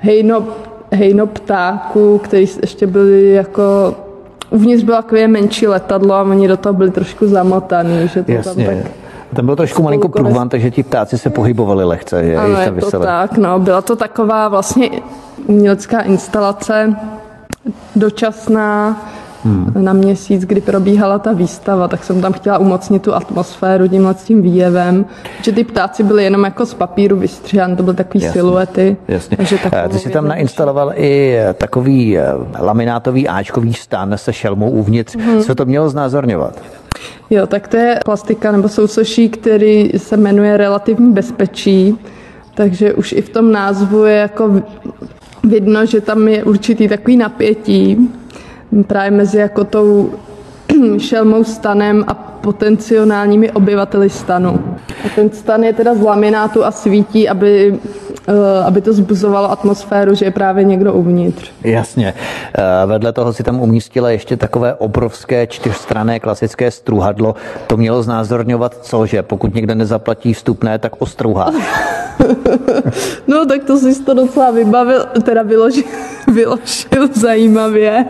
hejno, 0.00 0.44
hejno 0.92 1.26
ptáků, 1.26 2.18
který 2.18 2.46
ještě 2.60 2.86
byly 2.86 3.32
jako 3.32 3.94
Uvnitř 4.50 4.84
bylo 4.84 4.96
takové 4.96 5.28
menší 5.28 5.66
letadlo 5.66 6.14
a 6.14 6.22
oni 6.22 6.48
do 6.48 6.56
toho 6.56 6.72
byli 6.72 6.90
trošku 6.90 7.26
zamotaný, 7.26 8.08
že 8.08 8.22
to 8.22 8.32
Jasně. 8.32 8.66
tam 8.66 8.76
tak 8.76 8.92
tam 9.34 9.46
byl 9.46 9.56
trošku 9.56 9.82
malinko 9.82 10.08
průvan, 10.08 10.48
takže 10.48 10.70
ti 10.70 10.82
ptáci 10.82 11.18
se 11.18 11.30
pohybovali 11.30 11.84
lehce. 11.84 12.24
Že 12.24 12.36
ano, 12.36 12.60
je 12.60 12.72
to 12.72 13.00
tak, 13.00 13.38
no. 13.38 13.58
Byla 13.58 13.82
to 13.82 13.96
taková 13.96 14.48
vlastně 14.48 14.90
umělecká 15.46 16.00
instalace, 16.00 16.96
dočasná, 17.96 19.02
hmm. 19.44 19.72
na 19.84 19.92
měsíc, 19.92 20.44
kdy 20.44 20.60
probíhala 20.60 21.18
ta 21.18 21.32
výstava, 21.32 21.88
tak 21.88 22.04
jsem 22.04 22.20
tam 22.20 22.32
chtěla 22.32 22.58
umocnit 22.58 23.02
tu 23.02 23.14
atmosféru 23.14 23.88
tímhle 23.88 24.14
s 24.14 24.24
tím 24.24 24.42
výjevem, 24.42 25.04
že 25.42 25.52
ty 25.52 25.64
ptáci 25.64 26.02
byly 26.02 26.24
jenom 26.24 26.44
jako 26.44 26.66
z 26.66 26.74
papíru 26.74 27.16
vystříhané, 27.16 27.76
to 27.76 27.82
byly 27.82 27.96
takové 27.96 28.32
siluety. 28.32 28.96
Jasně. 29.08 29.36
Takže 29.36 29.58
Ty 29.90 29.98
jsi 29.98 30.10
tam 30.10 30.28
nainstaloval 30.28 30.92
i 30.96 31.36
takový 31.54 32.18
eh, 32.18 32.24
laminátový 32.60 33.28
áčkový 33.28 33.74
stan 33.74 34.12
se 34.16 34.32
šelmou 34.32 34.70
uvnitř. 34.70 35.16
Hmm. 35.16 35.42
Co 35.42 35.54
to 35.54 35.64
mělo 35.64 35.88
znázorňovat? 35.88 36.62
Jo, 37.30 37.46
tak 37.46 37.68
to 37.68 37.76
je 37.76 38.00
plastika 38.04 38.52
nebo 38.52 38.68
sousoší, 38.68 39.28
který 39.28 39.90
se 39.96 40.16
jmenuje 40.16 40.56
relativní 40.56 41.12
bezpečí, 41.12 41.98
takže 42.54 42.94
už 42.94 43.12
i 43.12 43.22
v 43.22 43.28
tom 43.28 43.52
názvu 43.52 44.04
je 44.04 44.16
jako 44.16 44.62
vidno, 45.44 45.86
že 45.86 46.00
tam 46.00 46.28
je 46.28 46.44
určitý 46.44 46.88
takový 46.88 47.16
napětí 47.16 48.08
právě 48.86 49.10
mezi 49.10 49.38
jako 49.38 49.64
tou 49.64 50.10
šelmou 50.98 51.44
stanem 51.44 52.04
a 52.06 52.14
potenciálními 52.14 53.50
obyvateli 53.50 54.10
stanu. 54.10 54.76
A 55.04 55.08
ten 55.14 55.30
stan 55.30 55.64
je 55.64 55.72
teda 55.72 55.94
z 55.94 56.00
laminátu 56.00 56.64
a 56.64 56.70
svítí, 56.70 57.28
aby 57.28 57.78
Eh, 58.28 58.64
aby 58.64 58.80
to 58.80 58.92
zbuzovalo 58.92 59.50
atmosféru, 59.50 60.14
že 60.14 60.24
je 60.24 60.30
právě 60.30 60.64
někdo 60.64 60.92
uvnitř. 60.92 61.50
Jasně. 61.64 62.14
Eh, 62.54 62.86
vedle 62.86 63.12
toho 63.12 63.32
si 63.32 63.42
tam 63.42 63.60
umístila 63.60 64.10
ještě 64.10 64.36
takové 64.36 64.74
obrovské 64.74 65.46
čtyřstrané 65.46 66.20
klasické 66.20 66.70
struhadlo. 66.70 67.34
To 67.66 67.76
mělo 67.76 68.02
znázorňovat 68.02 68.78
co, 68.82 69.06
že 69.06 69.22
pokud 69.22 69.54
někdo 69.54 69.74
nezaplatí 69.74 70.34
vstupné, 70.34 70.78
tak 70.78 70.92
ostrouhá. 70.98 71.50
no 73.26 73.46
tak 73.46 73.64
to 73.64 73.76
jsi 73.76 74.04
to 74.04 74.14
docela 74.14 74.50
vybavil, 74.50 75.06
teda 75.22 75.42
vyložil, 75.42 75.84
vyložil 76.32 77.08
zajímavě. 77.14 78.04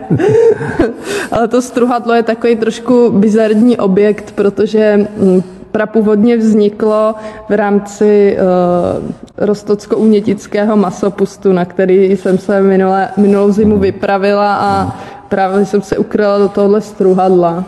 Ale 1.31 1.47
to 1.47 1.61
struhadlo 1.61 2.13
je 2.13 2.23
takový 2.23 2.55
trošku 2.55 3.11
bizarní 3.11 3.77
objekt, 3.77 4.31
protože 4.35 5.07
hm, 5.17 5.41
prapůvodně 5.71 6.37
vzniklo 6.37 7.15
v 7.49 7.51
rámci 7.51 8.37
uh, 8.37 9.11
rostocko-unětického 9.37 10.75
masopustu, 10.75 11.53
na 11.53 11.65
který 11.65 12.11
jsem 12.17 12.37
se 12.37 12.61
minule, 12.61 13.09
minulou 13.17 13.51
zimu 13.51 13.77
vypravila 13.77 14.55
a 14.55 14.99
právě 15.29 15.65
jsem 15.65 15.81
se 15.81 15.97
ukryla 15.97 16.37
do 16.37 16.49
tohohle 16.49 16.81
struhadla. 16.81 17.63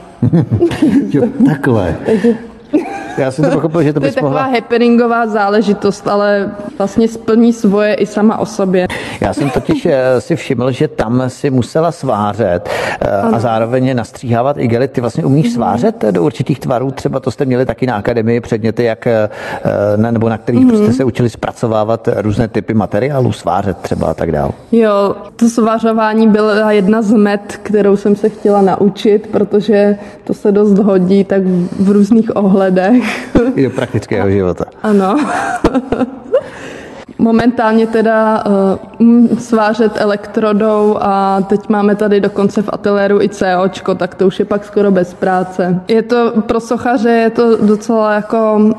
jo, 1.09 1.23
takhle. 1.45 1.95
Takže 2.05 2.36
já 3.18 3.32
jsem 3.32 3.45
to 3.45 3.51
pochopil, 3.51 3.84
že 3.84 3.93
to, 3.93 3.99
to 3.99 4.05
je 4.05 4.11
taková 4.11 4.32
mohla... 4.32 4.43
happeningová 4.43 5.28
záležitost, 5.28 6.07
ale 6.07 6.51
vlastně 6.78 7.07
splní 7.07 7.53
svoje 7.53 7.93
i 7.93 8.05
sama 8.05 8.38
o 8.38 8.45
sobě. 8.45 8.88
Já 9.22 9.34
jsem 9.34 9.49
totiž 9.49 9.86
eh, 9.86 10.22
si 10.22 10.36
všiml, 10.36 10.72
že 10.72 10.88
tam 10.88 11.24
si 11.28 11.49
musela 11.49 11.91
svářet 11.91 12.70
eh, 13.01 13.07
ano. 13.22 13.36
a 13.36 13.39
zároveň 13.39 13.95
nastříhávat 13.95 14.57
igely. 14.57 14.88
Ty 14.88 15.01
vlastně 15.01 15.26
umíš 15.26 15.53
svářet 15.53 16.05
do 16.11 16.24
určitých 16.24 16.59
tvarů, 16.59 16.91
třeba 16.91 17.20
to 17.20 17.32
jste 17.32 17.45
měli 17.45 17.66
taky 17.66 17.88
na 17.88 17.95
akademii 17.95 18.39
předměty, 18.39 18.84
jak, 18.84 19.07
eh, 19.07 19.30
nebo 19.95 20.30
na 20.30 20.38
kterých 20.38 20.66
mm-hmm. 20.66 20.84
jste 20.84 20.93
se 20.93 21.03
učili 21.03 21.30
zpracovávat 21.30 22.09
různé 22.16 22.47
typy 22.47 22.74
materiálů, 22.74 23.32
svářet 23.32 23.78
třeba 23.78 24.07
a 24.07 24.13
tak 24.13 24.32
dále. 24.32 24.51
Jo, 24.72 25.16
to 25.36 25.49
svářování 25.49 26.28
byla 26.28 26.72
jedna 26.72 27.01
z 27.01 27.11
met, 27.13 27.59
kterou 27.63 27.97
jsem 27.97 28.16
se 28.16 28.30
chtěla 28.30 28.61
naučit, 28.61 29.28
protože 29.28 29.97
to 30.24 30.34
se 30.34 30.51
dost 30.51 30.80
hodí 30.80 31.24
tak 31.24 31.41
v 31.80 31.89
různých 31.91 32.36
ohledech. 32.36 33.05
I 33.56 33.64
do 33.64 33.70
praktického 33.70 34.30
života. 34.30 34.66
Ano. 34.84 35.18
Momentálně 37.18 37.88
teda 37.88 38.43
uh, 38.99 39.38
svářet 39.38 39.91
elektrodou 39.95 40.97
a 41.01 41.41
teď 41.41 41.70
máme 41.70 41.95
tady 41.95 42.22
dokonce 42.22 42.62
v 42.62 42.70
ateliéru 42.72 43.22
i 43.22 43.30
COčko, 43.30 43.95
tak 43.95 44.16
to 44.16 44.28
už 44.28 44.39
je 44.39 44.45
pak 44.45 44.66
skoro 44.66 44.91
bez 44.91 45.14
práce. 45.14 45.80
Je 45.88 46.01
to 46.01 46.34
pro 46.41 46.60
sochaře 46.60 47.10
je 47.10 47.30
to 47.30 47.66
docela 47.66 48.14
jako 48.14 48.70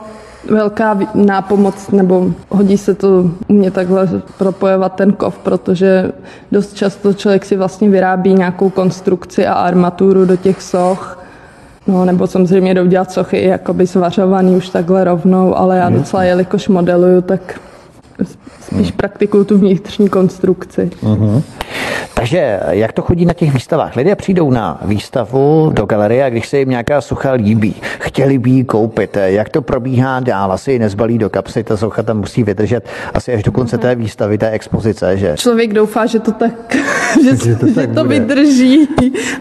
velká 0.50 0.98
nápomoc, 1.14 1.90
nebo 1.90 2.32
hodí 2.48 2.78
se 2.78 2.94
to 2.94 3.08
u 3.48 3.52
mě 3.52 3.70
takhle 3.70 4.08
propojovat 4.38 4.94
ten 4.94 5.12
kov, 5.12 5.38
protože 5.38 6.12
dost 6.52 6.74
často 6.74 7.14
člověk 7.14 7.44
si 7.44 7.56
vlastně 7.56 7.88
vyrábí 7.88 8.34
nějakou 8.34 8.70
konstrukci 8.70 9.46
a 9.46 9.54
armaturu 9.54 10.24
do 10.24 10.36
těch 10.36 10.62
soch 10.62 11.25
No, 11.86 12.04
nebo 12.04 12.26
samozřejmě 12.26 12.74
jdou 12.74 12.86
dělat 12.86 13.12
sochy 13.12 13.44
jakoby 13.44 13.86
zvařovaný 13.86 14.56
už 14.56 14.68
takhle 14.68 15.04
rovnou, 15.04 15.56
ale 15.56 15.76
já 15.78 15.90
docela, 15.90 16.24
jelikož 16.24 16.68
modeluju, 16.68 17.20
tak 17.20 17.60
spíš 18.60 18.88
hmm. 18.88 18.96
praktikuju 18.96 19.44
tu 19.44 19.58
vnitřní 19.58 20.08
konstrukci. 20.08 20.90
Uh-huh. 21.02 21.42
Takže 22.14 22.60
jak 22.70 22.92
to 22.92 23.02
chodí 23.02 23.26
na 23.26 23.32
těch 23.32 23.52
výstavách? 23.52 23.96
Lidé 23.96 24.16
přijdou 24.16 24.50
na 24.50 24.80
výstavu 24.84 25.70
do 25.74 25.86
galerie 25.86 26.24
a 26.24 26.30
když 26.30 26.48
se 26.48 26.58
jim 26.58 26.68
nějaká 26.68 27.00
socha 27.00 27.32
líbí, 27.32 27.74
chtěli 27.98 28.38
by 28.38 28.50
ji 28.50 28.64
koupit, 28.64 29.16
jak 29.24 29.48
to 29.48 29.62
probíhá 29.62 30.20
dál? 30.20 30.52
Asi 30.52 30.72
ji 30.72 30.78
nezbalí 30.78 31.18
do 31.18 31.30
kapsy, 31.30 31.64
ta 31.64 31.76
socha 31.76 32.02
tam 32.02 32.18
musí 32.18 32.42
vydržet 32.42 32.88
asi 33.14 33.34
až 33.34 33.42
do 33.42 33.52
konce 33.52 33.78
té 33.78 33.94
výstavy, 33.94 34.38
té 34.38 34.50
expozice, 34.50 35.18
že? 35.18 35.34
Člověk 35.36 35.72
doufá, 35.72 36.06
že 36.06 36.20
to 36.20 36.32
tak, 36.32 36.76
že, 37.24 37.36
že 37.44 37.56
to, 37.56 37.66
tak 37.66 37.88
že 37.88 37.94
to 37.94 38.04
vydrží, 38.04 38.88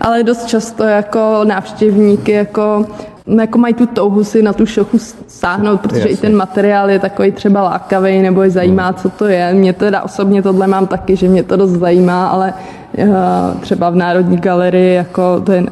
ale 0.01 0.23
dost 0.23 0.45
často 0.45 0.84
jako 0.84 1.41
návštěvníky 1.43 2.32
jako 2.32 2.86
no 3.28 3.43
jako 3.43 3.57
mají 3.57 3.73
tu 3.73 3.86
touhu 3.86 4.23
si 4.23 4.41
na 4.41 4.53
tu 4.53 4.65
šochu 4.65 4.97
sáhnout, 5.28 5.82
protože 5.82 5.99
Jasně. 5.99 6.11
i 6.11 6.17
ten 6.17 6.36
materiál 6.36 6.89
je 6.89 6.99
takový 6.99 7.32
třeba 7.32 7.63
lákavý 7.63 8.21
nebo 8.21 8.43
je 8.43 8.49
zajímá, 8.49 8.86
hmm. 8.86 8.95
co 8.95 9.09
to 9.09 9.26
je. 9.26 9.53
Mě 9.53 9.73
teda 9.73 10.01
osobně 10.01 10.41
tohle 10.41 10.67
mám 10.67 10.88
taky, 10.88 11.15
že 11.15 11.28
mě 11.28 11.43
to 11.43 11.57
dost 11.57 11.71
zajímá, 11.71 12.28
ale 12.28 12.53
třeba 13.61 13.89
v 13.89 13.95
Národní 13.95 14.38
galerii, 14.38 14.95
jako 14.95 15.39
ten, 15.39 15.69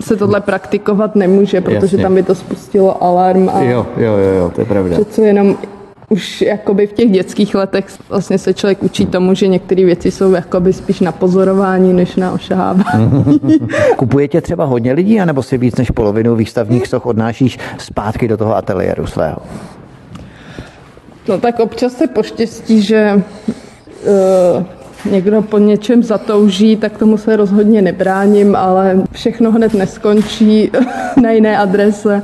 se 0.00 0.16
tohle 0.16 0.40
praktikovat 0.40 1.16
nemůže, 1.16 1.60
protože 1.60 1.76
Jasně. 1.76 2.02
tam 2.02 2.14
by 2.14 2.22
to 2.22 2.34
spustilo 2.34 3.04
alarm. 3.04 3.48
A 3.48 3.60
jo, 3.60 3.86
jo, 3.96 4.12
jo, 4.12 4.34
jo, 4.38 4.52
to 4.54 4.60
je 4.60 4.64
pravda. 4.64 4.94
Přece 4.94 5.22
jenom 5.22 5.56
už 6.10 6.42
jakoby 6.42 6.86
v 6.86 6.92
těch 6.92 7.10
dětských 7.10 7.54
letech 7.54 7.86
vlastně 8.08 8.38
se 8.38 8.54
člověk 8.54 8.82
učí 8.82 9.06
tomu, 9.06 9.34
že 9.34 9.48
některé 9.48 9.84
věci 9.84 10.10
jsou 10.10 10.32
jakoby 10.32 10.72
spíš 10.72 11.00
na 11.00 11.12
pozorování, 11.12 11.92
než 11.92 12.16
na 12.16 12.32
ošahávání. 12.32 13.40
Kupujete 13.96 14.40
třeba 14.40 14.64
hodně 14.64 14.92
lidí, 14.92 15.20
anebo 15.20 15.42
si 15.42 15.58
víc 15.58 15.76
než 15.76 15.90
polovinu 15.90 16.36
výstavních 16.36 16.86
soch 16.86 17.06
odnášíš 17.06 17.58
zpátky 17.78 18.28
do 18.28 18.36
toho 18.36 18.56
ateliéru 18.56 19.06
svého? 19.06 19.38
No 21.28 21.38
tak 21.38 21.60
občas 21.60 21.92
se 21.92 22.06
poštěstí, 22.06 22.82
že 22.82 23.22
uh, 24.56 24.64
někdo 25.04 25.42
po 25.42 25.58
něčem 25.58 26.02
zatouží, 26.02 26.76
tak 26.76 26.98
tomu 26.98 27.16
se 27.16 27.36
rozhodně 27.36 27.82
nebráním, 27.82 28.56
ale 28.56 29.02
všechno 29.12 29.52
hned 29.52 29.74
neskončí 29.74 30.70
na 31.22 31.30
jiné 31.30 31.58
adrese. 31.58 32.22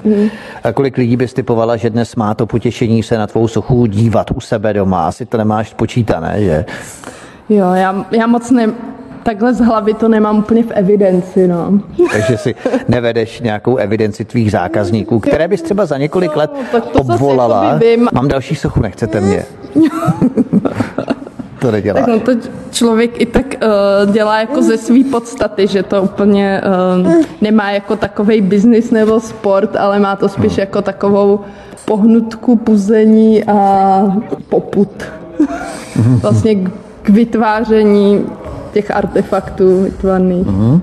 A 0.64 0.72
kolik 0.72 0.96
lidí 0.96 1.16
bys 1.16 1.34
typovala, 1.34 1.76
že 1.76 1.90
dnes 1.90 2.16
má 2.16 2.34
to 2.34 2.46
potěšení 2.46 3.02
se 3.02 3.18
na 3.18 3.26
tvou 3.26 3.48
sochu 3.48 3.86
dívat 3.86 4.30
u 4.30 4.40
sebe 4.40 4.72
doma? 4.72 5.06
Asi 5.06 5.26
to 5.26 5.36
nemáš 5.36 5.68
spočítané, 5.70 6.34
že? 6.38 6.64
Jo, 7.48 7.72
já, 7.74 8.06
já 8.10 8.26
moc 8.26 8.50
ne, 8.50 8.72
takhle 9.22 9.54
z 9.54 9.60
hlavy 9.60 9.94
to 9.94 10.08
nemám 10.08 10.38
úplně 10.38 10.62
v 10.62 10.70
evidenci, 10.70 11.48
no. 11.48 11.80
Takže 12.12 12.36
si 12.36 12.54
nevedeš 12.88 13.40
nějakou 13.40 13.76
evidenci 13.76 14.24
tvých 14.24 14.50
zákazníků, 14.50 15.20
které 15.20 15.48
bys 15.48 15.62
třeba 15.62 15.86
za 15.86 15.98
několik 15.98 16.36
let 16.36 16.50
no, 16.74 17.00
obvolala. 17.00 17.80
Mám 18.12 18.28
další 18.28 18.54
sochu, 18.54 18.82
nechcete 18.82 19.20
mě. 19.20 19.44
to 21.66 21.72
nedělá. 21.72 22.00
Tak 22.00 22.08
no 22.08 22.20
to 22.20 22.32
člověk 22.70 23.20
i 23.20 23.26
tak 23.26 23.46
uh, 23.46 24.12
dělá 24.12 24.40
jako 24.40 24.62
ze 24.62 24.76
své 24.76 25.04
podstaty, 25.10 25.66
že 25.66 25.82
to 25.82 26.02
úplně 26.02 26.60
uh, 27.06 27.12
nemá 27.40 27.70
jako 27.70 27.96
takový 27.96 28.40
biznis 28.40 28.90
nebo 28.90 29.20
sport, 29.20 29.76
ale 29.76 29.98
má 29.98 30.16
to 30.16 30.28
spíš 30.28 30.52
hmm. 30.52 30.60
jako 30.60 30.82
takovou 30.82 31.40
pohnutku, 31.84 32.56
puzení 32.56 33.44
a 33.44 33.58
poput. 34.48 35.04
vlastně 36.22 36.54
k 37.02 37.08
vytváření 37.08 38.26
těch 38.72 38.90
artefaktů 38.90 39.82
vytvarných. 39.82 40.46
Mm-hmm. 40.46 40.80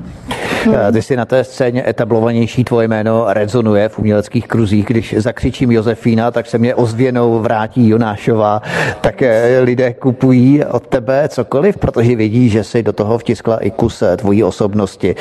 Eh, 0.68 0.92
ty 0.92 1.02
si 1.02 1.16
na 1.16 1.26
té 1.26 1.44
scéně 1.44 1.90
etablovanější, 1.90 2.64
tvoje 2.64 2.88
jméno 2.88 3.26
rezonuje 3.28 3.90
v 3.90 4.00
uměleckých 4.00 4.48
kruzích. 4.48 4.86
Když 4.86 5.16
zakřičím 5.18 5.72
Josefína, 5.72 6.32
tak 6.32 6.48
se 6.48 6.58
mě 6.58 6.76
ozvěnou 6.76 7.40
vrátí 7.40 7.90
Jonášová. 7.90 8.62
Tak 9.02 9.22
eh, 9.22 9.60
lidé 9.60 9.94
kupují 9.94 10.66
od 10.66 10.88
tebe 10.88 11.28
cokoliv, 11.30 11.78
protože 11.78 12.16
vidí, 12.16 12.50
že 12.50 12.64
si 12.64 12.84
do 12.84 12.94
toho 12.94 13.18
vtiskla 13.18 13.58
i 13.58 13.72
kus 13.72 14.02
eh, 14.02 14.18
tvojí 14.18 14.44
osobnosti. 14.44 15.16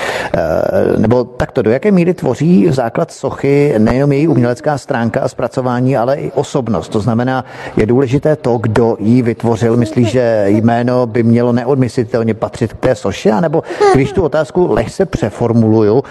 Nebo 0.99 1.25
takto, 1.25 1.63
do 1.63 1.71
jaké 1.71 1.91
míry 1.91 2.15
tvoří 2.15 2.69
základ 2.71 3.11
sochy 3.11 3.75
nejenom 3.79 4.13
její 4.13 4.29
umělecká 4.29 4.79
stránka 4.79 5.21
a 5.21 5.29
zpracování, 5.29 5.97
ale 5.97 6.17
i 6.17 6.31
osobnost. 6.31 6.89
To 6.89 7.01
znamená, 7.01 7.45
je 7.77 7.87
důležité 7.87 8.37
to, 8.37 8.59
kdo 8.59 8.97
ji 9.01 9.23
vytvořil. 9.23 9.77
Myslíš, 9.77 10.11
že 10.11 10.45
jméno 10.47 11.07
by 11.07 11.23
mělo 11.23 11.53
neodmyslitelně 11.53 12.35
patřit 12.35 12.73
k 12.73 12.77
té 12.77 12.95
soše, 12.95 13.41
nebo 13.41 13.63
když 13.95 14.13
tu 14.13 14.23
otázku 14.23 14.73
lehce 14.73 15.07
přev 15.07 15.32
formuluju. 15.33 16.05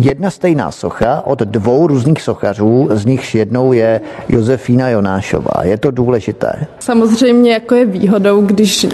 Jedna 0.00 0.30
stejná 0.30 0.70
socha 0.70 1.22
od 1.26 1.38
dvou 1.38 1.86
různých 1.86 2.22
sochařů, 2.22 2.88
z 2.90 3.06
nichž 3.06 3.34
jednou 3.34 3.72
je 3.72 4.00
Josefína 4.28 4.88
Jonášová. 4.88 5.62
Je 5.62 5.78
to 5.78 5.90
důležité? 5.90 6.66
Samozřejmě 6.78 7.52
jako 7.52 7.74
je 7.74 7.84
výhodou, 7.84 8.40
když 8.40 8.84
uh, 8.84 8.92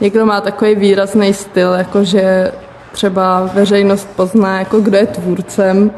někdo 0.00 0.26
má 0.26 0.40
takový 0.40 0.74
výrazný 0.74 1.34
styl, 1.34 1.72
jakože 1.72 2.52
třeba 2.92 3.50
veřejnost 3.54 4.08
pozná, 4.16 4.58
jako 4.58 4.80
kdo 4.80 4.96
je 4.96 5.06
tvůrcem 5.06 5.90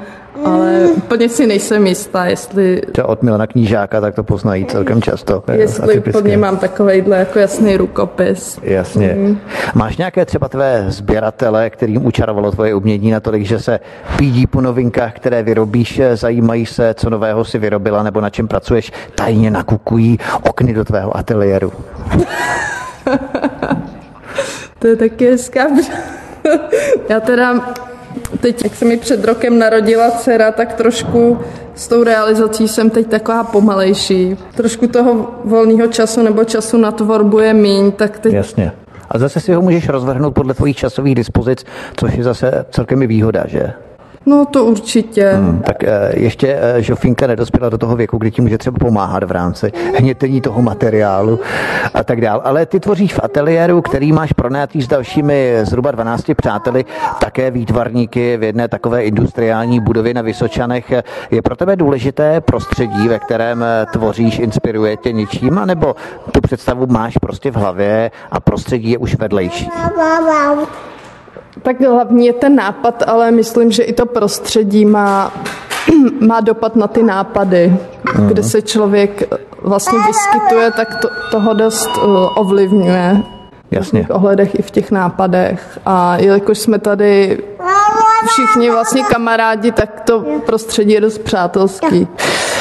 ale 0.45 0.81
úplně 0.97 1.29
si 1.29 1.47
nejsem 1.47 1.87
jistá, 1.87 2.25
jestli... 2.25 2.83
Třeba 2.93 3.09
od 3.09 3.23
Milana 3.23 3.47
Knížáka, 3.47 4.01
tak 4.01 4.15
to 4.15 4.23
poznají 4.23 4.65
celkem 4.65 5.03
často. 5.03 5.43
Jestli 5.53 6.01
úplně 6.01 6.37
mám 6.37 6.57
takovejhle 6.57 7.19
jako 7.19 7.39
jasný 7.39 7.77
rukopis. 7.77 8.59
Jasně. 8.63 9.15
Mm. 9.19 9.39
Máš 9.75 9.97
nějaké 9.97 10.25
třeba 10.25 10.49
tvé 10.49 10.85
sběratele, 10.89 11.71
kterým 11.71 12.07
učarovalo 12.07 12.51
tvoje 12.51 12.75
umění 12.75 13.11
natolik, 13.11 13.43
že 13.43 13.59
se 13.59 13.81
pídí 14.17 14.47
po 14.47 14.61
novinkách, 14.61 15.15
které 15.15 15.43
vyrobíš, 15.43 16.01
zajímají 16.15 16.67
se, 16.67 16.95
co 16.95 17.11
nového 17.11 17.45
si 17.45 17.59
vyrobila 17.59 18.03
nebo 18.03 18.21
na 18.21 18.31
čem 18.31 18.49
pracuješ, 18.49 18.93
tajně 19.15 19.51
nakukují 19.51 20.19
okny 20.43 20.75
do 20.75 20.85
tvého 20.85 21.17
ateliéru. 21.17 21.73
to 24.79 24.87
je 24.87 24.97
taky 24.97 25.31
hezká. 25.31 25.67
Já 27.09 27.21
teda 27.21 27.75
teď, 28.41 28.65
jak 28.65 28.75
se 28.75 28.85
mi 28.85 28.97
před 28.97 29.25
rokem 29.25 29.59
narodila 29.59 30.11
dcera, 30.11 30.53
tak 30.53 30.73
trošku 30.75 31.39
s 31.75 31.89
tou 31.89 32.05
realizací 32.05 32.69
jsem 32.69 32.91
teď 32.91 33.07
taková 33.07 33.45
pomalejší. 33.45 34.37
Trošku 34.55 34.87
toho 34.87 35.31
volného 35.45 35.89
času 35.89 36.23
nebo 36.23 36.45
času 36.45 36.77
na 36.77 36.91
tvorbu 36.91 37.39
je 37.39 37.55
míň, 37.55 37.93
tak 37.93 38.19
teď... 38.19 38.33
Jasně. 38.33 38.73
A 39.11 39.19
zase 39.19 39.41
si 39.41 39.53
ho 39.53 39.63
můžeš 39.63 39.89
rozvrhnout 39.89 40.35
podle 40.35 40.55
tvojich 40.55 40.77
časových 40.77 41.15
dispozic, 41.15 41.65
což 41.97 42.15
je 42.15 42.25
zase 42.25 42.65
celkem 42.71 43.01
výhoda, 43.01 43.45
že? 43.47 43.73
No 44.29 44.45
to 44.47 44.65
určitě. 44.65 45.33
Hmm, 45.33 45.61
tak 45.61 45.85
eh, 45.85 46.13
ještě 46.15 46.59
eh, 46.61 46.83
Žofinka 46.83 47.27
nedospěla 47.27 47.69
do 47.69 47.79
toho 47.79 47.97
věku, 47.97 48.19
kdy 48.19 48.31
ti 48.31 48.43
může 48.43 48.59
třeba 48.59 48.79
pomáhat 48.79 49.25
v 49.25 49.31
rámci 49.31 49.73
hnětení 49.99 50.41
toho 50.41 50.63
materiálu 50.63 51.41
a 51.95 52.05
tak 52.05 52.21
dál. 52.21 52.41
Ale 52.45 52.67
ty 52.67 52.81
tvoříš 52.81 53.15
v 53.15 53.21
ateliéru, 53.23 53.83
který 53.83 54.13
máš 54.13 54.33
pronátý 54.33 54.83
s 54.83 54.89
dalšími 54.89 55.59
zhruba 55.63 55.91
12 55.91 56.25
přáteli, 56.37 56.85
také 57.21 57.51
výtvarníky 57.51 58.37
v 58.37 58.43
jedné 58.43 58.69
takové 58.69 59.05
industriální 59.05 59.81
budově 59.81 60.15
na 60.15 60.23
Vysočanech. 60.23 60.93
Je 61.31 61.43
pro 61.43 61.57
tebe 61.57 61.77
důležité 61.77 62.41
prostředí, 62.41 63.09
ve 63.09 63.19
kterém 63.19 63.63
eh, 63.63 63.87
tvoříš, 63.93 64.39
inspiruje 64.39 64.97
tě 64.97 65.13
něčím, 65.13 65.59
anebo 65.59 65.97
tu 66.33 66.41
představu 66.41 66.87
máš 66.87 67.15
prostě 67.19 67.51
v 67.51 67.57
hlavě 67.57 68.11
a 68.31 68.41
prostředí 68.41 68.91
je 68.91 68.99
už 68.99 69.15
vedlejší? 69.15 69.71
Tak 71.63 71.81
hlavní 71.81 72.27
je 72.27 72.33
ten 72.33 72.57
nápad, 72.57 73.03
ale 73.07 73.31
myslím, 73.31 73.73
že 73.73 73.83
i 73.83 73.93
to 73.93 74.07
prostředí 74.07 74.85
má, 74.85 75.33
má 76.27 76.41
dopad 76.41 76.77
na 76.77 76.87
ty 76.87 77.03
nápady, 77.03 77.77
uh-huh. 78.05 78.27
kde 78.27 78.43
se 78.43 78.63
člověk 78.63 79.35
vlastně 79.63 79.99
vyskytuje, 80.07 80.71
tak 80.71 81.01
to, 81.03 81.09
toho 81.31 81.55
dost 81.55 81.91
uh, 81.97 82.39
ovlivňuje. 82.39 83.23
Jasně. 83.71 84.05
V 84.05 84.11
ohledech 84.11 84.55
i 84.55 84.63
v 84.63 84.71
těch 84.71 84.91
nápadech. 84.91 85.79
A 85.87 86.17
jelikož 86.17 86.59
jsme 86.59 86.79
tady 86.79 87.43
všichni 88.27 88.71
vlastně 88.71 89.03
kamarádi, 89.03 89.73
tak 89.73 90.01
to 90.01 90.25
prostředí 90.47 90.93
je 90.93 91.01
dost 91.01 91.19
přátelský. 91.19 92.09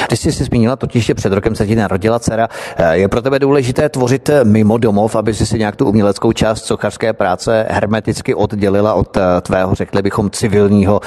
Ty 0.09 0.17
jsi 0.17 0.31
si 0.31 0.43
zmínila 0.43 0.75
totiž, 0.75 1.05
že 1.05 1.13
před 1.13 1.33
rokem 1.33 1.55
se 1.55 1.67
ti 1.67 1.75
narodila 1.75 2.19
dcera. 2.19 2.47
Eh, 2.77 2.97
je 2.97 3.07
pro 3.07 3.21
tebe 3.21 3.39
důležité 3.39 3.89
tvořit 3.89 4.29
eh, 4.29 4.43
mimo 4.43 4.77
domov, 4.77 5.15
aby 5.15 5.33
si 5.33 5.45
si 5.45 5.59
nějak 5.59 5.75
tu 5.75 5.85
uměleckou 5.85 6.31
část 6.31 6.65
sochařské 6.65 7.13
práce 7.13 7.65
hermeticky 7.69 8.35
oddělila 8.35 8.93
od 8.93 9.17
eh, 9.17 9.21
tvého, 9.41 9.75
řekli 9.75 10.01
bychom, 10.01 10.29
civilního, 10.29 11.01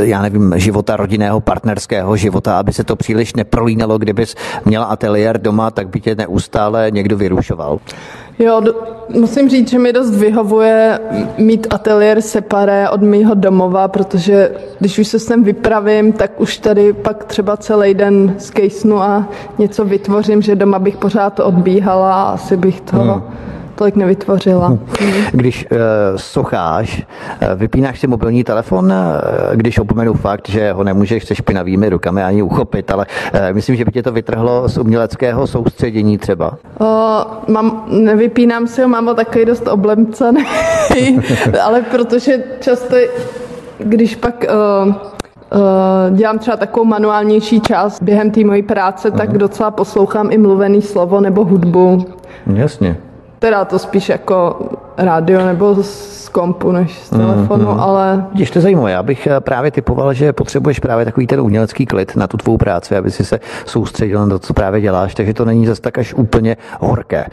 já 0.00 0.22
nevím, 0.22 0.54
života 0.56 0.96
rodinného, 0.96 1.40
partnerského 1.40 2.16
života, 2.16 2.58
aby 2.58 2.72
se 2.72 2.84
to 2.84 2.96
příliš 2.96 3.34
neprolínalo, 3.34 3.98
kdybys 3.98 4.34
měla 4.64 4.84
ateliér 4.84 5.40
doma, 5.40 5.70
tak 5.70 5.88
by 5.88 6.00
tě 6.00 6.14
neustále 6.14 6.90
někdo 6.90 7.16
vyrušoval. 7.16 7.78
Jo, 8.42 8.60
do, 8.60 8.74
musím 9.08 9.48
říct, 9.48 9.70
že 9.70 9.78
mi 9.78 9.92
dost 9.92 10.10
vyhovuje 10.10 11.00
mít 11.38 11.66
ateliér 11.70 12.20
separé 12.20 12.90
od 12.90 13.02
mého 13.02 13.34
domova, 13.34 13.88
protože 13.88 14.50
když 14.78 14.98
už 14.98 15.08
se 15.08 15.18
sem 15.18 15.44
vypravím, 15.44 16.12
tak 16.12 16.40
už 16.40 16.58
tady 16.58 16.92
pak 16.92 17.24
třeba 17.24 17.56
celý 17.56 17.94
den 17.94 18.34
skejsnu 18.38 19.02
a 19.02 19.28
něco 19.58 19.84
vytvořím, 19.84 20.42
že 20.42 20.56
doma 20.56 20.78
bych 20.78 20.96
pořád 20.96 21.40
odbíhala 21.40 22.22
a 22.22 22.30
asi 22.30 22.56
bych 22.56 22.80
toho... 22.80 23.14
Hmm 23.14 23.51
tolik 23.74 23.96
nevytvořila. 23.96 24.78
Když 25.32 25.66
uh, 25.70 25.78
socháš, 26.16 27.06
uh, 27.42 27.48
vypínáš 27.60 28.00
si 28.00 28.06
mobilní 28.06 28.44
telefon, 28.44 28.84
uh, 28.84 28.96
když 29.54 29.78
opomenu 29.78 30.14
fakt, 30.14 30.48
že 30.48 30.72
ho 30.72 30.84
nemůžeš 30.84 31.24
se 31.24 31.34
špinavými 31.34 31.88
rukami 31.88 32.22
ani 32.22 32.42
uchopit, 32.42 32.90
ale 32.90 33.06
uh, 33.34 33.40
myslím, 33.52 33.76
že 33.76 33.84
by 33.84 33.92
tě 33.92 34.02
to 34.02 34.12
vytrhlo 34.12 34.68
z 34.68 34.78
uměleckého 34.78 35.46
soustředění 35.46 36.18
třeba. 36.18 36.54
Uh, 36.80 36.86
mám, 37.48 37.84
nevypínám 37.88 38.66
si 38.66 38.82
ho, 38.82 38.88
mám 38.88 39.06
ho 39.06 39.14
takový 39.14 39.44
dost 39.44 39.68
oblemcaný, 39.68 40.44
ale 41.62 41.82
protože 41.82 42.44
často, 42.60 42.96
když 43.78 44.16
pak 44.16 44.44
uh, 44.88 44.94
dělám 46.16 46.38
třeba 46.38 46.56
takovou 46.56 46.86
manuálnější 46.86 47.60
část 47.60 48.02
během 48.02 48.30
té 48.30 48.44
mojí 48.44 48.62
práce, 48.62 49.10
tak 49.10 49.30
uh-huh. 49.30 49.36
docela 49.36 49.70
poslouchám 49.70 50.28
i 50.32 50.38
mluvený 50.38 50.82
slovo 50.82 51.20
nebo 51.20 51.44
hudbu. 51.44 52.06
Jasně 52.54 52.96
teda 53.42 53.64
to 53.64 53.78
spíš 53.78 54.08
jako 54.08 54.58
rádio 54.96 55.46
nebo 55.46 55.82
z 55.82 56.28
kompu 56.28 56.72
než 56.72 56.98
z 56.98 57.10
telefonu, 57.10 57.64
mm, 57.64 57.74
mm. 57.74 57.80
ale... 57.80 58.26
Když 58.32 58.50
to 58.50 58.60
zajímavé, 58.60 58.90
já 58.90 59.02
bych 59.02 59.26
eh, 59.26 59.40
právě 59.40 59.70
typoval, 59.70 60.14
že 60.14 60.32
potřebuješ 60.32 60.78
právě 60.78 61.04
takový 61.04 61.26
ten 61.26 61.40
umělecký 61.40 61.86
klid 61.86 62.16
na 62.16 62.26
tu 62.26 62.36
tvou 62.36 62.56
práci, 62.56 62.96
aby 62.96 63.10
si 63.10 63.24
se 63.24 63.40
soustředil 63.66 64.20
na 64.20 64.28
to, 64.28 64.38
co 64.38 64.54
právě 64.54 64.80
děláš, 64.80 65.14
takže 65.14 65.34
to 65.34 65.44
není 65.44 65.66
zase 65.66 65.80
tak 65.80 65.98
až 65.98 66.14
úplně 66.14 66.56
horké. 66.80 67.24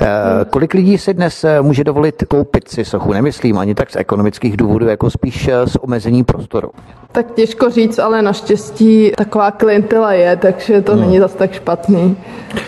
Mm. 0.00 0.06
Kolik 0.50 0.74
lidí 0.74 0.98
si 0.98 1.14
dnes 1.14 1.44
eh, 1.44 1.62
může 1.62 1.84
dovolit 1.84 2.24
koupit 2.28 2.68
si 2.68 2.84
sochu? 2.84 3.12
Nemyslím 3.12 3.58
ani 3.58 3.74
tak 3.74 3.90
z 3.90 3.96
ekonomických 3.96 4.56
důvodů, 4.56 4.88
jako 4.88 5.10
spíš 5.10 5.50
z 5.64 5.76
omezení 5.76 6.24
prostoru. 6.24 6.70
Tak 7.12 7.34
těžko 7.34 7.70
říct, 7.70 7.98
ale 7.98 8.22
naštěstí 8.22 9.12
taková 9.16 9.50
klientela 9.50 10.12
je, 10.12 10.36
takže 10.36 10.80
to 10.80 10.92
hmm. 10.92 11.00
není 11.00 11.18
zase 11.18 11.36
tak 11.36 11.52
špatný, 11.52 12.16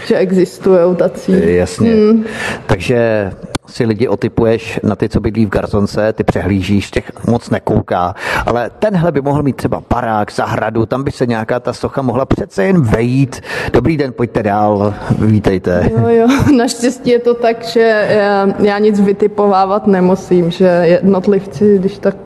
že 0.06 0.16
existují 0.16 0.96
tací. 0.96 1.56
Jasně. 1.56 1.90
Hmm. 1.90 2.24
Takže 2.66 3.30
si 3.72 3.84
lidi 3.84 4.08
otypuješ 4.08 4.80
na 4.82 4.96
ty, 4.96 5.08
co 5.08 5.20
bydlí 5.20 5.46
v 5.46 5.48
garzonce, 5.48 6.12
ty 6.12 6.24
přehlížíš, 6.24 6.90
těch 6.90 7.26
moc 7.26 7.50
nekouká, 7.50 8.14
ale 8.46 8.70
tenhle 8.78 9.12
by 9.12 9.20
mohl 9.20 9.42
mít 9.42 9.56
třeba 9.56 9.82
barák, 9.90 10.32
zahradu, 10.32 10.86
tam 10.86 11.04
by 11.04 11.10
se 11.10 11.26
nějaká 11.26 11.60
ta 11.60 11.72
socha 11.72 12.02
mohla 12.02 12.26
přece 12.26 12.64
jen 12.64 12.82
vejít. 12.82 13.40
Dobrý 13.72 13.96
den, 13.96 14.12
pojďte 14.12 14.42
dál, 14.42 14.94
vítejte. 15.18 15.90
Jo, 15.96 16.08
jo, 16.08 16.28
naštěstí 16.56 17.10
je 17.10 17.18
to 17.18 17.34
tak, 17.34 17.64
že 17.64 18.06
já, 18.10 18.48
já 18.58 18.78
nic 18.78 19.00
vytipovávat 19.00 19.86
nemusím, 19.86 20.50
že 20.50 20.66
jednotlivci, 20.84 21.78
když 21.78 21.98
tak 21.98 22.16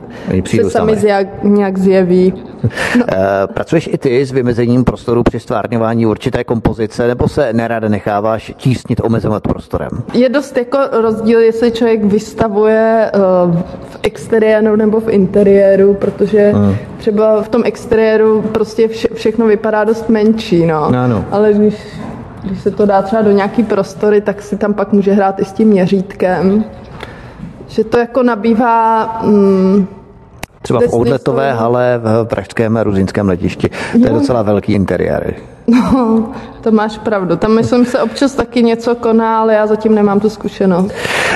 se 0.45 0.69
sami 0.69 0.95
zjak, 0.95 1.43
nějak 1.43 1.77
zjeví. 1.77 2.33
No. 2.63 3.05
Pracuješ 3.53 3.89
i 3.93 3.97
ty 3.97 4.25
s 4.25 4.31
vymezením 4.31 4.83
prostoru 4.83 5.23
při 5.23 5.39
stvárňování 5.39 6.05
určité 6.05 6.43
kompozice, 6.43 7.07
nebo 7.07 7.27
se 7.27 7.53
nerada 7.53 7.89
necháváš 7.89 8.53
tísnit, 8.57 9.01
omezovat 9.03 9.43
prostorem? 9.43 9.89
Je 10.13 10.29
dost 10.29 10.57
jako 10.57 10.77
rozdíl, 10.91 11.36
jestli 11.39 11.71
člověk 11.71 12.03
vystavuje 12.03 13.11
eh, 13.13 13.19
v 13.89 13.99
exteriéru 14.03 14.75
nebo 14.75 14.99
v 14.99 15.09
interiéru, 15.09 15.93
protože 15.93 16.51
hmm. 16.55 16.75
třeba 16.97 17.41
v 17.41 17.49
tom 17.49 17.61
exteriéru 17.65 18.41
prostě 18.41 18.87
vše, 18.87 19.07
všechno 19.13 19.45
vypadá 19.45 19.83
dost 19.83 20.09
menší, 20.09 20.65
no. 20.65 20.85
Ano. 20.85 21.25
Ale 21.31 21.53
když, 21.53 21.75
když 22.43 22.59
se 22.59 22.71
to 22.71 22.85
dá 22.85 23.01
třeba 23.01 23.21
do 23.21 23.31
nějaký 23.31 23.63
prostory, 23.63 24.21
tak 24.21 24.41
si 24.41 24.57
tam 24.57 24.73
pak 24.73 24.93
může 24.93 25.13
hrát 25.13 25.39
i 25.39 25.45
s 25.45 25.51
tím 25.51 25.67
měřítkem. 25.67 26.63
Že 27.67 27.83
to 27.83 27.97
jako 27.97 28.23
nabývá... 28.23 29.05
Mm, 29.23 29.87
Třeba 30.61 30.79
v 30.79 30.93
outletové 30.93 31.53
hale 31.53 31.99
v 32.03 32.25
pražském 32.25 32.77
ruzínském 32.77 33.27
letišti. 33.27 33.69
To 33.91 34.07
je 34.07 34.09
docela 34.09 34.41
velký 34.41 34.73
interiér. 34.73 35.33
No, 35.67 36.33
to 36.61 36.71
máš 36.71 36.97
pravdu. 36.97 37.35
Tam 37.35 37.55
myslím 37.55 37.85
se 37.85 38.01
občas 38.01 38.33
taky 38.33 38.63
něco 38.63 38.95
koná, 38.95 39.39
ale 39.39 39.53
já 39.53 39.67
zatím 39.67 39.95
nemám 39.95 40.19
tu 40.19 40.29
zkušenost. 40.29 40.91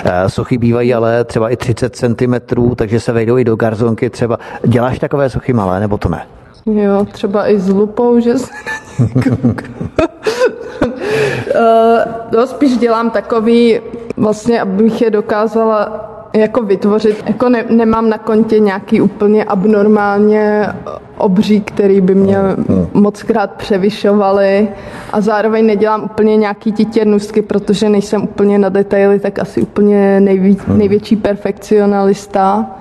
Eh, 0.05 0.29
sochy 0.29 0.57
bývají 0.57 0.93
ale 0.93 1.23
třeba 1.23 1.49
i 1.49 1.55
30 1.55 1.95
cm, 1.95 2.33
takže 2.75 2.99
se 2.99 3.11
vejdou 3.11 3.37
i 3.37 3.43
do 3.43 3.55
garzonky 3.55 4.09
třeba. 4.09 4.39
Děláš 4.67 4.99
takové 4.99 5.29
sochy 5.29 5.53
malé, 5.53 5.79
nebo 5.79 5.97
to 5.97 6.09
ne? 6.09 6.27
Jo, 6.65 7.05
třeba 7.11 7.49
i 7.49 7.59
s 7.59 7.69
lupou, 7.69 8.19
že 8.19 8.37
se 8.37 8.51
uh, 8.99 9.53
no, 12.31 12.47
spíš 12.47 12.77
dělám 12.77 13.09
takový, 13.09 13.79
vlastně, 14.17 14.61
abych 14.61 15.01
je 15.01 15.09
dokázala 15.09 16.07
jako 16.33 16.63
vytvořit. 16.63 17.23
Jako 17.27 17.49
ne, 17.49 17.65
nemám 17.69 18.09
na 18.09 18.17
kontě 18.17 18.59
nějaký 18.59 19.01
úplně 19.01 19.43
abnormálně 19.43 20.67
obří, 21.17 21.61
který 21.61 22.01
by 22.01 22.15
mě 22.15 22.37
moc 22.93 23.23
krát 23.23 23.51
převyšovaly 23.51 24.67
a 25.13 25.21
zároveň 25.21 25.65
nedělám 25.65 26.03
úplně 26.03 26.37
nějaký 26.37 26.71
titěrnůstky, 26.71 27.41
protože 27.41 27.89
nejsem 27.89 28.23
úplně 28.23 28.59
na 28.59 28.69
detaily, 28.69 29.19
tak 29.19 29.39
asi 29.39 29.61
úplně 29.61 30.19
nejvíc, 30.19 30.59
největší 30.67 31.15
perfekcionalista. 31.15 32.71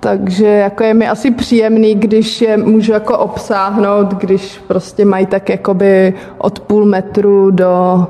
Takže 0.00 0.46
jako 0.46 0.84
je 0.84 0.94
mi 0.94 1.08
asi 1.08 1.30
příjemný, 1.30 1.94
když 1.94 2.40
je 2.40 2.56
můžu 2.56 2.92
jako 2.92 3.18
obsáhnout, 3.18 4.14
když 4.14 4.58
prostě 4.66 5.04
mají 5.04 5.26
tak 5.26 5.48
jakoby 5.48 6.14
od 6.38 6.60
půl 6.60 6.84
metru 6.84 7.50
do 7.50 8.06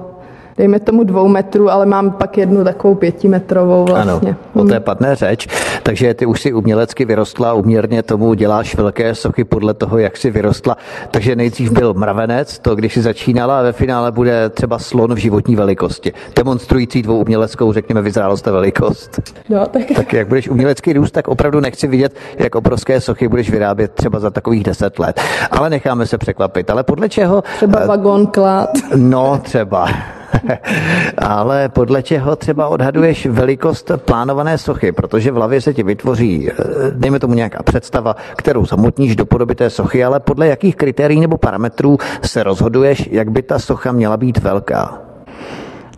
dejme 0.58 0.80
tomu 0.80 1.04
dvou 1.04 1.28
metrů, 1.28 1.70
ale 1.70 1.86
mám 1.86 2.10
pak 2.10 2.38
jednu 2.38 2.64
takovou 2.64 2.94
pětimetrovou 2.94 3.84
vlastně. 3.84 4.36
Ano, 4.54 4.64
o 4.64 4.64
té 4.64 4.80
padne 4.80 5.14
řeč, 5.14 5.48
takže 5.82 6.14
ty 6.14 6.26
už 6.26 6.40
si 6.40 6.52
umělecky 6.52 7.04
vyrostla, 7.04 7.52
uměrně 7.52 8.02
tomu 8.02 8.34
děláš 8.34 8.76
velké 8.76 9.14
sochy 9.14 9.44
podle 9.44 9.74
toho, 9.74 9.98
jak 9.98 10.16
si 10.16 10.30
vyrostla. 10.30 10.76
Takže 11.10 11.36
nejdřív 11.36 11.70
byl 11.70 11.94
mravenec, 11.94 12.58
to 12.58 12.74
když 12.74 12.94
si 12.94 13.02
začínala 13.02 13.58
a 13.58 13.62
ve 13.62 13.72
finále 13.72 14.12
bude 14.12 14.48
třeba 14.48 14.78
slon 14.78 15.14
v 15.14 15.18
životní 15.18 15.56
velikosti, 15.56 16.12
demonstrující 16.36 17.02
tvou 17.02 17.18
uměleckou, 17.18 17.72
řekněme, 17.72 18.02
vyzrálost 18.02 18.48
a 18.48 18.52
velikost. 18.52 19.20
No, 19.48 19.66
tak... 19.66 19.82
tak 19.96 20.12
jak 20.12 20.28
budeš 20.28 20.48
umělecký 20.48 20.92
růst, 20.92 21.10
tak 21.10 21.28
opravdu 21.28 21.60
nechci 21.60 21.86
vidět, 21.86 22.16
jak 22.38 22.54
obrovské 22.54 23.00
sochy 23.00 23.28
budeš 23.28 23.50
vyrábět 23.50 23.92
třeba 23.92 24.18
za 24.18 24.30
takových 24.30 24.64
deset 24.64 24.98
let. 24.98 25.20
Ale 25.50 25.70
necháme 25.70 26.06
se 26.06 26.18
překvapit. 26.18 26.70
Ale 26.70 26.82
podle 26.82 27.08
čeho... 27.08 27.44
Třeba 27.56 27.78
eh, 27.80 27.86
vagon 27.86 28.26
klad. 28.26 28.70
No, 28.96 29.40
třeba. 29.42 29.88
Ale 31.18 31.68
podle 31.68 32.02
čeho 32.02 32.36
třeba 32.36 32.68
odhaduješ 32.68 33.26
velikost 33.26 33.90
plánované 33.96 34.58
sochy, 34.58 34.92
protože 34.92 35.30
v 35.30 35.34
hlavě 35.34 35.60
se 35.60 35.74
ti 35.74 35.82
vytvoří, 35.82 36.50
eh, 36.50 36.54
dejme 36.90 37.18
tomu 37.18 37.34
nějaká 37.34 37.62
představa, 37.62 38.16
kterou 38.36 38.66
zamotníš 38.66 39.16
do 39.16 39.26
podoby 39.26 39.54
té 39.54 39.70
sochy, 39.70 40.04
ale 40.04 40.20
podle 40.20 40.46
jakých 40.46 40.76
kritérií 40.76 41.20
nebo 41.20 41.38
parametrů 41.38 41.98
se 42.22 42.42
rozhoduješ, 42.42 43.08
jak 43.12 43.30
by 43.30 43.42
ta 43.42 43.58
socha 43.58 43.92
měla 43.92 44.16
být 44.16 44.38
velká? 44.38 44.98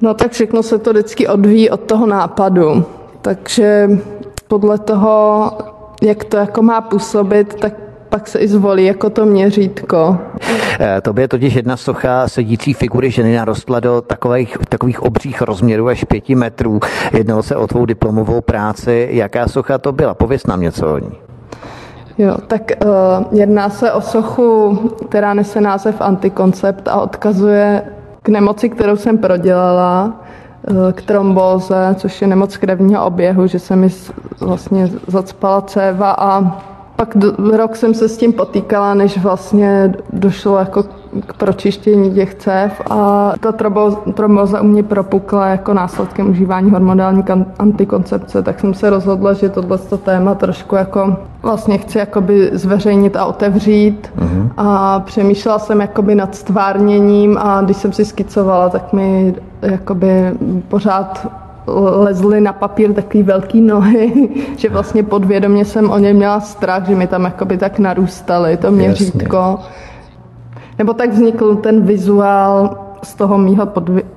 No 0.01 0.15
tak 0.15 0.33
všechno 0.33 0.63
se 0.63 0.79
to 0.79 0.91
vždycky 0.91 1.29
odvíjí 1.29 1.71
od 1.71 1.81
toho 1.81 2.07
nápadu. 2.07 2.85
Takže 3.23 3.91
podle 4.49 4.79
toho, 4.79 5.53
jak 6.03 6.25
to 6.25 6.37
jako 6.37 6.63
má 6.63 6.81
působit, 6.81 7.55
tak 7.55 7.88
pak 8.09 8.29
se 8.29 8.39
i 8.39 8.49
zvolí 8.49 8.85
jako 8.85 9.11
to 9.11 9.27
měřítko. 9.27 10.19
Eh, 10.81 11.01
to 11.01 11.13
by 11.13 11.29
totiž 11.29 11.55
jedna 11.55 11.77
socha 11.77 12.29
sedící 12.29 12.75
figury 12.75 13.11
ženy 13.11 13.37
narostla 13.37 13.81
do 13.81 14.01
takových, 14.01 14.59
takových 14.69 15.03
obřích 15.03 15.43
rozměrů 15.43 15.89
až 15.89 16.05
pěti 16.05 16.35
metrů. 16.35 16.81
Jednalo 17.13 17.43
se 17.43 17.57
o 17.57 17.67
tvou 17.67 17.87
diplomovou 17.87 18.41
práci. 18.41 19.09
Jaká 19.11 19.49
socha 19.49 19.79
to 19.79 19.93
byla? 19.93 20.15
Pověz 20.15 20.47
nám 20.47 20.61
něco 20.61 20.95
o 20.95 20.99
ní. 20.99 21.13
Jo, 22.19 22.37
tak 22.47 22.73
uh, 22.85 23.39
jedná 23.39 23.71
se 23.71 23.93
o 23.93 24.01
sochu, 24.01 24.77
která 25.09 25.35
nese 25.35 25.61
název 25.61 26.01
antikoncept 26.01 26.89
a 26.89 27.01
odkazuje 27.01 27.83
k 28.23 28.29
nemoci, 28.29 28.69
kterou 28.69 28.97
jsem 28.97 29.19
prodělala, 29.19 30.21
uh, 30.71 30.93
k 30.93 31.03
trombóze, 31.03 31.95
což 31.95 32.23
je 32.23 32.29
nemoc 32.29 32.57
krevního 32.57 33.07
oběhu, 33.07 33.47
že 33.47 33.59
se 33.59 33.77
mi 33.77 33.89
vlastně 34.41 34.91
zacpala 35.07 35.61
céva 35.61 36.11
a 36.19 36.61
pak 36.99 37.17
do, 37.17 37.57
rok 37.57 37.77
jsem 37.77 37.95
se 37.95 38.09
s 38.09 38.17
tím 38.17 38.33
potýkala, 38.33 38.95
než 38.95 39.19
vlastně 39.19 39.95
došlo 40.13 40.59
jako 40.59 40.83
k 41.27 41.33
pročištění 41.33 42.15
těch 42.15 42.35
cév 42.35 42.83
a 42.91 43.33
ta 43.41 43.53
tromboza 44.15 44.61
u 44.61 44.67
mě 44.67 44.83
propukla 44.83 45.47
jako 45.47 45.75
následkem 45.75 46.31
užívání 46.31 46.71
hormonální 46.71 47.25
antikoncepce, 47.59 48.43
tak 48.43 48.61
jsem 48.61 48.75
se 48.75 48.91
rozhodla, 48.91 49.33
že 49.33 49.49
tohle 49.49 49.79
téma 49.79 50.35
trošku 50.35 50.75
jako 50.75 51.17
vlastně 51.43 51.79
chci 51.79 51.99
jakoby 51.99 52.51
zveřejnit 52.53 53.17
a 53.17 53.25
otevřít 53.25 54.11
uh-huh. 54.19 54.51
a 54.57 55.01
přemýšlela 55.01 55.59
jsem 55.59 55.81
jakoby 55.81 56.15
nad 56.15 56.35
stvárněním 56.35 57.39
a 57.39 57.61
když 57.63 57.77
jsem 57.77 57.93
si 57.93 58.05
skicovala, 58.05 58.69
tak 58.69 58.93
mi 58.93 59.35
jakoby 59.63 60.33
pořád 60.69 61.27
lezly 61.77 62.41
na 62.41 62.53
papír 62.53 62.93
takový 62.93 63.23
velký 63.23 63.61
nohy, 63.61 64.29
že 64.57 64.69
vlastně 64.69 65.03
podvědomě 65.03 65.65
jsem 65.65 65.91
o 65.91 65.99
ně 65.99 66.15
měla 66.15 66.41
strach, 66.41 66.87
že 66.87 66.95
mi 66.95 67.07
tam 67.07 67.25
jakoby 67.25 67.59
tak 67.59 67.79
narůstaly 67.79 68.57
to 68.57 68.71
měřítko. 68.71 69.37
Jasně. 69.37 69.89
Nebo 70.79 70.93
tak 70.93 71.11
vznikl 71.11 71.55
ten 71.55 71.83
vizuál 71.83 72.79
z 73.03 73.15
toho 73.15 73.39
mýho 73.39 73.69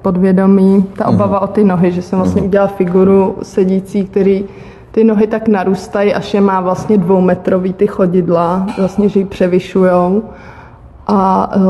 podvědomí, 0.02 0.86
ta 0.97 1.06
mhm. 1.06 1.16
obava 1.16 1.39
uh-huh. 1.39 1.43
o 1.43 1.47
ty 1.47 1.64
nohy, 1.64 1.91
že 1.91 2.02
jsem 2.02 2.20
vlastně 2.20 2.41
uh-huh. 2.41 2.45
udělala 2.45 2.72
figuru 2.72 3.36
sedící, 3.43 4.06
který 4.06 4.45
ty 4.91 5.04
nohy 5.04 5.28
tak 5.28 5.47
narůstají, 5.47 6.14
až 6.14 6.34
je 6.34 6.41
má 6.41 6.62
vlastně 6.62 6.97
dvoumetrový 6.97 7.74
ty 7.74 7.88
chodidla, 7.88 8.68
vlastně, 8.78 9.10
že 9.10 9.20
ji 9.20 9.26
převyšujou. 9.26 10.24
A 11.08 11.52
uh, 11.56 11.64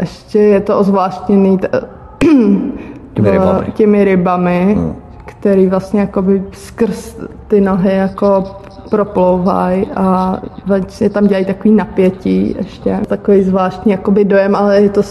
ještě 0.00 0.38
je 0.38 0.60
to 0.60 0.78
ozvláštněný 0.78 1.58
t- 1.58 1.68
těmi 3.14 3.30
rybami. 3.30 3.72
Těmi 3.74 4.04
rybami. 4.04 4.74
Hmm 4.78 5.07
který 5.40 5.66
vlastně 5.66 6.00
jakoby 6.00 6.42
skrz 6.52 7.16
ty 7.48 7.60
nohy 7.60 7.96
jako 7.96 8.44
proplouvají 8.90 9.86
a 9.96 10.38
vlastně 10.66 11.10
tam 11.10 11.26
dělají 11.26 11.44
takový 11.44 11.74
napětí 11.74 12.54
ještě, 12.58 12.98
takový 13.06 13.42
zvláštní 13.42 13.92
jakoby 13.92 14.24
dojem, 14.24 14.56
ale 14.56 14.80
je 14.80 14.88
to, 14.88 15.02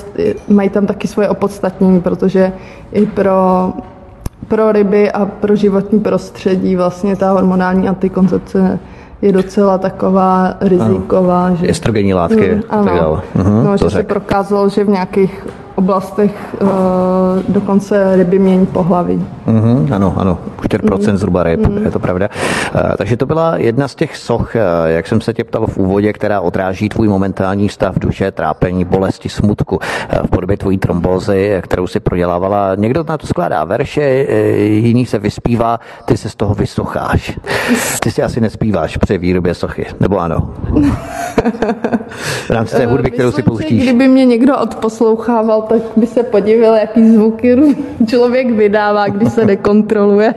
mají 0.48 0.70
tam 0.70 0.86
taky 0.86 1.08
svoje 1.08 1.30
opodstatnění, 1.30 2.02
protože 2.02 2.52
i 2.92 3.06
pro, 3.06 3.74
pro 4.48 4.72
ryby 4.72 5.12
a 5.12 5.26
pro 5.26 5.56
životní 5.56 6.00
prostředí 6.00 6.76
vlastně 6.76 7.16
ta 7.16 7.32
hormonální 7.32 7.88
antikoncepce 7.88 8.80
je 9.22 9.32
docela 9.32 9.78
taková 9.78 10.54
riziková. 10.62 11.46
Ano. 11.46 11.56
Že, 11.56 11.70
Estrogenní 11.70 12.14
látky. 12.14 12.56
Mm, 12.56 12.62
ano. 12.70 12.86
Tak 12.86 12.96
dále. 12.96 13.22
Mhm, 13.36 13.64
no, 13.66 13.78
že 13.78 13.90
se 13.90 14.04
prokázalo, 14.04 14.70
že 14.70 14.84
v 14.84 14.90
nějakých 14.90 15.48
oblastech 15.78 16.56
uh, 16.62 16.70
dokonce 17.48 18.16
ryby 18.16 18.40
mění 18.40 18.66
pohlaví. 18.66 19.26
Mm-hmm, 19.48 19.94
ano, 19.94 20.14
ano, 20.18 20.38
4% 20.62 21.12
mm. 21.12 21.18
zhruba 21.18 21.44
ryb, 21.44 21.68
mm. 21.68 21.86
je 21.86 21.92
to 21.92 22.00
pravda. 22.00 22.30
Uh, 22.76 22.82
takže 22.98 23.18
to 23.18 23.26
byla 23.26 23.58
jedna 23.58 23.88
z 23.88 23.96
těch 23.96 24.18
soch, 24.18 24.56
uh, 24.56 24.62
jak 24.86 25.08
jsem 25.08 25.22
se 25.22 25.34
tě 25.34 25.44
ptal 25.44 25.68
v 25.68 25.78
úvodě, 25.78 26.14
která 26.14 26.42
odráží 26.42 26.90
tvůj 26.90 27.08
momentální 27.08 27.70
stav 27.70 28.00
duše, 28.00 28.32
trápení, 28.32 28.86
bolesti, 28.86 29.30
smutku 29.30 29.76
uh, 29.76 30.28
v 30.28 30.30
podobě 30.30 30.58
tvojí 30.58 30.78
trombózy, 30.78 31.62
kterou 31.64 31.88
si 31.88 32.00
prodělávala. 32.00 32.76
Někdo 32.76 33.04
na 33.10 33.18
to 33.18 33.28
skládá 33.28 33.64
verše, 33.64 34.26
uh, 34.30 34.36
jiný 34.60 35.06
se 35.06 35.20
vyspívá, 35.20 35.80
ty 36.06 36.18
se 36.18 36.30
z 36.30 36.36
toho 36.36 36.56
vysocháš. 36.56 37.40
Ty 38.00 38.12
si 38.12 38.24
asi 38.24 38.42
nespíváš 38.42 38.98
při 38.98 39.18
výrobě 39.18 39.54
sochy, 39.54 39.86
nebo 40.00 40.20
ano? 40.20 40.54
v 42.46 42.50
rámci 42.50 42.76
té 42.76 42.86
hudby, 42.86 43.12
kterou 43.12 43.32
si 43.32 43.44
pouštíš. 43.44 43.84
Kdyby 43.84 44.08
mě 44.08 44.26
někdo 44.26 44.58
odposlouchával, 44.58 45.67
tak 45.70 45.82
by 45.96 46.08
se 46.08 46.24
podíval, 46.24 46.76
jaký 46.76 47.14
zvuky 47.14 47.76
člověk 48.08 48.52
vydává, 48.52 49.08
když 49.08 49.34
se 49.34 49.46
nekontroluje. 49.46 50.36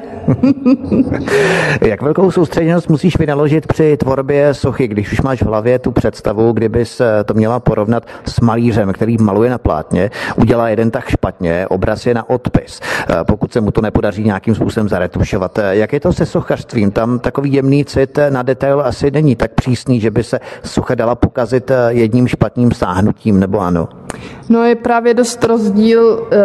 Jak 1.87 2.03
velkou 2.03 2.31
soustředěnost 2.31 2.89
musíš 2.89 3.19
vynaložit 3.19 3.67
při 3.67 3.97
tvorbě 3.97 4.55
sochy, 4.55 4.89
když 4.89 5.13
už 5.13 5.21
máš 5.21 5.43
v 5.43 5.47
hlavě 5.47 5.79
tu 5.79 5.93
představu, 5.93 6.53
kdybys 6.53 7.03
to 7.25 7.35
měla 7.35 7.61
porovnat 7.61 8.07
s 8.25 8.41
malířem, 8.41 8.93
který 8.93 9.17
maluje 9.21 9.51
na 9.51 9.59
plátně, 9.59 10.11
udělá 10.37 10.69
jeden 10.69 10.91
tak 10.91 11.09
špatně, 11.09 11.67
obraz 11.69 12.07
je 12.07 12.15
na 12.15 12.31
odpis, 12.31 12.81
pokud 13.27 13.53
se 13.53 13.61
mu 13.61 13.71
to 13.71 13.81
nepodaří 13.81 14.25
nějakým 14.25 14.55
způsobem 14.55 14.89
zaretušovat. 14.89 15.59
Jak 15.71 15.93
je 15.93 16.01
to 16.01 16.13
se 16.13 16.27
sochařstvím? 16.27 16.91
Tam 16.91 17.19
takový 17.19 17.53
jemný 17.53 17.85
cit 17.85 18.19
na 18.31 18.43
detail 18.43 18.81
asi 18.81 19.11
není 19.11 19.37
tak 19.37 19.53
přísný, 19.53 20.01
že 20.01 20.11
by 20.11 20.25
se 20.25 20.41
socha 20.65 20.95
dala 20.95 21.15
pokazit 21.15 21.71
jedním 21.89 22.29
špatným 22.29 22.73
sáhnutím, 22.73 23.41
nebo 23.41 23.61
ano? 23.61 23.89
No 24.49 24.65
je 24.65 24.75
právě 24.75 25.15
dost 25.15 25.45
rozdíl, 25.45 26.29
eh, 26.31 26.37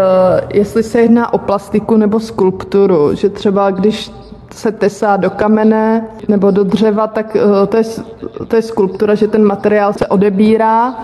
jestli 0.54 0.84
se 0.84 1.02
jedná 1.02 1.34
o 1.34 1.38
plastiku 1.38 1.98
nebo 1.98 2.20
skulpturu, 2.20 3.16
že 3.16 3.30
třeba 3.30 3.72
když 3.72 4.12
se 4.52 4.72
tesá 4.72 5.18
do 5.18 5.30
kamene 5.30 6.08
nebo 6.28 6.52
do 6.52 6.64
dřeva, 6.64 7.08
tak 7.08 7.36
eh, 7.36 7.68
to 7.68 7.78
je, 7.78 7.84
to 8.48 8.56
je 8.56 8.62
skulptura, 8.62 9.16
že 9.16 9.28
ten 9.28 9.44
materiál 9.44 9.94
se 9.94 10.08
odebírá 10.08 10.96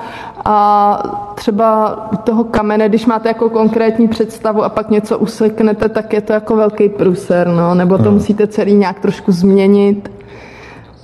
a 0.45 0.97
třeba 1.35 1.89
toho 2.23 2.43
kamene, 2.43 2.89
když 2.89 3.05
máte 3.05 3.29
jako 3.29 3.49
konkrétní 3.49 4.07
představu 4.07 4.63
a 4.63 4.69
pak 4.69 4.89
něco 4.89 5.17
useknete, 5.17 5.89
tak 5.89 6.13
je 6.13 6.21
to 6.21 6.33
jako 6.33 6.55
velký 6.55 6.89
průser, 6.89 7.47
no, 7.47 7.75
nebo 7.75 7.97
to 7.97 8.03
hmm. 8.03 8.13
musíte 8.13 8.47
celý 8.47 8.73
nějak 8.73 8.99
trošku 8.99 9.31
změnit. 9.31 10.11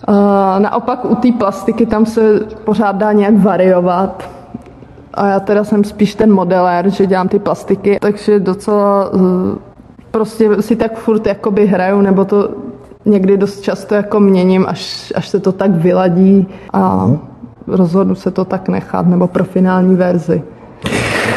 Uh, 0.10 0.16
naopak 0.60 1.05
u 1.05 1.16
té 1.16 1.32
plastiky 1.32 1.86
tam 1.86 2.05
se 2.05 2.39
pořád 2.64 2.95
dá 2.95 3.12
nějak 3.12 3.38
variovat. 3.38 4.37
A 5.14 5.28
já 5.28 5.39
teda 5.39 5.64
jsem 5.64 5.84
spíš 5.84 6.16
ten 6.16 6.34
modelér, 6.34 6.89
že 6.89 7.05
dělám 7.05 7.28
ty 7.28 7.39
plastiky, 7.39 7.97
takže 8.01 8.39
docela 8.39 9.10
uh, 9.14 9.22
prostě 10.12 10.62
si 10.62 10.76
tak 10.76 10.97
furt 10.97 11.26
jakoby 11.26 11.68
hraju, 11.68 12.01
nebo 12.01 12.26
to 12.26 12.49
někdy 13.05 13.38
dost 13.38 13.62
často 13.62 13.95
jako 13.95 14.20
měním, 14.20 14.66
až, 14.68 15.14
až 15.16 15.28
se 15.28 15.39
to 15.39 15.51
tak 15.51 15.72
vyladí 15.72 16.47
a 16.74 17.05
mhm. 17.05 17.20
rozhodnu 17.68 18.16
se 18.16 18.32
to 18.32 18.45
tak 18.45 18.70
nechat, 18.70 19.08
nebo 19.08 19.28
pro 19.28 19.43
finální 19.43 19.95
verzi. 19.95 20.43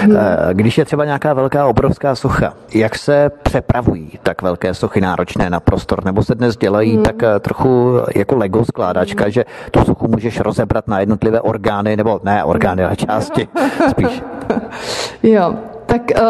Eh, 0.02 0.48
když 0.52 0.78
je 0.78 0.84
třeba 0.84 1.04
nějaká 1.04 1.34
velká 1.34 1.66
obrovská 1.66 2.14
socha, 2.14 2.54
jak 2.74 2.98
se 2.98 3.30
přepravují 3.42 4.18
tak 4.22 4.42
velké 4.42 4.74
sochy 4.74 5.00
náročné 5.00 5.50
na 5.50 5.60
prostor? 5.60 6.04
Nebo 6.04 6.22
se 6.22 6.34
dnes 6.34 6.56
dělají 6.56 6.94
hmm. 6.94 7.02
tak 7.02 7.22
eh, 7.22 7.40
trochu 7.40 8.00
jako 8.14 8.36
Lego 8.36 8.64
skládačka, 8.64 9.28
že 9.28 9.44
tu 9.70 9.84
sochu 9.84 10.08
můžeš 10.08 10.40
rozebrat 10.40 10.88
na 10.88 11.00
jednotlivé 11.00 11.40
orgány, 11.40 11.96
nebo 11.96 12.20
ne 12.24 12.44
orgány, 12.44 12.84
ale 12.84 12.96
části 12.96 13.48
spíš? 13.90 14.22
Jo, 15.22 15.54
tak 15.86 16.02
uh, 16.16 16.24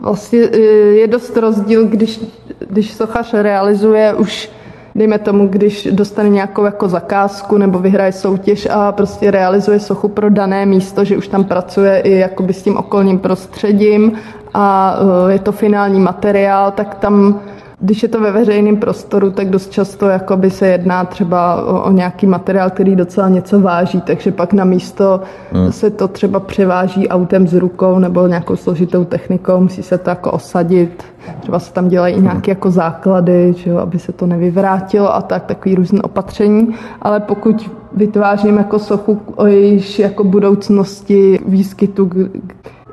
vlastně 0.00 0.38
je 0.40 1.06
dost 1.08 1.36
rozdíl, 1.36 1.86
když, 1.86 2.20
když 2.58 2.94
sochař 2.94 3.34
realizuje 3.34 4.14
už 4.14 4.50
dejme 4.94 5.18
tomu, 5.18 5.48
když 5.48 5.88
dostane 5.90 6.28
nějakou 6.28 6.64
jako 6.64 6.88
zakázku 6.88 7.58
nebo 7.58 7.78
vyhraje 7.78 8.12
soutěž 8.12 8.68
a 8.70 8.92
prostě 8.92 9.30
realizuje 9.30 9.80
sochu 9.80 10.08
pro 10.08 10.30
dané 10.30 10.66
místo, 10.66 11.04
že 11.04 11.16
už 11.16 11.28
tam 11.28 11.44
pracuje 11.44 12.00
i 12.00 12.18
jakoby 12.18 12.52
s 12.52 12.62
tím 12.62 12.76
okolním 12.76 13.18
prostředím 13.18 14.12
a 14.54 14.96
e, 15.28 15.32
je 15.32 15.38
to 15.38 15.52
finální 15.52 16.00
materiál, 16.00 16.70
tak 16.70 16.94
tam 16.94 17.40
když 17.82 18.02
je 18.02 18.08
to 18.08 18.20
ve 18.20 18.32
veřejném 18.32 18.76
prostoru, 18.76 19.30
tak 19.30 19.50
dost 19.50 19.72
často 19.72 20.08
jakoby 20.08 20.50
se 20.50 20.66
jedná 20.66 21.04
třeba 21.04 21.64
o, 21.64 21.82
o 21.82 21.90
nějaký 21.90 22.26
materiál, 22.26 22.70
který 22.70 22.96
docela 22.96 23.28
něco 23.28 23.60
váží, 23.60 24.00
takže 24.00 24.32
pak 24.32 24.52
na 24.52 24.64
místo 24.64 25.20
hmm. 25.52 25.72
se 25.72 25.90
to 25.90 26.08
třeba 26.08 26.40
převáží 26.40 27.08
autem 27.08 27.46
s 27.46 27.54
rukou 27.54 27.98
nebo 27.98 28.26
nějakou 28.26 28.56
složitou 28.56 29.04
technikou, 29.04 29.60
musí 29.60 29.82
se 29.82 29.98
to 29.98 30.10
jako 30.10 30.30
osadit, 30.30 31.04
třeba 31.40 31.58
se 31.58 31.72
tam 31.72 31.88
dělají 31.88 32.14
hmm. 32.14 32.24
nějaké 32.24 32.50
jako 32.50 32.70
základy, 32.70 33.54
že 33.56 33.70
jo, 33.70 33.78
aby 33.78 33.98
se 33.98 34.12
to 34.12 34.26
nevyvrátilo 34.26 35.14
a 35.14 35.22
tak, 35.22 35.44
takový 35.44 35.74
různé 35.74 36.02
opatření, 36.02 36.74
ale 37.02 37.20
pokud 37.20 37.70
vytvářím 37.92 38.56
jako 38.56 38.78
sochu 38.78 39.20
o 39.36 39.46
jejíž 39.46 39.98
jako 39.98 40.24
budoucnosti 40.24 41.40
výskytu, 41.46 42.10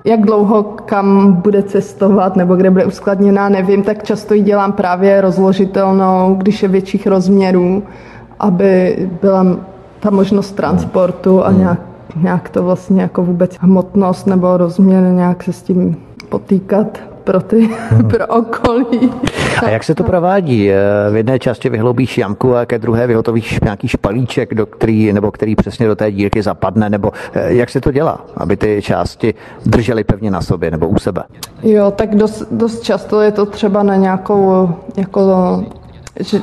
jak 0.04 0.22
dlouho 0.22 0.64
kam 0.64 1.34
bude 1.34 1.64
cestovat 1.64 2.36
nebo 2.36 2.56
kde 2.56 2.72
bude 2.72 2.86
uskladněná, 2.86 3.50
nevím, 3.50 3.84
tak 3.84 4.04
často 4.04 4.34
ji 4.34 4.42
dělám 4.42 4.72
právě 4.72 5.22
rozložitelnou, 5.22 6.36
když 6.36 6.64
je 6.64 6.70
větších 6.70 7.08
rozměrů, 7.08 7.84
aby 8.40 8.98
byla 9.22 9.46
ta 10.00 10.10
možnost 10.10 10.52
transportu 10.52 11.46
a 11.46 11.50
hmm. 11.50 11.60
nějak, 11.60 11.80
nějak 12.16 12.50
to 12.50 12.64
vlastně 12.64 13.02
jako 13.02 13.24
vůbec 13.24 13.56
hmotnost 13.60 14.28
nebo 14.28 14.58
rozměr 14.58 15.04
nějak 15.04 15.44
se 15.44 15.54
s 15.54 15.62
tím 15.62 15.98
potýkat 16.30 16.98
pro 17.30 17.42
ty, 17.42 17.70
hmm. 17.90 18.08
pro 18.10 18.28
okolí. 18.28 19.12
A 19.66 19.70
jak 19.70 19.84
se 19.84 19.96
to 19.96 20.04
provádí? 20.04 20.70
V 21.12 21.16
jedné 21.16 21.40
části 21.40 21.70
vyhloubíš 21.70 22.18
jamku 22.18 22.56
a 22.56 22.66
ke 22.66 22.80
druhé 22.80 23.08
vyhotovíš 23.08 23.60
nějaký 23.64 23.88
špalíček, 23.88 24.54
do 24.54 24.66
který, 24.66 25.14
nebo 25.14 25.32
který 25.32 25.56
přesně 25.56 25.88
do 25.88 25.96
té 25.96 26.12
dírky 26.12 26.42
zapadne, 26.42 26.90
nebo 26.90 27.12
eh, 27.34 27.54
jak 27.54 27.70
se 27.70 27.82
to 27.82 27.92
dělá, 27.92 28.26
aby 28.38 28.58
ty 28.58 28.82
části 28.82 29.34
držely 29.66 30.04
pevně 30.04 30.32
na 30.32 30.42
sobě 30.42 30.72
nebo 30.72 30.88
u 30.88 31.00
sebe? 31.00 31.24
Jo, 31.64 31.92
tak 31.92 32.16
dost, 32.16 32.44
dost 32.52 32.82
často 32.82 33.22
je 33.22 33.32
to 33.32 33.46
třeba 33.46 33.84
na 33.84 33.96
nějakou, 33.96 34.70
jako, 34.98 35.22
že 36.20 36.40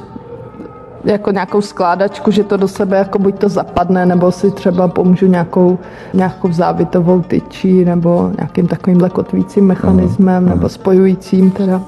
jako 1.07 1.31
nějakou 1.31 1.61
skládačku, 1.61 2.31
že 2.31 2.45
to 2.45 2.57
do 2.57 2.69
sebe 2.69 2.97
jako 2.97 3.19
buď 3.19 3.39
to 3.39 3.49
zapadne, 3.49 4.07
nebo 4.07 4.33
si 4.33 4.51
třeba 4.51 4.89
pomůžu 4.89 5.27
nějakou, 5.27 5.79
nějakou 6.15 6.53
závitovou 6.53 7.23
tyčí, 7.23 7.85
nebo 7.85 8.31
nějakým 8.37 8.67
takovým 8.67 9.01
kotvícím 9.13 9.67
mechanismem, 9.67 10.45
uh-huh. 10.45 10.49
nebo 10.49 10.69
spojujícím 10.69 11.51
teda. 11.51 11.81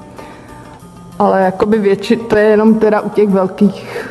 Ale 1.19 1.41
jakoby 1.41 1.79
větši, 1.79 2.15
to 2.15 2.37
je 2.37 2.43
jenom 2.43 2.75
teda 2.75 3.01
u 3.01 3.09
těch 3.09 3.29
velkých 3.29 4.05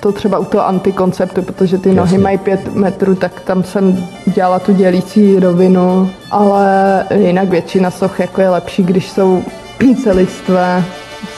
to 0.00 0.12
třeba 0.12 0.38
u 0.38 0.44
toho 0.44 0.66
antikonceptu, 0.66 1.42
protože 1.42 1.78
ty 1.78 1.88
Jasně. 1.88 2.00
nohy 2.00 2.18
mají 2.18 2.38
pět 2.38 2.74
metrů, 2.74 3.14
tak 3.14 3.40
tam 3.40 3.62
jsem 3.62 4.08
dělala 4.34 4.58
tu 4.58 4.72
dělící 4.72 5.40
rovinu, 5.40 6.10
ale 6.30 7.04
jinak 7.14 7.48
většina 7.48 7.90
soch 7.90 8.20
jako 8.20 8.40
je 8.40 8.50
lepší, 8.50 8.82
když 8.82 9.10
jsou 9.10 9.42
celistvé, 10.02 10.84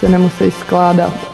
se 0.00 0.08
nemusí 0.08 0.50
skládat. 0.50 1.29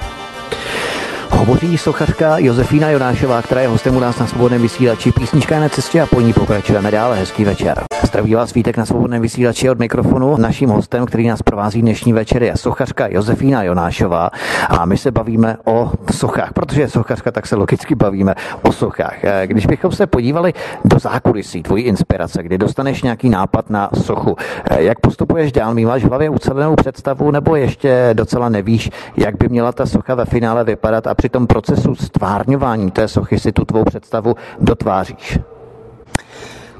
Hovoří 1.30 1.78
sochařka 1.78 2.38
Josefína 2.38 2.90
Jonášová, 2.90 3.42
která 3.42 3.60
je 3.60 3.68
hostem 3.68 3.96
u 3.96 4.00
nás 4.00 4.18
na 4.18 4.26
svobodném 4.26 4.62
vysílači. 4.62 5.12
Písnička 5.12 5.54
je 5.54 5.60
na 5.60 5.68
cestě 5.68 6.00
a 6.00 6.06
po 6.06 6.20
ní 6.20 6.32
pokračujeme 6.32 6.90
dále. 6.90 7.16
Hezký 7.16 7.44
večer. 7.44 7.82
Zdraví 8.02 8.34
vás 8.34 8.54
Vítek 8.54 8.76
na 8.76 8.86
svobodném 8.86 9.22
vysílači 9.22 9.70
od 9.70 9.78
mikrofonu. 9.78 10.36
Naším 10.36 10.70
hostem, 10.70 11.06
který 11.06 11.28
nás 11.28 11.42
provází 11.42 11.82
dnešní 11.82 12.12
večer, 12.12 12.42
je 12.42 12.56
sochařka 12.56 13.06
Josefína 13.06 13.62
Jonášová 13.62 14.30
a 14.68 14.84
my 14.84 14.96
se 14.96 15.10
bavíme 15.10 15.56
o 15.64 15.90
sochách, 16.12 16.52
protože 16.52 16.80
je 16.80 16.88
sochařka, 16.88 17.30
tak 17.30 17.46
se 17.46 17.56
logicky 17.56 17.94
bavíme 17.94 18.34
o 18.62 18.72
sochách. 18.72 19.24
Eh, 19.24 19.46
když 19.46 19.66
bychom 19.66 19.92
se 19.92 20.06
podívali 20.06 20.52
do 20.84 20.98
zákulisí 20.98 21.62
tvojí 21.62 21.84
inspirace, 21.84 22.42
kdy 22.42 22.58
dostaneš 22.58 23.02
nějaký 23.02 23.28
nápad 23.28 23.70
na 23.70 23.90
sochu, 23.94 24.36
eh, 24.70 24.82
jak 24.82 25.00
postupuješ 25.00 25.52
dál? 25.52 25.74
Máš 25.74 26.04
v 26.04 26.08
hlavě 26.08 26.30
ucelenou 26.30 26.74
představu 26.74 27.30
nebo 27.30 27.56
ještě 27.56 28.10
docela 28.12 28.48
nevíš, 28.48 28.90
jak 29.16 29.36
by 29.36 29.48
měla 29.48 29.72
ta 29.72 29.86
socha 29.86 30.14
ve 30.14 30.24
finále 30.24 30.64
vypadat 30.64 31.06
a 31.06 31.14
při 31.14 31.25
tom 31.28 31.46
procesu 31.46 31.94
stvárňování 31.94 32.90
té 32.90 33.08
sochy 33.08 33.38
si 33.38 33.52
tu 33.52 33.64
tvou 33.64 33.84
představu 33.84 34.34
dotváříš? 34.60 35.38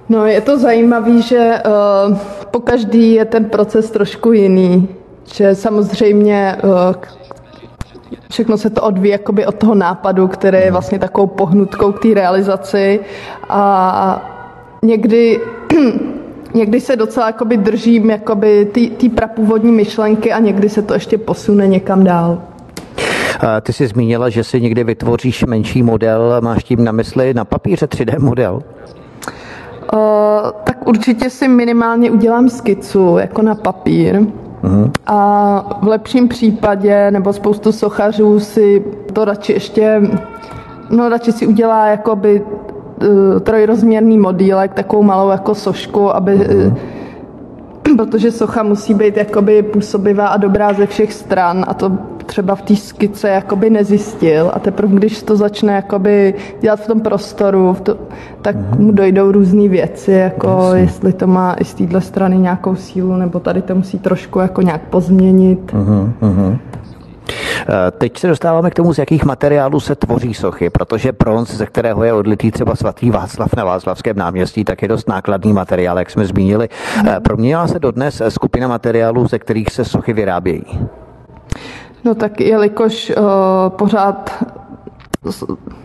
No, 0.09 0.27
je 0.27 0.41
to 0.41 0.59
zajímavé, 0.59 1.23
že 1.23 1.63
uh, 2.11 2.19
po 2.51 2.61
každý 2.61 3.15
je 3.15 3.25
ten 3.25 3.45
proces 3.45 3.91
trošku 3.91 4.33
jiný. 4.33 4.89
Že 5.35 5.55
samozřejmě 5.55 6.57
uh, 6.65 6.95
všechno 8.31 8.59
se 8.59 8.71
to 8.71 8.83
odvíjí 8.83 9.13
jakoby 9.13 9.47
od 9.47 9.55
toho 9.55 9.75
nápadu, 9.75 10.29
který 10.29 10.59
je 10.59 10.73
vlastně 10.73 10.99
takovou 10.99 11.27
pohnutkou 11.27 11.93
k 11.93 12.03
té 12.03 12.15
realizaci 12.15 13.01
a 13.49 14.33
někdy 14.83 15.41
někdy 16.55 16.81
se 16.81 16.97
docela 16.97 17.27
jakoby 17.27 17.57
držím 17.57 18.11
jakoby 18.11 18.65
té 19.01 19.09
prapůvodní 19.09 19.73
myšlenky 19.73 20.33
a 20.33 20.39
někdy 20.39 20.69
se 20.69 20.83
to 20.83 20.95
ještě 20.95 21.19
posune 21.19 21.67
někam 21.67 22.05
dál. 22.05 22.43
Ty 23.63 23.73
jsi 23.73 23.87
zmínila, 23.87 24.29
že 24.29 24.45
si 24.45 24.61
někdy 24.61 24.85
vytvoříš 24.85 25.45
menší 25.45 25.83
model, 25.83 26.41
máš 26.41 26.65
tím 26.65 26.85
na 26.85 26.93
mysli 26.93 27.35
na 27.35 27.45
papíře 27.45 27.87
3D 27.87 28.21
model? 28.21 28.63
Uh, 29.93 30.01
tak 30.65 30.89
určitě 30.89 31.31
si 31.31 31.49
minimálně 31.49 32.11
udělám 32.11 32.49
skicu, 32.49 33.17
jako 33.19 33.43
na 33.43 33.55
papír. 33.55 34.21
Uh-huh. 34.63 34.91
A 35.07 35.79
v 35.83 35.89
lepším 35.89 36.29
případě, 36.29 37.11
nebo 37.11 37.33
spoustu 37.33 37.73
sochařů 37.73 38.41
si 38.41 38.85
to 39.13 39.25
radši 39.25 39.53
ještě, 39.53 40.03
no 40.91 41.09
radši 41.09 41.33
si 41.33 41.47
udělá 41.47 41.87
jakoby 41.87 42.43
uh, 42.43 43.41
trojrozměrný 43.41 44.19
modílek, 44.19 44.75
takovou 44.75 45.03
malou 45.03 45.31
jako 45.31 45.55
sošku, 45.55 46.17
aby 46.17 46.33
uh-huh 46.33 46.77
protože 47.97 48.31
socha 48.31 48.63
musí 48.63 48.95
být 48.95 49.17
jakoby 49.17 49.63
působivá 49.63 50.27
a 50.27 50.37
dobrá 50.37 50.73
ze 50.73 50.87
všech 50.87 51.13
stran 51.13 51.65
a 51.69 51.75
to 51.75 51.93
třeba 52.27 52.55
v 52.55 52.63
té 52.63 52.77
skice 52.77 53.29
jakoby 53.29 53.71
nezjistil 53.71 54.51
a 54.55 54.59
teprve 54.59 54.95
když 54.95 55.23
to 55.23 55.37
začne 55.37 55.73
jakoby 55.73 56.35
dělat 56.61 56.81
v 56.81 56.87
tom 56.87 57.01
prostoru, 57.01 57.73
v 57.73 57.81
to, 57.81 57.97
tak 58.43 58.57
mm-hmm. 58.57 58.79
mu 58.79 58.93
dojdou 58.93 59.33
různé 59.33 59.69
věci, 59.69 60.13
jako 60.13 60.49
Jasně. 60.49 60.81
jestli 60.81 61.13
to 61.13 61.27
má 61.27 61.55
i 61.61 61.65
z 61.65 61.75
téhle 61.75 62.01
strany 62.01 62.39
nějakou 62.39 62.75
sílu, 62.75 63.17
nebo 63.17 63.41
tady 63.41 63.63
to 63.63 63.75
musí 63.75 63.99
trošku 63.99 64.39
jako 64.39 64.63
nějak 64.63 64.83
pozměnit. 64.83 65.73
Mm-hmm. 65.73 66.59
Teď 67.99 68.19
se 68.19 68.29
dostáváme 68.29 68.71
k 68.71 68.75
tomu, 68.75 68.93
z 68.93 68.99
jakých 68.99 69.25
materiálů 69.25 69.81
se 69.81 69.95
tvoří 69.95 70.35
sochy, 70.35 70.71
protože 70.71 71.13
bronz, 71.13 71.51
ze 71.51 71.67
kterého 71.67 72.05
je 72.05 72.13
odlitý 72.13 72.51
třeba 72.51 72.77
svatý 72.77 73.11
Václav 73.11 73.57
na 73.57 73.65
Václavském 73.65 74.17
náměstí, 74.17 74.65
tak 74.65 74.83
je 74.83 74.89
dost 74.89 75.09
nákladný 75.09 75.53
materiál, 75.53 75.99
jak 75.99 76.11
jsme 76.11 76.27
zmínili. 76.27 76.69
Mm-hmm. 76.69 77.21
Proměnila 77.21 77.69
se 77.69 77.79
dodnes 77.79 78.23
skupina 78.29 78.69
materiálů, 78.69 79.29
ze 79.29 79.39
kterých 79.39 79.69
se 79.71 79.85
sochy 79.85 80.13
vyrábějí? 80.13 80.65
No 82.05 82.15
tak 82.15 82.41
jelikož 82.41 83.13
uh, 83.17 83.25
pořád 83.69 84.45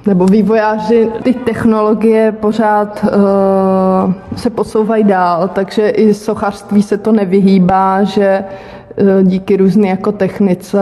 nebo 0.05 0.25
vývojáři, 0.25 1.11
ty 1.23 1.34
technologie 1.34 2.32
pořád 2.32 3.03
uh, 3.03 4.13
se 4.36 4.49
posouvají 4.49 5.03
dál, 5.03 5.47
takže 5.47 5.89
i 5.89 6.13
sochařství 6.13 6.84
se 6.84 6.97
to 6.97 7.11
nevyhýbá, 7.11 8.03
že 8.03 8.43
díky 9.23 9.57
různé 9.57 9.87
jako 9.87 10.11
technice 10.11 10.79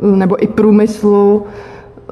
uh, 0.00 0.16
nebo 0.16 0.42
i 0.42 0.46
průmyslu 0.46 1.44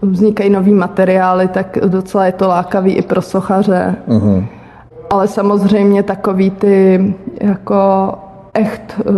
vznikají 0.03 0.51
nový 0.51 0.75
materiály, 0.75 1.49
tak 1.49 1.79
docela 1.87 2.27
je 2.27 2.33
to 2.33 2.49
lákavý 2.49 2.93
i 2.93 3.03
pro 3.03 3.23
sochaře. 3.23 3.95
Uh-huh. 4.09 4.47
Ale 5.11 5.29
samozřejmě 5.29 6.03
takový 6.03 6.51
ty 6.51 7.15
jako 7.41 8.13
echt 8.55 9.01
uh, 9.05 9.15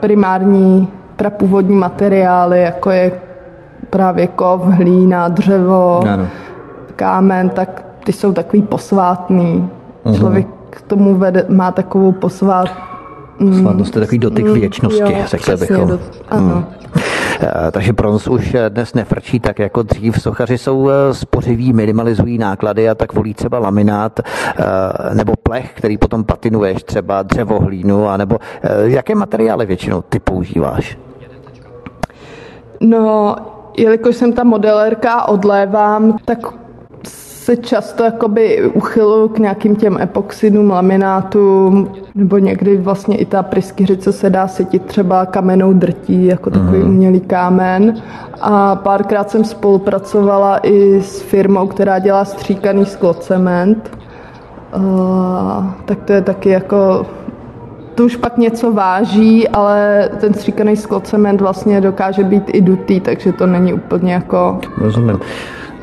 primární 0.00 0.88
prapůvodní 1.16 1.76
materiály, 1.76 2.62
jako 2.62 2.90
je 2.90 3.12
právě 3.90 4.26
kov, 4.26 4.62
hlína, 4.64 5.28
dřevo, 5.28 6.00
ano. 6.08 6.26
kámen, 6.96 7.48
tak 7.48 7.84
ty 8.04 8.12
jsou 8.12 8.32
takový 8.32 8.62
posvátný. 8.62 9.68
Uh-huh. 10.04 10.18
Člověk 10.18 10.46
k 10.70 10.82
tomu 10.82 11.14
vede, 11.14 11.46
má 11.48 11.70
takovou 11.72 12.12
posvát... 12.12 12.68
Svatnost 13.60 13.92
to 13.92 13.98
je 13.98 14.00
takový 14.06 14.18
dotyk 14.18 14.46
mm, 14.46 14.54
věčnosti, 14.54 15.14
řekli 15.24 15.56
bychom. 15.56 15.88
Do, 15.88 16.00
ano. 16.28 16.64
Takže 17.70 17.92
bronz 17.92 18.28
už 18.28 18.56
dnes 18.68 18.94
nefrčí 18.94 19.40
tak 19.40 19.58
jako 19.58 19.82
dřív. 19.82 20.22
Sochaři 20.22 20.58
jsou 20.58 20.88
eh, 20.88 21.14
spořiví, 21.14 21.72
minimalizují 21.72 22.38
náklady 22.38 22.88
a 22.88 22.94
tak 22.94 23.12
volí 23.12 23.34
třeba 23.34 23.58
laminát 23.58 24.20
eh, 24.20 25.14
nebo 25.14 25.32
plech, 25.42 25.72
který 25.74 25.98
potom 25.98 26.24
patinuješ, 26.24 26.82
třeba 26.82 27.22
dřevo, 27.22 27.60
hlínu, 27.60 28.08
anebo 28.08 28.38
jaké 28.84 29.14
materiály 29.14 29.66
většinou 29.66 30.02
ty 30.02 30.18
používáš? 30.18 30.98
No, 32.80 33.36
jelikož 33.76 34.16
jsem 34.16 34.32
ta 34.32 34.44
modelérka 34.44 35.28
odlévám, 35.28 36.16
tak 36.24 36.38
se 37.44 37.56
často 37.56 38.04
jakoby 38.04 38.70
uchylu 38.74 39.28
k 39.28 39.38
nějakým 39.38 39.76
těm 39.76 39.98
epoxidům, 40.00 40.70
laminátům, 40.70 41.92
nebo 42.14 42.38
někdy 42.38 42.76
vlastně 42.76 43.16
i 43.16 43.24
ta 43.24 43.42
pryskyřice 43.42 44.12
se 44.12 44.30
dá 44.30 44.48
sytit 44.48 44.84
třeba 44.84 45.26
kamenou 45.26 45.72
drtí, 45.72 46.26
jako 46.26 46.50
takový 46.50 46.78
mm. 46.78 46.88
umělý 46.88 47.20
kámen. 47.20 47.94
A 48.40 48.76
párkrát 48.76 49.30
jsem 49.30 49.44
spolupracovala 49.44 50.58
i 50.58 51.02
s 51.02 51.20
firmou, 51.20 51.66
která 51.66 51.98
dělá 51.98 52.24
stříkaný 52.24 52.86
sklocement. 52.86 53.98
Uh, 54.76 55.66
tak 55.84 55.98
to 56.04 56.12
je 56.12 56.22
taky 56.22 56.48
jako 56.48 57.06
to 57.94 58.04
už 58.04 58.16
pak 58.16 58.38
něco 58.38 58.72
váží, 58.72 59.48
ale 59.48 60.08
ten 60.20 60.34
stříkaný 60.34 60.76
sklocement 60.76 61.40
vlastně 61.40 61.80
dokáže 61.80 62.24
být 62.24 62.44
i 62.46 62.60
dutý, 62.60 63.00
takže 63.00 63.32
to 63.32 63.46
není 63.46 63.72
úplně 63.72 64.12
jako... 64.12 64.58
Rozumím. 64.78 65.20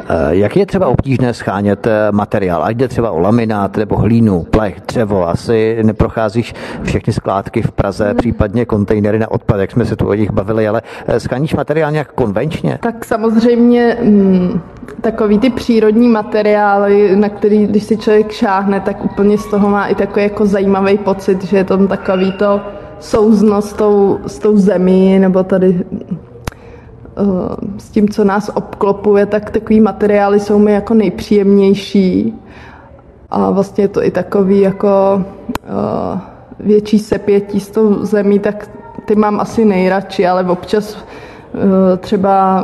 Eh, 0.10 0.36
jak 0.36 0.58
je 0.58 0.66
třeba 0.66 0.88
obtížné 0.88 1.34
schánět 1.34 1.88
eh, 1.88 2.12
materiál? 2.12 2.64
Ať 2.64 2.76
jde 2.76 2.88
třeba 2.88 3.12
o 3.12 3.20
laminát 3.20 3.78
nebo 3.78 3.98
hlínu, 3.98 4.44
plech, 4.44 4.82
dřevo. 4.88 5.30
Asi 5.30 5.78
neprocházíš 5.84 6.54
všechny 6.84 7.14
skládky 7.14 7.62
v 7.62 7.72
Praze, 7.72 8.06
hmm. 8.06 8.18
případně 8.18 8.66
kontejnery 8.66 9.20
na 9.20 9.32
odpad, 9.32 9.60
jak 9.60 9.72
jsme 9.72 9.86
se 9.86 9.96
tu 9.96 10.08
o 10.08 10.14
nich 10.14 10.32
bavili, 10.32 10.68
ale 10.68 10.82
eh, 11.08 11.20
scháníš 11.20 11.54
materiál 11.54 11.92
nějak 11.92 12.12
konvenčně? 12.12 12.80
Tak 12.82 13.06
samozřejmě 13.06 13.98
hmm, 14.02 14.62
takový 15.02 15.40
ty 15.40 15.50
přírodní 15.50 16.08
materiály, 16.08 17.16
na 17.16 17.30
který, 17.30 17.68
když 17.68 17.84
si 17.84 17.98
člověk 17.98 18.32
šáhne, 18.32 18.80
tak 18.80 19.06
úplně 19.06 19.38
z 19.38 19.46
toho 19.46 19.70
má 19.70 19.88
i 19.88 19.96
takový 19.96 20.24
jako 20.24 20.46
zajímavý 20.46 20.98
pocit, 20.98 21.44
že 21.44 21.58
je 21.58 21.64
tam 21.64 21.88
takový 21.88 22.32
to 22.32 22.62
souzno 23.00 23.62
s 23.62 23.74
tou, 23.74 24.20
s 24.28 24.40
tou 24.40 24.58
zemí, 24.58 25.20
nebo 25.20 25.44
tady 25.44 25.84
s 27.78 27.90
tím, 27.90 28.10
co 28.10 28.24
nás 28.24 28.52
obklopuje, 28.54 29.26
tak 29.26 29.50
takový 29.50 29.80
materiály 29.80 30.40
jsou 30.40 30.60
mi 30.60 30.72
jako 30.72 30.94
nejpříjemnější. 30.94 32.36
A 33.30 33.52
vlastně 33.52 33.84
je 33.84 33.88
to 33.88 34.04
i 34.04 34.12
takový 34.12 34.60
jako 34.60 35.24
uh, 35.24 36.20
větší 36.60 37.00
sepětí 37.00 37.60
s 37.60 37.70
tou 37.70 38.06
zemí, 38.06 38.40
tak 38.40 38.70
ty 39.06 39.16
mám 39.16 39.40
asi 39.40 39.66
nejradši, 39.66 40.28
ale 40.28 40.44
občas 40.44 40.96
uh, 40.96 41.02
třeba 41.98 42.64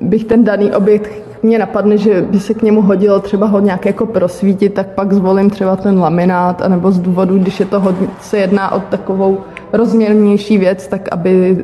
bych 0.00 0.24
ten 0.24 0.44
daný 0.44 0.72
objekt 0.72 1.24
mě 1.44 1.58
napadne, 1.58 1.98
že 1.98 2.22
by 2.22 2.40
se 2.40 2.54
k 2.54 2.62
němu 2.62 2.82
hodilo 2.82 3.20
třeba 3.20 3.46
ho 3.46 3.60
nějak 3.60 3.86
jako 3.86 4.06
prosvítit, 4.06 4.74
tak 4.74 4.86
pak 4.86 5.12
zvolím 5.12 5.50
třeba 5.50 5.76
ten 5.76 5.98
laminát, 5.98 6.62
anebo 6.62 6.92
z 6.92 6.98
důvodu, 6.98 7.38
když 7.38 7.60
je 7.60 7.66
to 7.66 7.80
hodně, 7.80 8.08
se 8.20 8.38
jedná 8.38 8.72
o 8.72 8.80
takovou 8.80 9.38
rozměrnější 9.72 10.58
věc, 10.58 10.88
tak 10.88 11.08
aby 11.12 11.62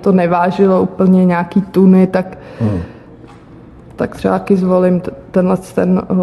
to 0.00 0.12
nevážilo 0.12 0.82
úplně 0.82 1.24
nějaký 1.24 1.62
tuny, 1.62 2.06
tak, 2.06 2.38
hmm. 2.60 2.80
tak 3.96 4.16
třeba 4.16 4.38
taky 4.38 4.56
zvolím 4.56 5.02
tenhle 5.30 5.56
ten 5.56 6.02
uh, 6.10 6.18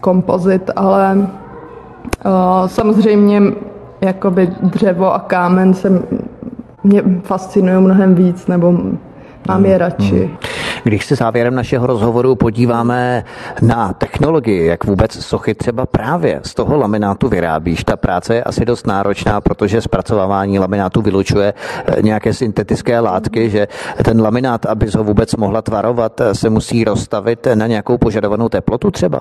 kompozit, 0.00 0.70
ale 0.76 1.16
uh, 1.16 2.66
samozřejmě 2.66 3.42
jakoby 4.00 4.52
dřevo 4.62 5.14
a 5.14 5.18
kámen 5.18 5.74
se 5.74 6.02
mě 6.84 7.02
fascinují 7.22 7.84
mnohem 7.84 8.14
víc, 8.14 8.46
nebo 8.46 8.74
mám 9.48 9.64
je 9.64 9.70
hmm. 9.70 9.80
radši. 9.80 10.18
Hmm. 10.18 10.36
Když 10.84 11.06
se 11.06 11.16
závěrem 11.16 11.54
našeho 11.54 11.86
rozhovoru 11.86 12.34
podíváme 12.34 13.24
na 13.62 13.92
technologii, 13.92 14.66
jak 14.66 14.84
vůbec 14.84 15.24
sochy 15.24 15.54
třeba 15.54 15.86
právě 15.86 16.40
z 16.42 16.54
toho 16.54 16.76
laminátu 16.76 17.28
vyrábíš, 17.28 17.84
ta 17.84 17.96
práce 17.96 18.34
je 18.34 18.42
asi 18.42 18.64
dost 18.64 18.86
náročná, 18.86 19.40
protože 19.40 19.80
zpracovávání 19.80 20.58
laminátu 20.58 21.02
vylučuje 21.02 21.54
eh, 21.86 22.02
nějaké 22.02 22.34
syntetické 22.34 23.00
látky, 23.00 23.50
že 23.50 23.68
ten 24.04 24.22
laminát, 24.22 24.66
aby 24.66 24.86
ho 24.96 25.04
vůbec 25.04 25.36
mohla 25.36 25.62
tvarovat, 25.62 26.20
eh, 26.20 26.34
se 26.34 26.50
musí 26.50 26.84
rozstavit 26.84 27.46
na 27.54 27.66
nějakou 27.66 27.98
požadovanou 27.98 28.48
teplotu 28.48 28.90
třeba? 28.90 29.20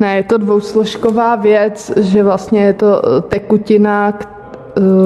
Ne, 0.00 0.16
je 0.16 0.22
to 0.22 0.38
dvousložková 0.38 1.36
věc, 1.36 1.92
že 1.96 2.22
vlastně 2.22 2.60
je 2.60 2.72
to 2.72 3.02
eh, 3.04 3.20
tekutina, 3.20 3.90
Eh, 4.00 4.39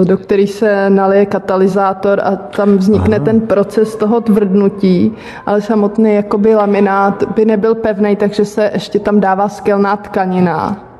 do 0.04 0.18
který 0.18 0.46
se 0.46 0.90
nalije 0.90 1.26
katalyzátor 1.26 2.20
a 2.24 2.36
tam 2.36 2.76
vznikne 2.76 3.16
Aha. 3.16 3.24
ten 3.24 3.40
proces 3.40 3.96
toho 3.96 4.20
tvrdnutí, 4.20 5.12
ale 5.46 5.60
samotný 5.60 6.14
jakoby 6.14 6.54
laminát 6.54 7.24
by 7.34 7.44
nebyl 7.44 7.74
pevný, 7.74 8.16
takže 8.16 8.44
se 8.44 8.70
ještě 8.74 8.98
tam 8.98 9.20
dává 9.20 9.48
skelná 9.48 9.96
tkanina 9.96 10.93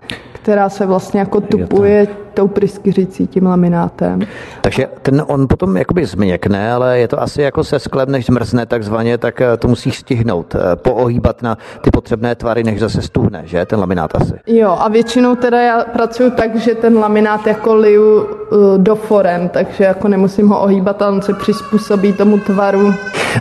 která 0.45 0.69
se 0.69 0.87
vlastně 0.87 1.21
jako 1.21 1.41
tupuje 1.41 2.07
tou 2.35 2.49
pryskyřicí, 2.49 3.27
tím 3.27 3.47
laminátem. 3.47 4.21
Takže 4.61 4.87
ten 5.03 5.25
on 5.27 5.49
potom 5.49 5.77
jakoby 5.77 6.07
změkne, 6.07 6.73
ale 6.73 6.99
je 6.99 7.09
to 7.09 7.23
asi 7.23 7.43
jako 7.43 7.65
se 7.65 7.79
sklem, 7.79 8.11
než 8.11 8.27
zmrzne 8.27 8.67
takzvaně, 8.67 9.19
tak 9.19 9.41
eh, 9.41 9.57
to 9.57 9.69
musíš 9.69 9.99
stihnout, 9.99 10.55
eh, 10.55 10.77
poohýbat 10.77 11.43
na 11.43 11.59
ty 11.81 11.91
potřebné 11.91 12.35
tvary, 12.35 12.65
než 12.65 12.81
zase 12.81 13.03
stuhne, 13.03 13.43
že, 13.45 13.67
ten 13.67 13.81
laminát 13.81 14.15
asi. 14.15 14.35
Jo, 14.47 14.77
a 14.81 14.89
většinou 14.89 15.37
teda 15.37 15.63
já 15.63 15.85
pracuji 15.85 16.31
tak, 16.31 16.57
že 16.57 16.75
ten 16.75 16.99
laminát 16.99 17.47
jako 17.47 17.75
liju 17.75 18.23
uh, 18.23 18.79
do 18.79 18.95
forem, 18.95 19.49
takže 19.49 19.85
jako 19.85 20.09
nemusím 20.09 20.49
ho 20.49 20.61
ohýbat, 20.61 21.03
ale 21.03 21.13
on 21.13 21.23
se 21.23 21.35
přizpůsobí 21.35 22.13
tomu 22.13 22.39
tvaru. 22.39 22.95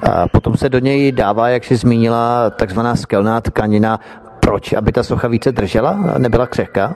A 0.04 0.28
potom 0.28 0.58
se 0.58 0.70
do 0.70 0.80
něj 0.80 1.12
dává, 1.12 1.50
jak 1.50 1.64
jsi 1.64 1.76
zmínila, 1.76 2.50
takzvaná 2.50 2.96
skelná 2.96 3.42
tkanina. 3.42 4.00
Proč? 4.44 4.74
Aby 4.74 4.92
ta 4.92 5.04
socha 5.04 5.28
více 5.28 5.52
držela? 5.52 6.00
Nebyla 6.18 6.48
křehká? 6.48 6.96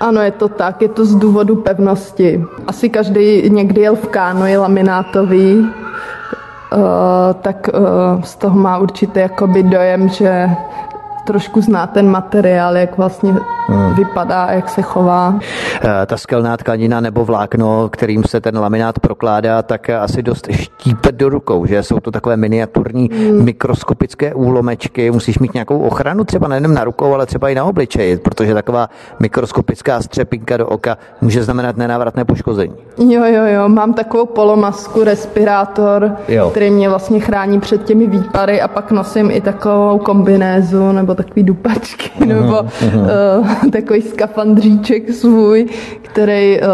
Ano, 0.00 0.20
je 0.22 0.30
to 0.30 0.48
tak, 0.48 0.82
je 0.82 0.88
to 0.88 1.04
z 1.04 1.14
důvodu 1.14 1.56
pevnosti. 1.56 2.44
Asi 2.66 2.88
každý 2.90 3.50
někdy 3.50 3.80
jel 3.80 3.96
v 3.96 4.08
je 4.44 4.58
laminátový, 4.58 5.58
uh, 5.58 5.68
tak 7.42 7.68
uh, 7.74 8.22
z 8.22 8.36
toho 8.36 8.58
má 8.58 8.78
určitý 8.78 9.20
jakoby 9.20 9.62
dojem, 9.62 10.08
že 10.08 10.50
trošku 11.26 11.60
zná 11.60 11.86
ten 11.86 12.10
materiál, 12.10 12.76
jak 12.76 12.96
vlastně 12.98 13.34
hmm. 13.66 13.94
vypadá, 13.94 14.46
jak 14.50 14.68
se 14.68 14.82
chová. 14.82 15.34
Eh, 15.84 16.06
ta 16.06 16.16
skelná 16.16 16.56
tkanina 16.56 17.00
nebo 17.00 17.24
vlákno, 17.24 17.88
kterým 17.88 18.24
se 18.24 18.40
ten 18.40 18.58
laminát 18.58 18.98
prokládá, 18.98 19.62
tak 19.62 19.90
asi 19.90 20.22
dost 20.22 20.48
štípe 20.50 21.12
do 21.16 21.28
rukou, 21.28 21.66
že 21.66 21.82
jsou 21.82 22.00
to 22.00 22.10
takové 22.10 22.36
miniaturní 22.36 23.10
hmm. 23.12 23.44
mikroskopické 23.44 24.34
úlomečky. 24.34 25.10
Musíš 25.10 25.38
mít 25.38 25.54
nějakou 25.54 25.78
ochranu 25.78 26.24
třeba 26.24 26.48
nejen 26.48 26.74
na 26.74 26.84
rukou, 26.84 27.14
ale 27.14 27.26
třeba 27.26 27.48
i 27.48 27.54
na 27.54 27.64
obličeji, 27.64 28.16
protože 28.18 28.54
taková 28.54 28.90
mikroskopická 29.20 30.02
střepinka 30.02 30.56
do 30.56 30.66
oka 30.66 30.98
může 31.20 31.44
znamenat 31.44 31.76
nenávratné 31.76 32.24
poškození. 32.24 32.74
Jo, 32.98 33.24
jo, 33.24 33.44
jo, 33.46 33.68
mám 33.68 33.94
takovou 33.94 34.26
polomasku, 34.26 35.04
respirátor, 35.04 36.12
jo. 36.28 36.50
který 36.50 36.70
mě 36.70 36.88
vlastně 36.88 37.20
chrání 37.20 37.60
před 37.60 37.84
těmi 37.84 38.06
výpary 38.06 38.60
a 38.60 38.68
pak 38.68 38.90
nosím 38.90 39.30
i 39.30 39.40
takovou 39.40 39.98
kombinézu 39.98 40.92
nebo 40.92 41.14
takový 41.14 41.42
dupačky 41.42 42.10
uh-huh, 42.20 42.26
nebo 42.26 42.52
uh-huh. 42.52 43.06
Uh, 43.38 43.70
takový 43.72 44.02
skafandříček 44.02 45.10
svůj, 45.10 45.66
který 46.02 46.60
uh, 46.60 46.66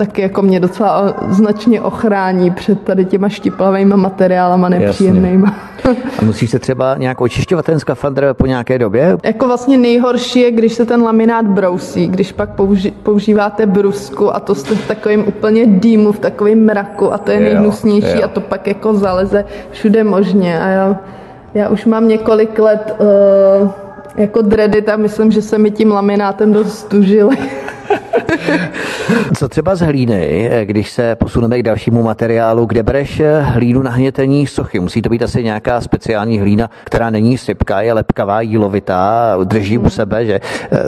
taky 0.00 0.22
jako 0.22 0.42
mě 0.42 0.60
docela 0.60 1.14
značně 1.28 1.80
ochrání 1.80 2.50
před 2.50 2.82
tady 2.82 3.04
těma 3.04 3.28
štiplavými 3.28 3.96
materiálama 3.96 4.68
nepříjemnýma. 4.68 5.54
A 6.18 6.24
musíš 6.24 6.50
se 6.50 6.58
třeba 6.58 6.96
nějak 6.98 7.20
očišťovat 7.20 7.64
ten 7.64 7.80
skafandr 7.80 8.34
po 8.34 8.46
nějaké 8.46 8.78
době? 8.78 9.16
Jako 9.24 9.46
vlastně 9.46 9.78
nejhorší 9.78 10.40
je, 10.40 10.50
když 10.50 10.72
se 10.72 10.86
ten 10.86 11.02
laminát 11.02 11.46
brousí, 11.46 12.08
když 12.08 12.32
pak 12.32 12.56
použi- 12.56 12.92
používáte 13.02 13.66
brusku 13.66 14.36
a 14.36 14.40
to 14.40 14.54
jste 14.54 14.74
v 14.74 14.88
takovém 14.88 15.24
úplně 15.28 15.66
dýmu, 15.66 16.12
v 16.12 16.18
takovém 16.18 16.64
mraku 16.64 17.12
a 17.12 17.18
to 17.18 17.30
je 17.30 17.40
nejhnusnější 17.40 18.08
jo, 18.08 18.16
jo. 18.16 18.24
a 18.24 18.28
to 18.28 18.40
pak 18.40 18.66
jako 18.66 18.94
zaleze 18.94 19.44
všude 19.70 20.04
možně 20.04 20.60
a 20.60 20.68
já, 20.68 21.00
já 21.54 21.68
už 21.68 21.84
mám 21.84 22.08
několik 22.08 22.58
let 22.58 22.96
uh, 22.98 23.70
jako 24.16 24.42
dready 24.42 24.86
a 24.86 24.96
myslím, 24.96 25.30
že 25.30 25.42
se 25.42 25.58
mi 25.58 25.70
tím 25.70 25.92
laminátem 25.92 26.52
dost 26.52 26.78
stužili. 26.78 27.36
Co 29.36 29.48
třeba 29.48 29.76
z 29.76 29.80
hlíny, 29.80 30.50
když 30.64 30.90
se 30.90 31.16
posuneme 31.16 31.58
k 31.58 31.62
dalšímu 31.62 32.02
materiálu, 32.02 32.66
kde 32.66 32.82
bereš 32.82 33.22
hlínu 33.40 33.82
na 33.82 33.90
hnětení 33.90 34.46
sochy? 34.46 34.80
Musí 34.80 35.02
to 35.02 35.08
být 35.08 35.22
asi 35.22 35.44
nějaká 35.44 35.80
speciální 35.80 36.40
hlína, 36.40 36.70
která 36.84 37.10
není 37.10 37.38
sypká, 37.38 37.80
je 37.80 37.92
lepkavá, 37.92 38.40
jílovitá, 38.40 39.36
drží 39.44 39.78
u 39.78 39.90
sebe, 39.90 40.26
že? 40.26 40.40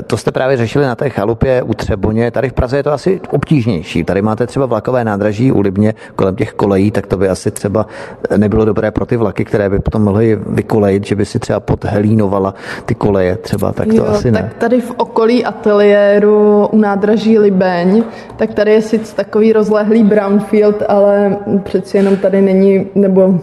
To 0.07 0.17
jste 0.17 0.33
právě 0.33 0.57
řešili 0.57 0.85
na 0.85 0.95
té 0.95 1.11
chalupě 1.11 1.63
u 1.63 1.75
Třeboně. 1.75 2.31
Tady 2.31 2.49
v 2.49 2.53
Praze 2.53 2.77
je 2.77 2.83
to 2.83 2.93
asi 2.93 3.21
obtížnější. 3.31 4.05
Tady 4.05 4.23
máte 4.23 4.47
třeba 4.47 4.67
vlakové 4.67 5.05
nádraží 5.05 5.53
u 5.53 5.61
Libně 5.61 5.95
kolem 6.17 6.37
těch 6.37 6.53
kolejí, 6.53 6.91
tak 6.91 7.07
to 7.07 7.17
by 7.17 7.29
asi 7.29 7.51
třeba 7.51 7.87
nebylo 8.37 8.65
dobré 8.65 8.91
pro 8.91 9.07
ty 9.07 9.17
vlaky, 9.17 9.45
které 9.45 9.71
by 9.71 9.79
potom 9.79 10.03
mohly 10.03 10.39
vykolejit, 10.47 11.07
že 11.07 11.17
by 11.17 11.25
si 11.25 11.39
třeba 11.39 11.61
podhlínovala 11.61 12.55
ty 12.85 12.95
koleje 12.95 13.37
třeba, 13.37 13.73
tak 13.73 13.89
to 13.89 13.95
jo, 13.95 14.07
asi 14.07 14.31
ne. 14.31 14.43
Tak 14.43 14.55
tady 14.55 14.81
v 14.81 14.91
okolí 14.97 15.45
ateliéru 15.45 16.67
u 16.67 16.79
nádraží 16.93 17.39
Libeň, 17.39 18.05
tak 18.37 18.55
tady 18.55 18.71
je 18.71 18.83
sice 18.83 19.17
takový 19.17 19.53
rozlehlý 19.53 20.03
brownfield, 20.03 20.83
ale 20.89 21.37
přeci 21.63 21.97
jenom 21.97 22.17
tady 22.17 22.43
není, 22.43 22.87
nebo 22.95 23.41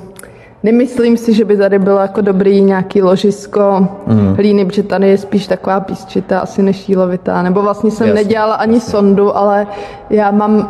Nemyslím 0.64 1.18
si, 1.18 1.34
že 1.34 1.46
by 1.46 1.58
tady 1.58 1.80
bylo 1.80 2.00
jako 2.00 2.22
dobrý 2.22 2.62
nějaký 2.62 3.02
ložisko 3.02 3.88
mm. 4.08 4.34
hlíny, 4.36 4.66
protože 4.66 4.84
tady 4.84 5.10
je 5.10 5.18
spíš 5.18 5.48
taková 5.48 5.80
písčitá, 5.80 6.40
asi 6.40 6.64
než 6.64 6.90
jílovitá. 6.90 7.42
Nebo 7.42 7.62
vlastně 7.62 7.92
jsem 7.92 8.08
jasně, 8.08 8.24
nedělala 8.24 8.56
ani 8.56 8.74
jasně. 8.74 8.92
sondu, 8.92 9.38
ale 9.38 9.68
já 10.10 10.32
mám 10.32 10.56
uh, 10.56 10.64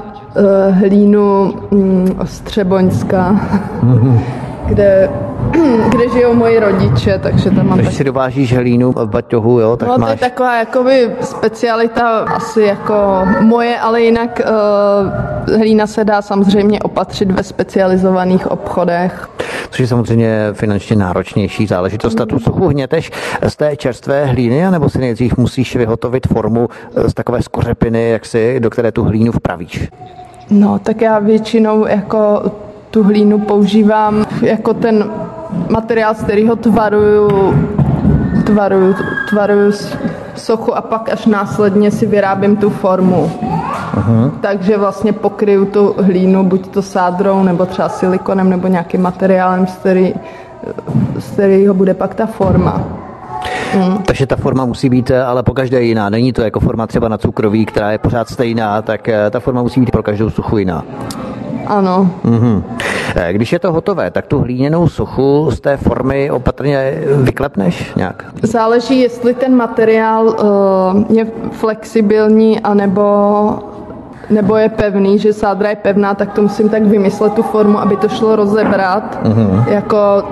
hlínu 0.78 1.54
um, 1.70 2.16
ostřeboňská. 2.22 3.32
Mm. 3.84 4.20
Kde, 4.70 5.10
kde 5.90 6.10
žijou 6.10 6.34
moji 6.34 6.60
rodiče, 6.60 7.20
takže 7.24 7.52
tam 7.52 7.68
mám... 7.68 7.78
Když 7.78 7.88
tak... 7.88 7.98
si 7.98 8.04
dovážíš 8.04 8.54
hlínu 8.54 8.92
v 8.92 9.06
baťohu, 9.06 9.60
jo, 9.60 9.78
tak 9.78 9.90
no, 9.90 9.98
máš... 9.98 10.08
to 10.08 10.26
je 10.26 10.30
taková 10.30 10.58
jakoby 10.58 11.12
specialita 11.22 12.20
asi 12.20 12.62
jako 12.62 12.94
moje, 13.40 13.80
ale 13.80 14.02
jinak 14.02 14.42
uh, 15.48 15.56
hlína 15.58 15.88
se 15.88 16.06
dá 16.06 16.22
samozřejmě 16.22 16.80
opatřit 16.80 17.32
ve 17.32 17.44
specializovaných 17.44 18.52
obchodech. 18.52 19.30
Což 19.70 19.80
je 19.80 19.88
samozřejmě 19.88 20.50
finančně 20.54 20.96
náročnější 20.96 21.68
záležitost. 21.68 22.22
A 22.22 22.26
tu 22.26 22.40
suchu 22.40 22.68
hněteš 22.68 23.12
z 23.48 23.56
té 23.56 23.76
čerstvé 23.76 24.26
hlíny, 24.26 24.72
nebo 24.72 24.90
si 24.90 25.00
nejdřív 25.00 25.38
musíš 25.38 25.76
vyhotovit 25.76 26.28
formu 26.28 26.70
z 27.08 27.14
takové 27.14 27.42
skořepiny, 27.42 28.10
jak 28.10 28.26
si, 28.26 28.60
do 28.60 28.70
které 28.70 28.92
tu 28.92 29.04
hlínu 29.04 29.32
vpravíš? 29.32 29.90
No, 30.50 30.80
tak 30.80 31.02
já 31.02 31.20
většinou 31.20 31.88
jako 31.88 32.52
tu 32.92 33.04
hlínu 33.04 33.40
používám 33.40 34.26
jako 34.42 34.74
ten 34.74 35.12
materiál, 35.70 36.14
z 36.14 36.24
kterého 36.24 36.56
tvaruju, 36.56 37.54
tvaruju, 38.46 38.96
tvaruju 39.30 39.72
sochu 40.36 40.76
a 40.76 40.82
pak 40.82 41.10
až 41.10 41.26
následně 41.26 41.92
si 41.92 42.06
vyrábím 42.06 42.58
tu 42.58 42.70
formu. 42.70 43.32
Aha. 43.94 44.32
Takže 44.42 44.78
vlastně 44.78 45.14
pokryju 45.14 45.66
tu 45.66 45.96
hlínu 45.98 46.44
buď 46.44 46.68
to 46.68 46.82
sádrou, 46.82 47.44
nebo 47.44 47.66
třeba 47.66 47.90
silikonem, 47.90 48.50
nebo 48.50 48.68
nějakým 48.68 49.02
materiálem, 49.02 49.68
z, 49.68 49.76
který, 49.76 50.14
z 51.20 51.32
kterého 51.32 51.74
bude 51.74 51.94
pak 51.94 52.16
ta 52.16 52.26
forma. 52.26 52.82
Hmm. 53.74 53.98
Takže 53.98 54.28
ta 54.28 54.36
forma 54.36 54.66
musí 54.66 54.90
být 54.90 55.12
eh, 55.12 55.24
ale 55.24 55.44
po 55.44 55.54
každé 55.54 55.84
jiná. 55.84 56.10
Není 56.10 56.34
to 56.34 56.42
jako 56.42 56.60
forma 56.60 56.88
třeba 56.88 57.08
na 57.08 57.18
cukroví, 57.18 57.66
která 57.66 57.92
je 57.92 57.98
pořád 57.98 58.30
stejná, 58.30 58.82
tak 58.82 59.10
eh, 59.10 59.30
ta 59.30 59.40
forma 59.40 59.62
musí 59.62 59.80
být 59.80 59.92
pro 59.92 60.04
každou 60.04 60.30
suchu 60.30 60.58
jiná. 60.58 60.84
Ano. 61.70 62.12
Mm-hmm. 62.26 62.64
Když 63.32 63.54
je 63.54 63.60
to 63.60 63.72
hotové, 63.72 64.12
tak 64.12 64.28
tu 64.28 64.40
hlíněnou 64.40 64.88
sochu 64.88 65.48
z 65.52 65.60
té 65.60 65.78
formy 65.78 66.32
opatrně 66.32 66.94
vyklepneš 67.16 67.96
nějak? 67.96 68.26
Záleží, 68.44 69.00
jestli 69.00 69.34
ten 69.34 69.56
materiál 69.56 70.28
uh, 70.28 71.18
je 71.18 71.28
flexibilní, 71.52 72.60
anebo 72.60 73.04
nebo 74.30 74.58
je 74.58 74.70
pevný, 74.70 75.20
že 75.20 75.34
sádra 75.34 75.70
je 75.70 75.76
pevná, 75.76 76.14
tak 76.14 76.34
to 76.34 76.42
musím 76.42 76.70
tak 76.70 76.84
vymyslet 76.84 77.34
tu 77.34 77.44
formu, 77.44 77.80
aby 77.80 77.98
to 77.98 78.10
šlo 78.10 78.36
rozebrat 78.36 79.20
uh-huh. 79.24 79.68
jako 79.68 80.24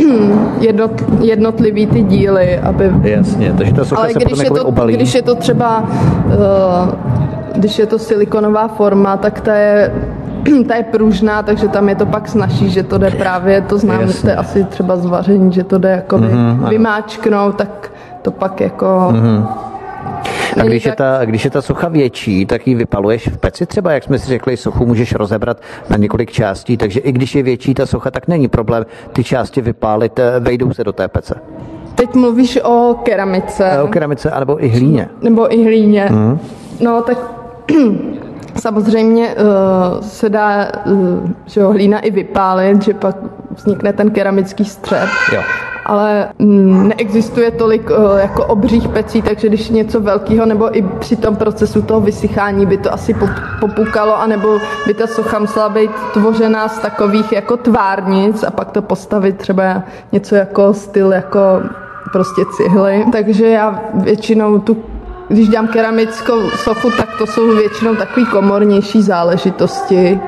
jednot, 0.60 0.90
jednotlivý 1.20 1.86
ty 1.86 2.02
díly, 2.02 2.58
aby... 2.58 2.92
Jasně, 3.02 3.54
takže 3.58 3.74
ta 3.74 3.84
socha 3.84 4.02
Ale 4.02 4.12
se 4.12 4.18
když 4.18 4.38
potom 4.38 4.56
je 4.56 4.62
to, 4.62 4.68
obalí. 4.68 4.94
když 4.94 5.14
je 5.14 5.22
to 5.22 5.34
třeba, 5.34 5.84
uh, 6.26 6.34
když 7.54 7.78
je 7.78 7.86
to 7.86 7.98
silikonová 7.98 8.68
forma, 8.68 9.16
tak 9.16 9.40
ta 9.40 9.54
je 9.54 9.92
ta 10.68 10.74
je 10.76 10.82
pružná, 10.82 11.42
takže 11.42 11.68
tam 11.68 11.88
je 11.88 11.94
to 11.94 12.06
pak 12.06 12.28
snaží, 12.28 12.70
že 12.70 12.82
to 12.82 12.98
jde 12.98 13.10
právě, 13.10 13.60
to 13.60 13.78
znám, 13.78 14.06
že 14.06 14.20
to 14.20 14.28
je 14.28 14.36
asi 14.36 14.64
třeba 14.64 14.96
zvaření, 14.96 15.52
že 15.52 15.64
to 15.64 15.78
jde 15.78 15.90
jako 15.90 16.18
mm-hmm, 16.18 16.68
vymáčknout, 16.68 17.56
tak 17.56 17.92
to 18.22 18.30
pak 18.30 18.60
jako... 18.60 18.86
Mm-hmm. 19.12 19.46
A 20.60 20.62
když, 20.62 20.86
je 20.86 20.92
ta, 20.92 21.24
když 21.24 21.44
je 21.44 21.50
ta 21.50 21.62
socha 21.62 21.88
větší, 21.88 22.46
tak 22.46 22.66
ji 22.66 22.74
vypaluješ 22.74 23.28
v 23.28 23.38
peci 23.38 23.66
třeba, 23.66 23.92
jak 23.92 24.04
jsme 24.04 24.18
si 24.18 24.28
řekli, 24.28 24.56
sochu 24.56 24.86
můžeš 24.86 25.14
rozebrat 25.14 25.60
na 25.88 25.96
několik 25.96 26.32
částí, 26.32 26.76
takže 26.76 27.00
i 27.00 27.12
když 27.12 27.34
je 27.34 27.42
větší 27.42 27.74
ta 27.74 27.86
socha, 27.86 28.10
tak 28.10 28.28
není 28.28 28.48
problém 28.48 28.86
ty 29.12 29.24
části 29.24 29.60
vypálit, 29.60 30.18
eh, 30.18 30.40
vejdou 30.40 30.72
se 30.72 30.84
do 30.84 30.92
té 30.92 31.08
pece. 31.08 31.34
Teď 31.94 32.14
mluvíš 32.14 32.58
o 32.64 33.00
keramice. 33.02 33.82
O 33.82 33.88
keramice, 33.88 34.30
anebo 34.30 34.64
i 34.64 34.68
hlíně. 34.68 35.08
Nebo 35.22 35.54
i 35.54 35.64
hlíně. 35.64 36.08
Mm. 36.10 36.38
No 36.80 37.02
tak 37.02 37.18
Samozřejmě 38.58 39.34
uh, 39.34 40.00
se 40.00 40.28
dá 40.28 40.66
uh, 40.86 41.30
že 41.46 41.60
jo, 41.60 41.72
hlína 41.72 41.98
i 41.98 42.10
vypálit, 42.10 42.82
že 42.82 42.94
pak 42.94 43.16
vznikne 43.56 43.92
ten 43.92 44.10
keramický 44.10 44.64
střep. 44.64 45.08
Jo. 45.32 45.42
Ale 45.86 46.28
mm, 46.38 46.88
neexistuje 46.88 47.50
tolik 47.50 47.90
uh, 47.90 48.18
jako 48.18 48.46
obřích 48.46 48.88
pecí, 48.88 49.22
takže 49.22 49.48
když 49.48 49.68
něco 49.68 50.00
velkého 50.00 50.46
nebo 50.46 50.78
i 50.78 50.82
při 50.82 51.16
tom 51.16 51.36
procesu 51.36 51.82
toho 51.82 52.00
vysychání 52.00 52.66
by 52.66 52.76
to 52.76 52.92
asi 52.92 53.16
popukalo, 53.60 54.20
anebo 54.20 54.58
by 54.86 54.94
ta 54.94 55.06
socha 55.06 55.38
musela 55.38 55.68
být 55.68 55.90
tvořená 56.12 56.68
z 56.68 56.78
takových 56.78 57.32
jako 57.32 57.56
tvárnic 57.56 58.44
a 58.44 58.50
pak 58.50 58.70
to 58.70 58.82
postavit 58.82 59.38
třeba 59.38 59.82
něco 60.12 60.34
jako 60.34 60.74
styl 60.74 61.12
jako 61.12 61.40
prostě 62.12 62.42
cihly. 62.56 63.04
Takže 63.12 63.48
já 63.48 63.80
většinou 63.94 64.58
tu 64.58 64.76
když 65.30 65.48
dělám 65.48 65.68
keramickou 65.68 66.50
sochu, 66.50 66.90
tak 66.90 67.08
to 67.18 67.26
jsou 67.26 67.56
většinou 67.56 67.94
takové 67.94 68.26
komornější 68.26 69.02
záležitosti, 69.02 70.20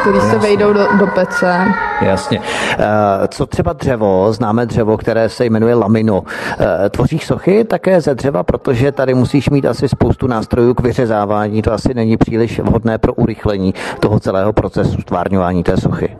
které 0.00 0.20
se 0.20 0.38
vejdou 0.38 0.72
do, 0.72 0.86
do 0.98 1.06
pece. 1.06 1.74
Jasně. 2.00 2.40
Eh, 2.78 3.28
co 3.28 3.46
třeba 3.46 3.72
dřevo? 3.72 4.32
Známe 4.32 4.66
dřevo, 4.66 4.96
které 4.96 5.28
se 5.28 5.44
jmenuje 5.44 5.74
lamino. 5.74 6.22
Eh, 6.58 6.90
tvoříš 6.90 7.26
sochy 7.26 7.64
také 7.64 8.00
ze 8.00 8.14
dřeva, 8.14 8.42
protože 8.42 8.92
tady 8.92 9.14
musíš 9.14 9.50
mít 9.50 9.66
asi 9.66 9.88
spoustu 9.88 10.26
nástrojů 10.26 10.74
k 10.74 10.80
vyřezávání. 10.80 11.62
To 11.62 11.72
asi 11.72 11.94
není 11.94 12.16
příliš 12.16 12.60
vhodné 12.60 12.98
pro 12.98 13.14
urychlení 13.14 13.74
toho 14.00 14.20
celého 14.20 14.52
procesu 14.52 15.00
stvárňování 15.00 15.62
té 15.62 15.76
sochy. 15.76 16.16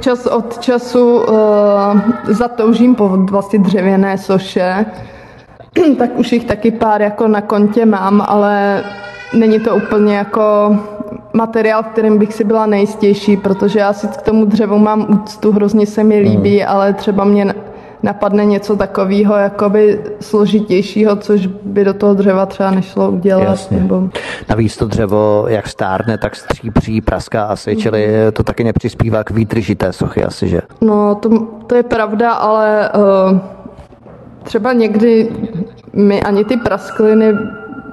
Čas 0.00 0.26
od 0.26 0.58
času 0.58 1.16
uh, 1.16 1.34
zatoužím 2.28 2.94
po 2.94 3.08
vlastně 3.08 3.58
dřevěné 3.58 4.18
soše, 4.18 4.86
tak 5.98 6.18
už 6.18 6.32
jich 6.32 6.44
taky 6.44 6.70
pár 6.70 7.02
jako 7.02 7.28
na 7.28 7.40
kontě 7.40 7.86
mám, 7.86 8.24
ale 8.28 8.84
není 9.34 9.60
to 9.60 9.76
úplně 9.76 10.16
jako 10.16 10.76
materiál, 11.32 11.82
kterým 11.82 12.18
bych 12.18 12.34
si 12.34 12.44
byla 12.44 12.66
nejistější, 12.66 13.36
protože 13.36 13.78
já 13.78 13.92
si 13.92 14.06
k 14.08 14.22
tomu 14.22 14.44
dřevu 14.44 14.78
mám 14.78 15.06
úctu, 15.08 15.52
hrozně 15.52 15.86
se 15.86 16.04
mi 16.04 16.18
líbí, 16.18 16.56
mm. 16.56 16.64
ale 16.68 16.92
třeba 16.92 17.24
mě 17.24 17.54
napadne 18.02 18.44
něco 18.44 18.76
takového 18.76 19.34
jakoby 19.34 20.00
složitějšího, 20.20 21.16
což 21.16 21.46
by 21.46 21.84
do 21.84 21.94
toho 21.94 22.14
dřeva 22.14 22.46
třeba 22.46 22.70
nešlo 22.70 23.10
udělat. 23.10 23.42
Jasně. 23.42 23.76
Nebo... 23.76 24.08
Navíc 24.48 24.76
to 24.76 24.86
dřevo, 24.86 25.44
jak 25.48 25.68
stárne, 25.68 26.18
tak 26.18 26.36
střípří, 26.36 27.00
praská 27.00 27.44
asi, 27.44 27.76
čili 27.76 28.08
to 28.32 28.42
taky 28.42 28.64
nepřispívá 28.64 29.24
k 29.24 29.30
výdrži 29.30 29.74
té 29.74 29.92
sochy 29.92 30.24
asi, 30.24 30.48
že? 30.48 30.60
No, 30.80 31.14
to, 31.14 31.46
to 31.66 31.74
je 31.74 31.82
pravda, 31.82 32.32
ale 32.32 32.90
uh, 33.30 33.38
třeba 34.42 34.72
někdy 34.72 35.28
mi 35.92 36.22
ani 36.22 36.44
ty 36.44 36.56
praskliny 36.56 37.34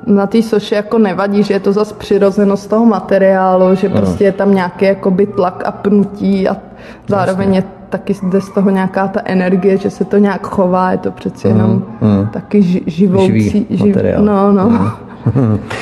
na 0.08 0.28
té 0.28 0.42
soše 0.42 0.76
jako 0.76 0.98
nevadí, 0.98 1.44
že 1.44 1.54
je 1.54 1.60
to 1.60 1.74
zase 1.74 1.96
přirozenost 1.96 2.70
toho 2.70 2.86
materiálu, 2.86 3.76
že 3.76 3.90
prostě 3.90 4.24
je 4.24 4.32
tam 4.32 4.56
nějaký 4.56 4.86
jakoby 4.86 5.26
tlak 5.26 5.64
a 5.66 5.72
pnutí 5.72 6.50
a 6.50 6.58
zároveň 7.08 7.54
je 7.56 7.64
taky 7.90 8.16
jde 8.24 8.42
z 8.42 8.50
toho 8.50 8.70
nějaká 8.70 9.08
ta 9.08 9.22
energie, 9.26 9.78
že 9.78 9.90
se 9.90 10.06
to 10.06 10.18
nějak 10.18 10.48
chová, 10.48 10.92
je 10.92 10.98
to 10.98 11.12
přeci 11.12 11.48
jenom 11.48 11.84
mm, 12.02 12.10
mm. 12.10 12.28
taky 12.28 12.84
živoucí. 12.88 13.68
Živý 13.70 13.88
materiál. 13.88 14.24
No, 14.24 14.52
no. 14.52 14.70
Mm. 14.70 15.09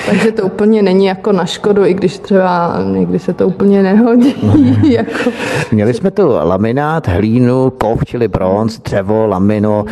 Takže 0.06 0.32
to 0.32 0.44
úplně 0.44 0.82
není 0.82 1.06
jako 1.06 1.32
na 1.32 1.46
škodu, 1.46 1.86
i 1.86 1.94
když 1.94 2.20
třeba 2.20 2.76
někdy 2.92 3.20
se 3.20 3.34
to 3.34 3.48
úplně 3.48 3.84
nehodí. 3.84 4.36
jako. 4.94 5.30
Měli 5.72 5.94
jsme 5.94 6.12
tu 6.12 6.28
laminát, 6.28 7.08
hlínu, 7.08 7.70
kov, 7.70 8.06
čili 8.06 8.28
bronz, 8.28 8.80
dřevo, 8.80 9.28
lamino 9.28 9.86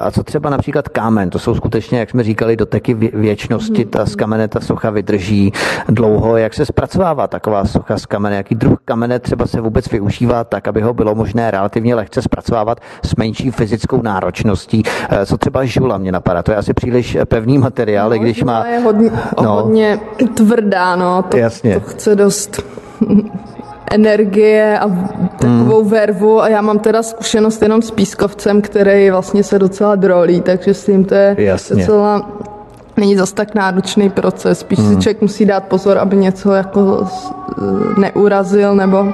a 0.00 0.10
co 0.10 0.22
třeba 0.22 0.50
například 0.50 0.88
kámen. 0.88 1.30
To 1.30 1.38
jsou 1.38 1.54
skutečně, 1.54 1.98
jak 1.98 2.10
jsme 2.10 2.22
říkali, 2.22 2.56
doteky 2.56 2.94
věčnosti. 2.94 3.84
Ta 3.84 4.06
z 4.06 4.16
kamene 4.16 4.48
ta 4.48 4.60
socha 4.60 4.90
vydrží 4.90 5.52
dlouho. 5.88 6.36
Jak 6.36 6.54
se 6.54 6.66
zpracovává 6.66 7.26
taková 7.26 7.64
socha 7.64 7.98
z 7.98 8.06
kamene? 8.06 8.36
Jaký 8.36 8.54
druh 8.54 8.78
kamene 8.84 9.18
třeba 9.18 9.46
se 9.46 9.60
vůbec 9.60 9.90
využívá 9.90 10.44
tak, 10.44 10.68
aby 10.68 10.80
ho 10.80 10.94
bylo 10.94 11.14
možné 11.14 11.50
relativně 11.50 11.94
lehce 11.94 12.22
zpracovávat 12.22 12.80
s 13.02 13.16
menší 13.16 13.50
fyzickou 13.50 14.02
náročností? 14.02 14.82
Co 15.26 15.38
třeba 15.38 15.64
žula 15.64 15.98
mě 15.98 16.12
napadá? 16.12 16.42
To 16.42 16.50
je 16.50 16.56
asi 16.56 16.74
příliš 16.74 17.18
pevný 17.28 17.58
materiál, 17.58 18.10
no, 18.10 18.18
když 18.18 18.42
má 18.42 18.64
hodně, 18.84 19.10
no. 19.42 19.52
hodně 19.52 20.00
tvrdá, 20.34 20.96
no. 20.96 21.22
To, 21.22 21.36
Jasně. 21.36 21.74
to 21.74 21.80
chce 21.80 22.14
dost 22.14 22.62
energie 23.90 24.78
a 24.78 24.88
takovou 25.38 25.82
hmm. 25.82 25.90
vervu 25.90 26.42
a 26.42 26.48
já 26.48 26.60
mám 26.60 26.78
teda 26.78 27.02
zkušenost 27.02 27.62
jenom 27.62 27.82
s 27.82 27.90
pískovcem, 27.90 28.62
který 28.62 29.10
vlastně 29.10 29.42
se 29.42 29.58
docela 29.58 29.94
drolí, 29.94 30.40
takže 30.40 30.74
s 30.74 30.84
tím 30.84 31.04
to 31.04 31.14
je 31.14 31.36
Jasně. 31.38 31.76
docela 31.76 32.28
není 32.96 33.16
zas 33.16 33.32
tak 33.32 33.54
náročný 33.54 34.10
proces. 34.10 34.58
Spíš 34.58 34.78
hmm. 34.78 34.88
si 34.88 35.02
člověk 35.02 35.20
musí 35.20 35.44
dát 35.44 35.64
pozor, 35.64 35.98
aby 35.98 36.16
něco 36.16 36.52
jako 36.52 37.08
neurazil 37.98 38.74
nebo 38.74 39.12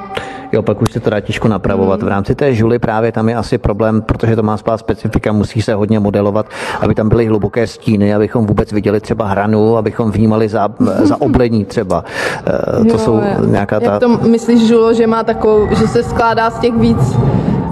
Jo, 0.53 0.63
pak 0.63 0.83
už 0.83 0.93
se 0.93 1.01
to 1.01 1.11
dá 1.11 1.21
těžko 1.21 1.49
napravovat. 1.49 2.03
V 2.03 2.09
rámci 2.09 2.35
té 2.35 2.55
žuly 2.55 2.79
právě 2.79 3.13
tam 3.13 3.29
je 3.29 3.37
asi 3.37 3.59
problém, 3.59 4.03
protože 4.03 4.37
to 4.37 4.43
má 4.43 4.57
svá 4.57 4.79
specifika, 4.79 5.33
musí 5.33 5.63
se 5.63 5.75
hodně 5.75 6.01
modelovat, 6.01 6.47
aby 6.81 6.95
tam 6.95 7.09
byly 7.09 7.27
hluboké 7.27 7.67
stíny, 7.67 8.15
abychom 8.15 8.47
vůbec 8.47 8.73
viděli 8.73 9.01
třeba 9.01 9.27
hranu, 9.27 9.77
abychom 9.77 10.11
vnímali 10.11 10.49
za, 10.49 10.69
za 11.03 11.21
oblení 11.21 11.65
třeba. 11.65 12.05
Eh, 12.47 12.85
to 12.85 12.93
jo, 12.93 12.99
jsou 12.99 13.21
nějaká 13.47 13.81
ta... 13.81 13.93
Jak 13.93 14.01
to 14.01 14.09
myslíš, 14.09 14.69
Žulo, 14.69 14.95
že 14.95 15.07
má 15.07 15.25
takovou, 15.25 15.69
že 15.75 15.89
se 15.89 16.03
skládá 16.03 16.51
z 16.51 16.59
těch 16.59 16.75
víc 16.75 17.17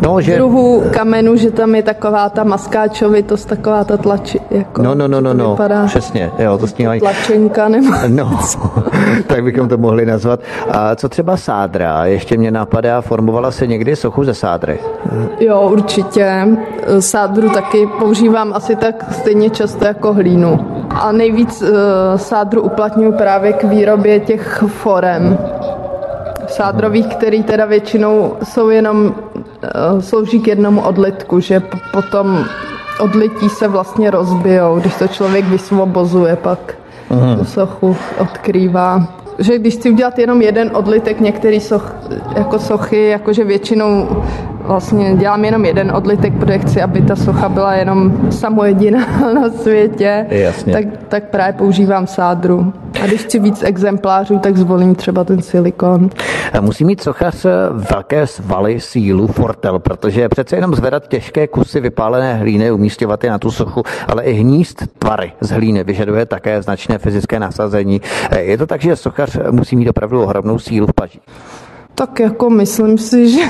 no, 0.02 0.20
že... 0.20 0.34
druhů 0.34 0.82
kamenu, 0.90 1.36
že 1.36 1.50
tam 1.50 1.74
je 1.74 1.82
taková 1.82 2.28
ta 2.28 2.44
maskáčovitost, 2.44 3.48
taková 3.48 3.84
ta 3.84 3.96
tlač, 3.96 4.36
jako, 4.50 4.82
no, 4.82 4.94
no, 4.94 5.08
no, 5.08 5.20
no, 5.20 5.34
no, 5.34 5.50
vypadá, 5.50 5.86
přesně, 5.86 6.30
jo, 6.38 6.58
to 6.58 6.66
snívají. 6.66 7.00
Tlačenka 7.00 7.68
nebo 7.68 7.88
No, 8.08 8.38
tak 9.26 9.44
bychom 9.44 9.68
to 9.68 9.78
mohli 9.78 10.06
nazvat. 10.06 10.40
A 10.70 10.94
co 10.94 11.08
třeba 11.08 11.36
sádra? 11.36 12.06
Ještě 12.06 12.36
mě 12.36 12.50
napadá, 12.50 13.00
formovala 13.00 13.50
se 13.50 13.66
někdy 13.66 13.96
sochu 13.96 14.24
ze 14.24 14.34
sádry? 14.34 14.78
Jo, 15.40 15.68
určitě. 15.72 16.48
Sádru 17.00 17.50
taky 17.50 17.88
používám 17.98 18.52
asi 18.54 18.76
tak 18.76 19.04
stejně 19.12 19.50
často 19.50 19.84
jako 19.84 20.14
hlínu. 20.14 20.60
A 20.90 21.12
nejvíc 21.12 21.62
uh, 21.62 21.68
sádru 22.16 22.62
uplatňuji 22.62 23.12
právě 23.12 23.52
k 23.52 23.64
výrobě 23.64 24.20
těch 24.20 24.64
forem 24.66 25.38
sádrových, 26.46 27.06
který 27.06 27.42
teda 27.42 27.64
většinou 27.64 28.36
jsou 28.42 28.68
jenom 28.68 29.14
Eh, 29.14 29.27
slouží 30.00 30.40
k 30.40 30.46
jednomu 30.46 30.80
odlitku, 30.80 31.40
že 31.40 31.62
potom 31.92 32.44
odlití 33.00 33.48
se 33.48 33.68
vlastně 33.68 34.10
rozbijou, 34.10 34.80
když 34.80 34.94
to 34.94 35.08
člověk 35.08 35.44
vysvobozuje 35.44 36.36
pak 36.36 36.74
Aha. 37.10 37.36
tu 37.36 37.44
sochu 37.44 37.96
odkrývá. 38.18 39.08
Že 39.38 39.58
když 39.58 39.74
chci 39.74 39.90
udělat 39.90 40.18
jenom 40.18 40.42
jeden 40.42 40.70
odlitek, 40.74 41.20
některý 41.20 41.60
soch, 41.60 41.94
jako 42.36 42.58
sochy, 42.58 43.06
jakože 43.06 43.44
většinou 43.44 44.08
vlastně 44.68 45.16
dělám 45.16 45.44
jenom 45.44 45.64
jeden 45.64 45.92
odlitek, 45.96 46.32
protože 46.34 46.58
chci, 46.58 46.82
aby 46.82 47.02
ta 47.02 47.16
socha 47.16 47.48
byla 47.48 47.74
jenom 47.74 48.30
samojediná 48.30 49.06
na 49.34 49.50
světě, 49.50 50.26
Jasně. 50.30 50.72
Tak, 50.72 50.84
tak 51.08 51.24
právě 51.30 51.52
používám 51.52 52.06
sádru. 52.06 52.72
A 53.02 53.06
když 53.06 53.20
chci 53.20 53.38
víc 53.38 53.62
exemplářů, 53.62 54.38
tak 54.38 54.56
zvolím 54.56 54.94
třeba 54.94 55.24
ten 55.24 55.42
silikon. 55.42 56.10
Musí 56.60 56.84
mít 56.84 57.02
sochař 57.02 57.46
velké 57.72 58.26
svaly, 58.26 58.80
sílu, 58.80 59.26
fortel, 59.26 59.78
protože 59.78 60.28
přece 60.28 60.56
jenom 60.56 60.74
zvedat 60.74 61.08
těžké 61.08 61.46
kusy 61.46 61.80
vypálené 61.80 62.34
hlíny, 62.34 62.70
umístěvat 62.70 63.24
je 63.24 63.30
na 63.30 63.38
tu 63.38 63.50
sochu, 63.50 63.82
ale 64.08 64.22
i 64.22 64.32
hnízd 64.32 64.82
tvary 64.98 65.32
z 65.40 65.50
hlíny 65.50 65.84
vyžaduje 65.84 66.26
také 66.26 66.62
značné 66.62 66.98
fyzické 66.98 67.38
nasazení. 67.38 68.00
Je 68.38 68.58
to 68.58 68.66
tak, 68.66 68.80
že 68.80 68.96
sochař 68.96 69.38
musí 69.50 69.76
mít 69.76 69.88
opravdu 69.88 70.22
ohromnou 70.22 70.58
sílu 70.58 70.86
v 70.86 70.92
paži? 70.92 71.20
Tak 71.94 72.20
jako 72.20 72.50
myslím 72.50 72.98
si, 72.98 73.30
že 73.30 73.40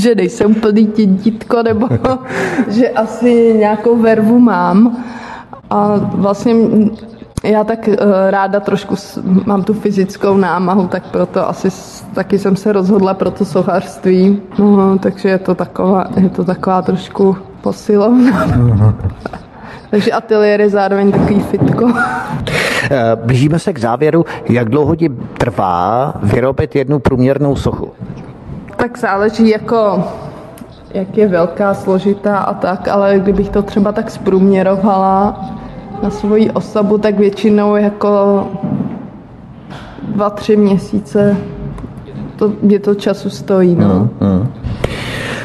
že 0.00 0.14
nejsem 0.14 0.54
plný 0.54 0.86
tintítko, 0.86 1.62
nebo 1.62 1.88
že 2.68 2.88
asi 2.88 3.54
nějakou 3.58 3.96
vervu 3.96 4.38
mám. 4.38 5.04
A 5.70 6.00
vlastně 6.14 6.54
já 7.44 7.64
tak 7.64 7.88
uh, 7.88 7.94
ráda 8.30 8.60
trošku 8.60 8.94
mám 9.46 9.62
tu 9.62 9.74
fyzickou 9.74 10.36
námahu, 10.36 10.86
tak 10.86 11.06
proto 11.10 11.48
asi 11.48 11.68
taky 12.14 12.38
jsem 12.38 12.56
se 12.56 12.72
rozhodla 12.72 13.14
pro 13.14 13.30
to 13.30 13.44
sochařství. 13.44 14.42
No, 14.58 14.98
takže 14.98 15.28
je 15.28 15.38
to 15.38 15.54
taková, 15.54 16.06
je 16.16 16.28
to 16.28 16.44
taková 16.44 16.82
trošku 16.82 17.36
posilovna. 17.60 18.46
Takže 19.90 20.12
ateliér 20.12 20.60
je 20.60 20.70
zároveň 20.70 21.12
takový 21.12 21.40
fitko. 21.40 21.92
Eh, 22.90 23.16
blížíme 23.24 23.58
se 23.58 23.72
k 23.72 23.78
závěru. 23.78 24.24
Jak 24.48 24.68
dlouho 24.68 24.96
ti 24.96 25.08
trvá 25.38 26.14
vyrobit 26.22 26.76
jednu 26.76 26.98
průměrnou 26.98 27.56
sochu? 27.56 27.92
Tak 28.80 28.98
záleží 28.98 29.48
jako 29.48 30.04
jak 30.94 31.16
je 31.16 31.28
velká, 31.28 31.74
složitá 31.74 32.38
a 32.38 32.54
tak, 32.54 32.88
ale 32.88 33.18
kdybych 33.18 33.48
to 33.48 33.62
třeba 33.62 33.92
tak 33.92 34.10
zprůměrovala 34.10 35.44
na 36.02 36.10
svoji 36.10 36.50
osobu, 36.50 36.98
tak 36.98 37.18
většinou 37.18 37.76
jako 37.76 38.46
dva, 40.02 40.30
tři 40.30 40.56
měsíce 40.56 41.36
to, 42.36 42.52
mě 42.62 42.78
to 42.78 42.94
času 42.94 43.30
stojí. 43.30 43.74
No. 43.74 43.88
Hmm, 43.88 44.10
hmm. 44.20 44.52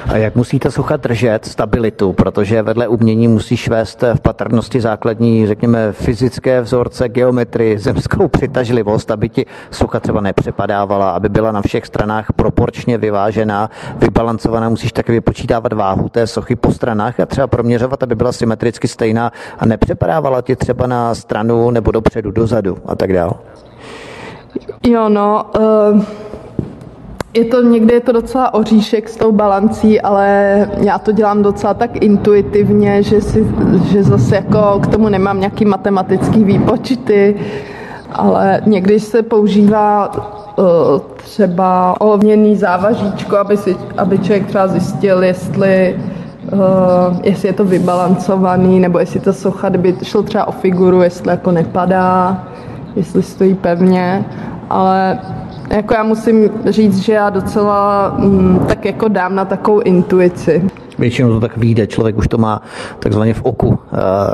A 0.10 0.18
jak 0.18 0.36
musí 0.36 0.60
ta 0.60 0.72
socha 0.72 0.98
držet 0.98 1.46
stabilitu, 1.46 2.14
protože 2.14 2.62
vedle 2.62 2.88
umění 2.88 3.28
musíš 3.28 3.70
vést 3.70 4.04
v 4.14 4.20
patrnosti 4.20 4.82
základní, 4.82 5.48
řekněme, 5.48 5.92
fyzické 5.92 6.62
vzorce, 6.62 7.10
geometrii, 7.10 7.78
zemskou 7.78 8.28
přitažlivost, 8.28 9.12
aby 9.12 9.30
ti 9.30 9.46
socha 9.72 10.00
třeba 10.00 10.22
nepřepadávala, 10.22 11.12
aby 11.12 11.30
byla 11.30 11.52
na 11.52 11.62
všech 11.62 11.86
stranách 11.86 12.34
proporčně 12.36 12.98
vyvážená, 12.98 13.70
vybalancovaná. 13.98 14.70
Musíš 14.70 14.92
taky 14.92 15.12
vypočítávat 15.12 15.74
váhu 15.74 16.10
té 16.10 16.28
sochy 16.28 16.56
po 16.56 16.72
stranách 16.72 17.20
a 17.20 17.26
třeba 17.26 17.48
proměřovat, 17.48 18.04
aby 18.04 18.16
byla 18.16 18.32
symetricky 18.32 18.88
stejná 18.88 19.32
a 19.60 19.66
nepřepadávala 19.66 20.42
ti 20.42 20.56
třeba 20.56 20.88
na 20.88 21.16
stranu 21.16 21.72
nebo 21.72 21.92
dopředu, 21.92 22.32
dozadu 22.32 22.78
a 22.86 22.96
tak 22.96 23.14
dále. 23.14 23.34
Jo, 24.84 25.10
no, 25.10 25.46
uh 25.60 26.04
je 27.36 27.46
to 27.46 27.62
někde 27.62 27.94
je 27.94 28.00
to 28.00 28.12
docela 28.12 28.54
oříšek 28.54 29.10
s 29.10 29.16
tou 29.16 29.32
balancí, 29.32 30.02
ale 30.02 30.70
já 30.78 31.00
to 31.00 31.12
dělám 31.12 31.44
docela 31.44 31.74
tak 31.74 32.04
intuitivně, 32.04 33.04
že, 33.04 33.22
si, 33.22 33.48
že 33.92 34.04
zase 34.04 34.36
jako 34.36 34.80
k 34.84 34.88
tomu 34.88 35.10
nemám 35.10 35.40
nějaký 35.40 35.66
matematický 35.66 36.44
výpočty, 36.44 37.36
ale 38.12 38.62
někdy 38.66 39.00
se 39.00 39.24
používá 39.24 40.12
uh, 40.16 40.66
třeba 41.16 42.02
ovněný 42.02 42.56
závažíčko, 42.56 43.38
aby, 43.38 43.58
si, 43.58 43.76
aby 43.98 44.18
člověk 44.18 44.48
třeba 44.48 44.68
zjistil, 44.68 45.24
jestli 45.24 46.00
Uh, 46.54 47.18
jestli 47.24 47.48
je 47.48 47.54
to 47.54 47.66
vybalancovaný, 47.66 48.80
nebo 48.80 49.00
jestli 49.00 49.20
ta 49.20 49.34
socha, 49.34 49.70
kdyby 49.70 49.96
šlo 50.04 50.24
třeba 50.24 50.48
o 50.48 50.52
figuru, 50.52 51.02
jestli 51.02 51.32
jako 51.32 51.52
nepadá, 51.52 52.44
jestli 52.96 53.24
stojí 53.24 53.54
pevně, 53.56 54.26
ale 54.70 55.20
jako 55.70 55.94
já 55.94 56.04
musím 56.04 56.50
říct, 56.66 56.98
že 56.98 57.14
já 57.14 57.30
docela 57.30 58.14
mm, 58.18 58.66
tak 58.68 58.86
jako 58.86 59.08
dám 59.08 59.36
na 59.36 59.46
takovou 59.46 59.80
intuici. 59.80 60.64
Většinou 61.00 61.30
to 61.30 61.40
tak 61.40 61.58
vyjde, 61.58 61.88
člověk 61.88 62.18
už 62.18 62.28
to 62.28 62.38
má 62.38 62.62
takzvaně 63.00 63.34
v 63.34 63.44
oku, 63.44 63.68
uh, 63.68 63.78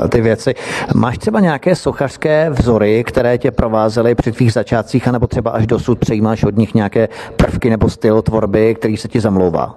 ty 0.08 0.20
věci. 0.20 0.54
Máš 0.94 1.18
třeba 1.18 1.40
nějaké 1.40 1.76
sochařské 1.76 2.50
vzory, 2.50 3.04
které 3.04 3.38
tě 3.38 3.50
provázely 3.50 4.14
při 4.14 4.32
tvých 4.32 4.52
začátcích, 4.52 5.08
anebo 5.08 5.26
třeba 5.26 5.50
až 5.50 5.66
dosud 5.66 5.98
přejímáš 5.98 6.44
od 6.44 6.56
nich 6.56 6.74
nějaké 6.74 7.08
prvky 7.36 7.70
nebo 7.70 7.88
styl 7.88 8.22
tvorby, 8.22 8.74
který 8.74 8.96
se 8.96 9.08
ti 9.08 9.20
zamlouvá? 9.20 9.76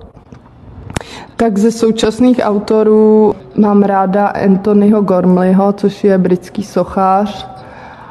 Tak 1.35 1.57
ze 1.57 1.71
současných 1.71 2.39
autorů 2.43 3.35
mám 3.55 3.83
ráda 3.83 4.27
Anthonyho 4.27 5.01
Gormleyho, 5.01 5.73
což 5.73 6.03
je 6.03 6.17
britský 6.17 6.63
sochař. 6.63 7.47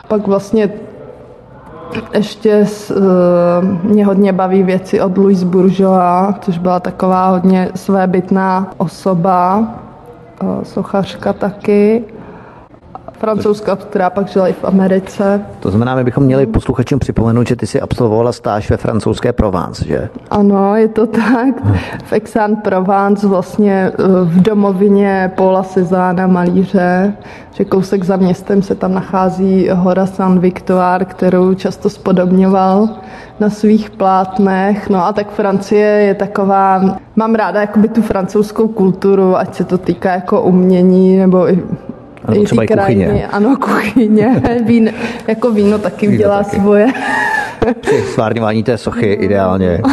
Pak 0.09 0.27
vlastně 0.27 0.69
ještě 2.15 2.67
uh, 2.91 3.05
mě 3.83 4.07
hodně 4.07 4.33
baví 4.33 4.63
věci 4.63 5.01
od 5.01 5.19
Louise 5.19 5.47
Bourgeois, 5.47 6.35
což 6.41 6.59
byla 6.59 6.81
taková 6.81 7.29
hodně 7.29 7.69
svébytná 7.75 8.73
osoba, 8.77 9.59
uh, 9.59 10.63
sochařka 10.63 11.33
taky 11.33 12.05
francouzska, 13.25 13.77
která 13.77 14.11
pak 14.11 14.29
žila 14.29 14.49
i 14.49 14.53
v 14.53 14.65
Americe. 14.65 15.41
To 15.61 15.71
znamená, 15.71 15.95
my 15.95 16.05
bychom 16.05 16.25
měli 16.25 16.47
posluchačům 16.47 16.99
připomenout, 16.99 17.47
že 17.47 17.57
ty 17.57 17.67
si 17.67 17.81
absolvovala 17.81 18.33
stáž 18.33 18.71
ve 18.71 18.77
francouzské 18.77 19.33
Provence, 19.33 19.85
že? 19.85 20.09
Ano, 20.31 20.77
je 20.77 20.89
to 20.89 21.07
tak. 21.07 21.55
V 22.05 22.13
Aix-en-Provence, 22.13 23.29
vlastně 23.29 23.93
eh, 23.93 24.03
v 24.25 24.43
domovině 24.43 25.33
Paula 25.37 25.63
Cezána, 25.63 26.27
malíře, 26.27 27.13
že 27.53 27.65
kousek 27.65 28.05
za 28.05 28.17
městem 28.17 28.63
se 28.63 28.75
tam 28.75 28.95
nachází 28.95 29.69
hora 29.73 30.07
Saint-Victoire, 30.07 31.05
kterou 31.05 31.55
často 31.55 31.91
spodobňoval 31.91 32.89
na 33.41 33.51
svých 33.51 33.91
plátnech. 33.91 34.91
No 34.91 35.07
a 35.07 35.13
tak 35.13 35.31
Francie 35.31 35.87
je 35.87 36.15
taková, 36.15 36.99
mám 37.17 37.35
ráda 37.35 37.61
jakoby 37.61 37.89
tu 37.89 38.03
francouzskou 38.03 38.69
kulturu, 38.69 39.37
ať 39.37 39.55
se 39.55 39.65
to 39.65 39.79
týká 39.79 40.13
jako 40.13 40.43
umění 40.43 41.17
nebo 41.17 41.51
i 41.51 41.63
ano, 42.25 42.45
třeba 42.45 42.63
i 42.63 42.67
kuchyně. 42.67 43.27
Ano, 43.27 43.57
kuchyně. 43.57 44.43
Vín, 44.67 44.93
jako 45.29 45.51
víno 45.51 45.79
taky 45.79 46.07
víno 46.07 46.19
dělá 46.19 46.43
taky. 46.43 46.57
svoje. 46.61 46.87
Při 47.81 48.03
stvárňování 48.03 48.63
té 48.63 48.79
sochy 48.79 49.13
ideálně. 49.13 49.81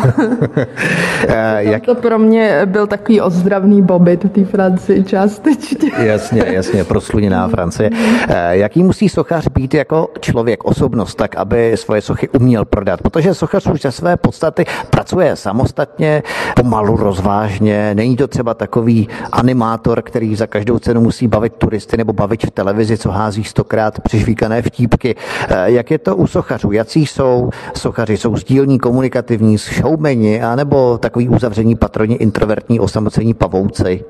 Eh, 1.28 1.64
jak... 1.64 1.86
To 1.86 1.96
pro 1.96 2.20
mě 2.20 2.62
byl 2.66 2.88
takový 2.88 3.22
ozdravný 3.22 3.82
bobyt 3.82 4.24
v 4.24 4.30
té 4.30 4.46
Francii 4.46 5.04
částečně. 5.04 5.92
jasně, 6.04 6.44
jasně, 6.48 6.84
prosluněná 6.84 7.48
Francie. 7.48 7.90
Eh, 8.28 8.58
jaký 8.58 8.84
musí 8.84 9.10
sochař 9.10 9.48
být 9.48 9.74
jako 9.74 10.10
člověk, 10.20 10.66
osobnost, 10.66 11.16
tak 11.16 11.36
aby 11.36 11.72
svoje 11.76 12.02
sochy 12.02 12.30
uměl 12.30 12.66
prodat? 12.66 13.02
Protože 13.02 13.34
sochař 13.34 13.68
už 13.68 13.82
ze 13.82 13.92
své 13.92 14.18
podstaty 14.18 14.66
pracuje 14.90 15.36
samostatně, 15.36 16.24
pomalu 16.56 16.96
rozvážně. 16.96 17.96
Není 17.96 18.18
to 18.18 18.28
třeba 18.28 18.54
takový 18.54 19.08
animátor, 19.32 20.02
který 20.02 20.36
za 20.36 20.48
každou 20.48 20.80
cenu 20.80 21.02
musí 21.02 21.28
bavit 21.28 21.54
turisty 21.54 21.98
nebo 21.98 22.14
bavit 22.22 22.46
v 22.46 22.52
televizi, 22.52 22.98
co 22.98 23.10
hází 23.12 23.44
stokrát 23.44 24.00
přišvíkané 24.00 24.62
vtípky. 24.62 25.16
Eh, 25.50 25.72
jak 25.72 25.92
je 25.92 25.98
to 25.98 26.16
u 26.16 26.28
sochařů? 26.28 26.72
Jací 26.72 27.06
jsou? 27.06 27.50
sochaři 27.76 28.18
jsou 28.18 28.36
sdílní, 28.36 28.80
komunikativní, 28.80 29.58
showmeni, 29.58 30.42
anebo 30.42 30.98
takový 30.98 31.30
uzavření 31.30 31.76
patroni, 31.76 32.16
introvertní, 32.16 32.80
osamocení 32.80 33.34
pavouci? 33.34 34.06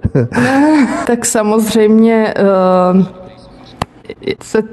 tak 1.08 1.26
samozřejmě 1.26 2.34
uh 2.94 3.22
se, 4.44 4.64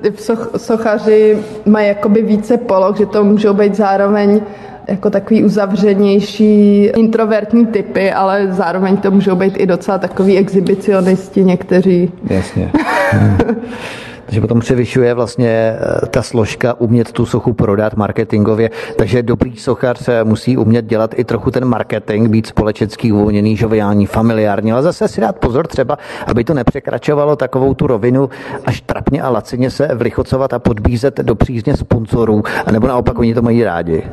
sochaři 0.57 1.39
mají 1.67 1.89
jakoby 1.89 2.23
více 2.23 2.57
poloh, 2.57 2.97
že 2.97 3.07
to 3.07 3.25
můžou 3.25 3.55
být 3.55 3.75
zároveň 3.75 4.41
jako 4.89 5.11
takový 5.11 5.45
uzavřenější 5.45 6.85
introvertní 6.85 7.67
typy, 7.67 8.13
ale 8.13 8.47
zároveň 8.51 8.97
to 8.97 9.11
můžou 9.11 9.37
být 9.37 9.55
i 9.57 9.67
docela 9.67 9.99
takový 9.99 10.39
exhibicionisti 10.39 11.45
někteří. 11.45 12.11
Jasně. 12.31 12.73
Takže 14.29 14.41
potom 14.41 14.61
převyšuje 14.61 15.15
vlastně 15.15 15.49
eh, 15.49 16.07
ta 16.07 16.23
složka 16.23 16.81
umět 16.81 17.13
tu 17.13 17.27
sochu 17.27 17.53
prodat 17.53 17.95
marketingově. 17.95 18.71
Takže 18.97 19.23
dobrý 19.23 19.57
sochař 19.57 20.09
eh, 20.09 20.25
musí 20.25 20.57
umět 20.57 20.85
dělat 20.85 21.15
i 21.17 21.25
trochu 21.25 21.51
ten 21.51 21.65
marketing, 21.65 22.29
být 22.29 22.47
společenský, 22.47 23.13
uvolněný, 23.13 23.57
žoviální, 23.57 24.07
familiární, 24.07 24.73
ale 24.73 24.83
zase 24.83 25.09
si 25.09 25.21
dát 25.21 25.37
pozor 25.37 25.67
třeba, 25.67 25.99
aby 26.27 26.45
to 26.45 26.55
nepřekračovalo 26.55 27.37
takovou 27.37 27.75
tu 27.75 27.87
rovinu 27.87 28.31
až 28.67 28.81
trapně 28.81 29.23
a 29.23 29.29
lacině 29.29 29.71
se 29.71 29.89
vlichocovat 29.95 30.53
a 30.53 30.59
podbízet 30.59 31.17
do 31.21 31.35
přízně 31.35 31.77
sponzorů, 31.77 32.43
anebo 32.67 32.87
naopak 32.87 33.19
oni 33.19 33.35
to 33.35 33.43
mají 33.43 33.65
rádi. 33.65 34.03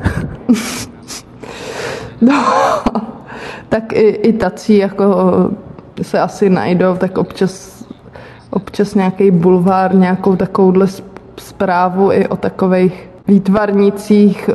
No, 2.22 2.46
tak 3.70 3.94
i, 3.94 4.10
i 4.10 4.34
tací 4.34 4.78
jako 4.78 5.16
se 6.02 6.20
asi 6.20 6.50
najdou, 6.50 6.96
tak 6.96 7.18
občas 7.18 7.75
občas 8.56 8.96
nějaký 8.96 9.32
bulvár, 9.32 9.96
nějakou 9.96 10.36
takovouhle 10.36 10.88
zprávu 11.38 12.12
i 12.12 12.28
o 12.28 12.36
takových 12.36 13.10
výtvarnicích, 13.28 14.50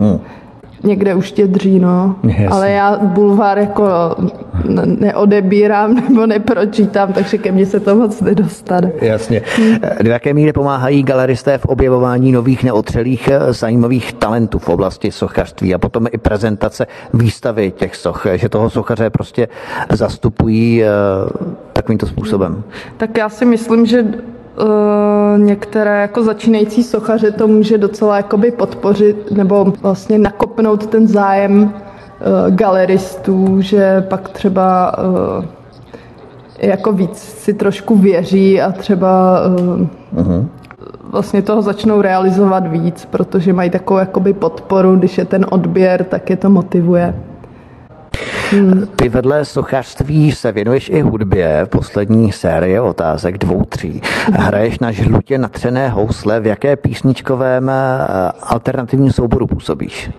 hmm 0.00 0.20
někde 0.84 1.14
už 1.14 1.26
štědří, 1.26 1.78
no. 1.78 2.16
Jasně. 2.22 2.48
Ale 2.48 2.70
já 2.70 2.98
bulvár 3.02 3.58
jako 3.58 3.84
neodebírám 4.84 5.94
nebo 6.08 6.26
nepročítám, 6.26 7.12
takže 7.12 7.38
ke 7.38 7.52
mně 7.52 7.66
se 7.66 7.80
to 7.80 7.94
moc 7.94 8.20
nedostane. 8.20 8.92
Jasně. 9.00 9.42
Do 10.02 10.10
jaké 10.10 10.34
míry 10.34 10.52
pomáhají 10.52 11.02
galeristé 11.02 11.58
v 11.58 11.64
objevování 11.64 12.32
nových 12.32 12.64
neotřelých 12.64 13.28
eh, 13.28 13.52
zajímavých 13.52 14.12
talentů 14.12 14.58
v 14.58 14.68
oblasti 14.68 15.12
sochařství 15.12 15.74
a 15.74 15.78
potom 15.78 16.06
i 16.12 16.18
prezentace 16.18 16.86
výstavy 17.14 17.72
těch 17.76 17.96
soch, 17.96 18.26
že 18.34 18.48
toho 18.48 18.70
sochaře 18.70 19.10
prostě 19.10 19.48
zastupují 19.90 20.84
eh, 20.84 20.88
takovýmto 21.82 22.06
způsobem? 22.06 22.62
Tak 22.96 23.16
já 23.18 23.28
si 23.28 23.44
myslím, 23.44 23.86
že 23.86 24.04
Uh, 24.56 25.40
některé 25.40 26.00
jako 26.00 26.22
začínající 26.22 26.82
sochaře 26.82 27.30
to 27.30 27.48
může 27.48 27.78
docela 27.78 28.16
jakoby 28.16 28.50
podpořit 28.50 29.30
nebo 29.30 29.72
vlastně 29.82 30.18
nakopnout 30.18 30.86
ten 30.86 31.08
zájem 31.08 31.62
uh, 31.62 31.70
galeristů, 32.54 33.60
že 33.60 34.06
pak 34.08 34.28
třeba 34.28 34.92
uh, 34.98 35.44
jako 36.58 36.92
víc 36.92 37.16
si 37.16 37.54
trošku 37.54 37.96
věří 37.96 38.60
a 38.60 38.72
třeba 38.72 39.42
uh-huh. 40.16 40.46
vlastně 41.10 41.42
toho 41.42 41.62
začnou 41.62 42.00
realizovat 42.00 42.66
víc, 42.66 43.04
protože 43.10 43.52
mají 43.52 43.70
takovou 43.70 44.00
jakoby 44.00 44.32
podporu, 44.32 44.96
když 44.96 45.18
je 45.18 45.24
ten 45.24 45.46
odběr, 45.50 46.04
tak 46.04 46.30
je 46.30 46.36
to 46.36 46.50
motivuje. 46.50 47.14
Hmm. 48.50 48.86
Ty 48.96 49.08
vedle 49.08 49.44
sochařství 49.44 50.32
se 50.32 50.52
věnuješ 50.52 50.88
i 50.88 51.00
hudbě. 51.00 51.66
Poslední 51.70 52.32
série 52.32 52.80
otázek 52.80 53.38
dvou, 53.38 53.64
tří. 53.64 54.02
Hraješ 54.32 54.78
na 54.78 54.90
žlutě 54.90 55.38
natřené 55.38 55.88
housle. 55.88 56.40
V 56.40 56.46
jaké 56.46 56.76
písničkovém 56.76 57.70
eh, 57.70 57.72
alternativním 58.42 59.12
souboru 59.12 59.46
působíš? 59.46 60.10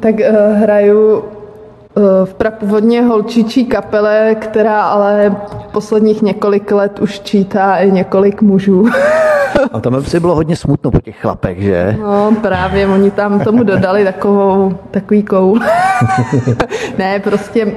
Tak 0.00 0.14
uh, 0.14 0.56
hraju 0.60 1.24
v 2.24 2.34
prapůvodně 2.34 3.02
holčičí 3.02 3.66
kapele, 3.66 4.34
která 4.34 4.82
ale 4.82 5.36
posledních 5.72 6.22
několik 6.22 6.72
let 6.72 6.98
už 6.98 7.20
čítá 7.20 7.76
i 7.76 7.90
několik 7.90 8.42
mužů. 8.42 8.88
A 9.72 9.80
tam 9.80 10.02
by 10.02 10.10
si 10.10 10.20
bylo 10.20 10.34
hodně 10.34 10.56
smutno 10.56 10.90
po 10.90 11.00
těch 11.00 11.16
chlapech, 11.20 11.62
že? 11.62 11.96
No 12.00 12.32
právě, 12.42 12.86
oni 12.86 13.10
tam 13.10 13.40
tomu 13.40 13.62
dodali 13.62 14.04
takovou, 14.04 14.78
takový 14.90 15.22
koul. 15.22 15.60
ne, 16.98 17.20
prostě 17.20 17.66
uh, 17.66 17.72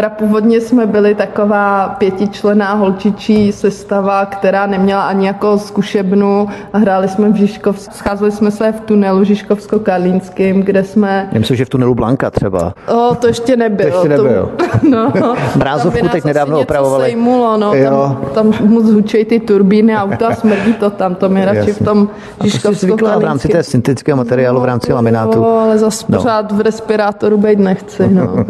Prapůvodně 0.00 0.60
jsme 0.60 0.86
byli 0.86 1.14
taková 1.14 1.88
pětičlená 1.88 2.74
holčičí 2.74 3.52
sestava, 3.52 4.26
která 4.26 4.66
neměla 4.66 5.02
ani 5.02 5.26
jako 5.26 5.58
zkušebnu 5.58 6.48
a 6.72 6.78
hráli 6.78 7.08
jsme 7.08 7.28
v 7.28 7.34
Žižkov, 7.34 7.78
scházeli 7.78 8.32
jsme 8.32 8.50
se 8.50 8.72
v 8.72 8.80
tunelu 8.80 9.22
Žižkovsko-Karlínským, 9.22 10.62
kde 10.62 10.84
jsme... 10.84 11.28
Já 11.32 11.38
myslím, 11.38 11.56
že 11.56 11.64
v 11.64 11.68
tunelu 11.68 11.94
Blanka 11.94 12.30
třeba. 12.30 12.74
O, 12.88 13.14
to 13.14 13.26
ještě 13.26 13.56
nebylo. 13.56 13.90
To 13.90 13.96
ještě 13.96 14.08
nebyl. 14.08 14.50
To, 14.56 14.64
no, 14.90 15.12
Mrázovku 15.56 16.08
teď 16.08 16.24
nedávno 16.24 16.60
opravovali. 16.60 17.04
Sejmulo, 17.04 17.56
no, 17.56 17.72
tam, 17.84 18.52
tam 18.52 18.68
moc 18.68 18.90
hučej 18.90 19.24
ty 19.24 19.40
turbíny 19.40 19.96
auta 19.96 20.28
a 20.28 20.34
smrdí 20.40 20.72
to 20.72 20.90
tam, 20.90 21.14
to 21.14 21.28
mi 21.28 21.44
radši 21.44 21.72
v 21.72 21.84
tom 21.84 22.08
Žižkovsko 22.44 22.96
v 22.96 23.24
rámci 23.24 23.48
té 23.48 23.62
syntetického 23.62 24.16
materiálu, 24.16 24.60
v 24.60 24.64
rámci 24.64 24.92
laminátu. 24.92 25.40
No, 25.40 25.58
ale 25.58 25.78
zase 25.78 26.04
no. 26.08 26.18
pořád 26.18 26.52
v 26.52 26.60
respirátoru 26.60 27.36
být 27.36 27.58
nechci, 27.58 28.08
no. 28.08 28.44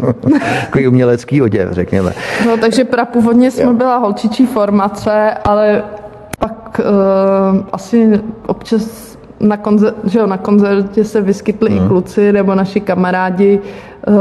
Takový 0.61 0.87
umělecký 0.87 1.40
oděv, 1.41 1.71
řekněme. 1.71 2.13
No, 2.45 2.57
takže 2.57 2.83
prapůvodně 2.83 3.51
jsme 3.51 3.73
byla 3.73 3.97
holčičí 3.97 4.45
formace, 4.45 5.31
ale 5.45 5.83
pak 6.39 6.81
uh, 6.83 7.59
asi 7.71 8.21
občas 8.47 9.17
na, 9.39 9.57
koncer- 9.57 9.93
že 10.03 10.19
jo, 10.19 10.27
na 10.27 10.37
koncertě 10.37 11.05
se 11.05 11.21
vyskytli 11.21 11.69
hmm. 11.69 11.85
i 11.85 11.87
kluci 11.87 12.31
nebo 12.31 12.55
naši 12.55 12.79
kamarádi 12.79 13.59
uh, 14.07 14.15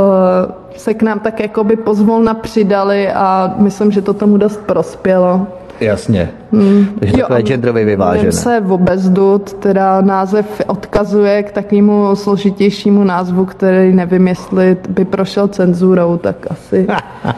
se 0.76 0.94
k 0.94 1.02
nám 1.02 1.20
tak 1.20 1.40
jakoby 1.40 1.76
pozvolna 1.76 2.34
přidali 2.34 3.08
a 3.12 3.54
myslím, 3.56 3.90
že 3.90 4.02
to 4.02 4.14
tomu 4.14 4.36
dost 4.36 4.60
prospělo. 4.60 5.46
Jasně. 5.80 6.30
Hmm. 6.52 6.86
Takže 6.98 7.14
jo, 7.16 7.20
takové 7.20 7.42
genderově 7.42 7.84
vyvážené. 7.84 8.32
se 8.32 8.60
v 8.60 8.72
obezdut, 8.72 9.52
teda 9.52 10.00
název 10.00 10.62
odkazuje 10.66 11.42
k 11.42 11.52
takovému 11.52 12.16
složitějšímu 12.16 13.04
názvu, 13.04 13.44
který 13.44 13.94
nevím, 13.94 14.28
jestli 14.28 14.76
by 14.88 15.04
prošel 15.04 15.48
cenzurou, 15.48 16.16
tak 16.16 16.36
asi. 16.50 16.86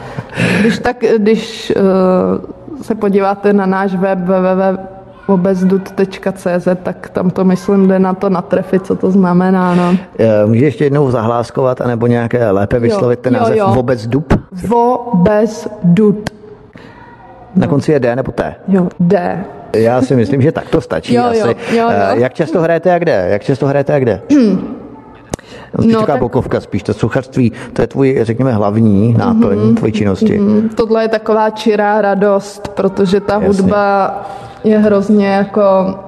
když 0.59 0.79
tak, 0.79 1.03
když 1.17 1.73
uh, 1.75 2.81
se 2.81 2.95
podíváte 2.95 3.53
na 3.53 3.65
náš 3.65 3.95
web 3.95 4.19
www 4.19 4.93
obezdut.cz, 5.27 6.67
tak 6.83 7.09
tam 7.09 7.29
to 7.29 7.43
myslím 7.43 7.87
jde 7.87 7.99
na 7.99 8.13
to 8.13 8.29
natrefit, 8.29 8.85
co 8.85 8.95
to 8.95 9.11
znamená. 9.11 9.75
No. 9.75 9.97
Eh, 10.19 10.45
Můžeš 10.45 10.63
ještě 10.63 10.83
jednou 10.83 11.11
zahláskovať, 11.11 11.81
anebo 11.81 12.07
nějaké 12.07 12.51
lépe 12.51 12.79
vyslovit 12.79 13.19
ten 13.19 13.33
jo, 13.33 13.39
název 13.39 13.57
jo. 13.57 13.71
Vobezdub? 13.75 14.33
Vobezdut. 14.67 16.29
Na 17.55 17.67
konci 17.67 17.91
je 17.91 17.99
D 17.99 18.15
nebo 18.15 18.31
T? 18.31 18.55
Jo, 18.67 18.87
D. 18.99 19.43
Já 19.75 20.01
si 20.01 20.15
myslím, 20.15 20.41
že 20.41 20.51
tak 20.51 20.69
to 20.69 20.81
stačí 20.81 21.13
Jo, 21.13 21.23
asi. 21.23 21.37
jo, 21.39 21.53
jo, 21.75 21.89
Eh, 21.91 22.09
jo. 22.15 22.21
Jak 22.21 22.33
často 22.33 22.61
hrajete 22.61 22.93
a 22.93 22.99
kde? 22.99 23.25
Jak 23.29 23.43
často 23.43 23.67
hrajete 23.67 23.93
a 23.93 23.99
kde? 23.99 24.21
Spíš 25.79 25.93
No, 25.93 25.99
taková 25.99 26.05
tak- 26.13 26.19
bokovka, 26.19 26.59
spíš 26.61 26.83
to 26.83 26.93
suchařství, 26.93 27.51
to 27.73 27.81
je 27.81 27.87
tvůj, 27.87 28.19
řekněme, 28.21 28.51
hlavní 28.53 29.13
náplň 29.17 29.57
Mhm, 29.57 29.75
tvojí 29.75 29.93
činnosti. 29.93 30.39
Tohle 30.75 31.03
je 31.03 31.07
taková 31.07 31.49
čirá 31.49 32.01
radost, 32.01 32.67
protože 32.67 33.19
ta 33.19 33.33
Jasně. 33.33 33.47
hudba 33.47 34.09
je 34.63 34.77
hrozně 34.77 35.27
jako 35.27 35.61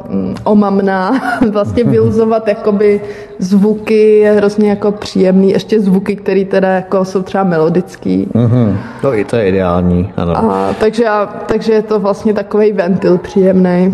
mm, 0.10 0.36
omamná. 0.44 1.12
Vlastně 1.52 1.84
vyluzovat 1.84 2.48
jakoby 2.48 3.02
zvuky 3.40 4.20
je 4.20 4.32
hrozně 4.32 4.70
jako 4.70 4.92
příjemný. 4.92 5.52
Ještě 5.52 5.80
zvuky, 5.80 6.16
které 6.16 6.46
teda 6.46 6.68
jako 6.68 7.06
jsou 7.06 7.22
třeba 7.22 7.44
melodický. 7.44 8.28
Mhm. 8.34 8.78
To, 9.02 9.14
i 9.14 9.26
to 9.26 9.36
je 9.36 9.48
ideální, 9.48 10.14
ano. 10.18 10.38
A, 10.38 10.74
takže, 10.80 11.06
takže 11.46 11.74
je 11.74 11.82
to 11.82 12.00
vlastně 12.00 12.34
takový 12.34 12.72
ventil 12.72 13.18
příjemný. 13.18 13.92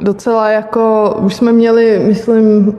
Docela 0.00 0.50
jako, 0.50 1.14
už 1.20 1.34
jsme 1.34 1.52
měli, 1.52 2.00
myslím, 2.06 2.74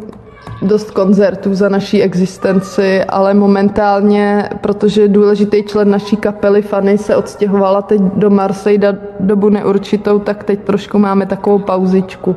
dost 0.62 0.92
koncertů 0.92 1.56
za 1.56 1.70
naší 1.70 2.02
existenci, 2.04 3.04
ale 3.04 3.34
momentálně, 3.34 4.50
protože 4.62 5.08
důležitý 5.08 5.64
člen 5.64 5.90
naší 5.90 6.16
kapely 6.18 6.62
Fanny 6.62 6.98
se 6.98 7.16
odstěhovala 7.16 7.82
teď 7.82 8.02
do 8.02 8.30
Marseille 8.30 8.98
dobu 9.20 9.50
neurčitou, 9.50 10.20
tak 10.20 10.44
teď 10.44 10.60
trošku 10.60 11.00
máme 11.00 11.26
takovou 11.26 11.60
pauzičku. 11.60 12.36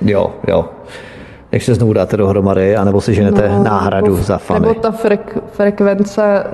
Jo, 0.00 0.34
jo. 0.48 0.64
Než 1.52 1.64
se 1.64 1.74
znovu 1.74 1.92
dáte 1.92 2.16
dohromady, 2.16 2.76
anebo 2.76 3.00
si 3.00 3.14
ženete 3.14 3.48
No, 3.48 3.64
náhradu 3.64 4.06
nebo- 4.12 4.22
za 4.22 4.38
fany. 4.38 4.60
Nebo 4.68 4.74
ta 4.80 4.90
frek, 4.90 5.38
frekvence 5.52 6.44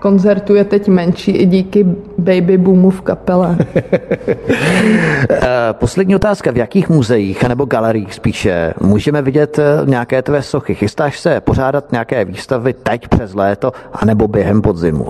koncertů 0.00 0.54
je 0.54 0.64
teď 0.64 0.88
menší 0.88 1.30
i 1.30 1.46
díky 1.46 1.84
baby 2.18 2.58
boomu 2.58 2.90
v 2.90 3.00
kapele. 3.00 3.56
Eh, 5.30 5.48
Poslední 5.72 6.16
otázka. 6.16 6.50
V 6.50 6.56
jakých 6.56 6.88
muzeích 6.88 7.44
anebo 7.44 7.64
galeriích 7.64 8.14
spíše 8.14 8.74
můžeme 8.80 9.22
vidět 9.22 9.58
eh, 9.58 9.62
nějaké 9.84 10.22
tvé 10.22 10.42
sochy? 10.42 10.74
Chystáš 10.74 11.18
se 11.18 11.40
pořádat 11.40 11.92
nějaké 11.92 12.24
výstavy 12.24 12.72
teď 12.72 13.08
přes 13.08 13.34
léto 13.34 13.72
anebo 13.92 14.28
během 14.28 14.62
podzimu? 14.62 15.06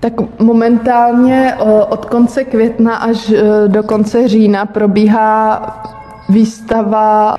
Tak 0.00 0.12
momentálně 0.40 1.54
o, 1.58 1.86
od 1.86 2.04
konce 2.04 2.44
května 2.44 2.96
až 2.96 3.32
do 3.66 3.82
konce 3.82 4.28
října 4.28 4.66
probíhá 4.66 5.60
výstava 6.28 7.36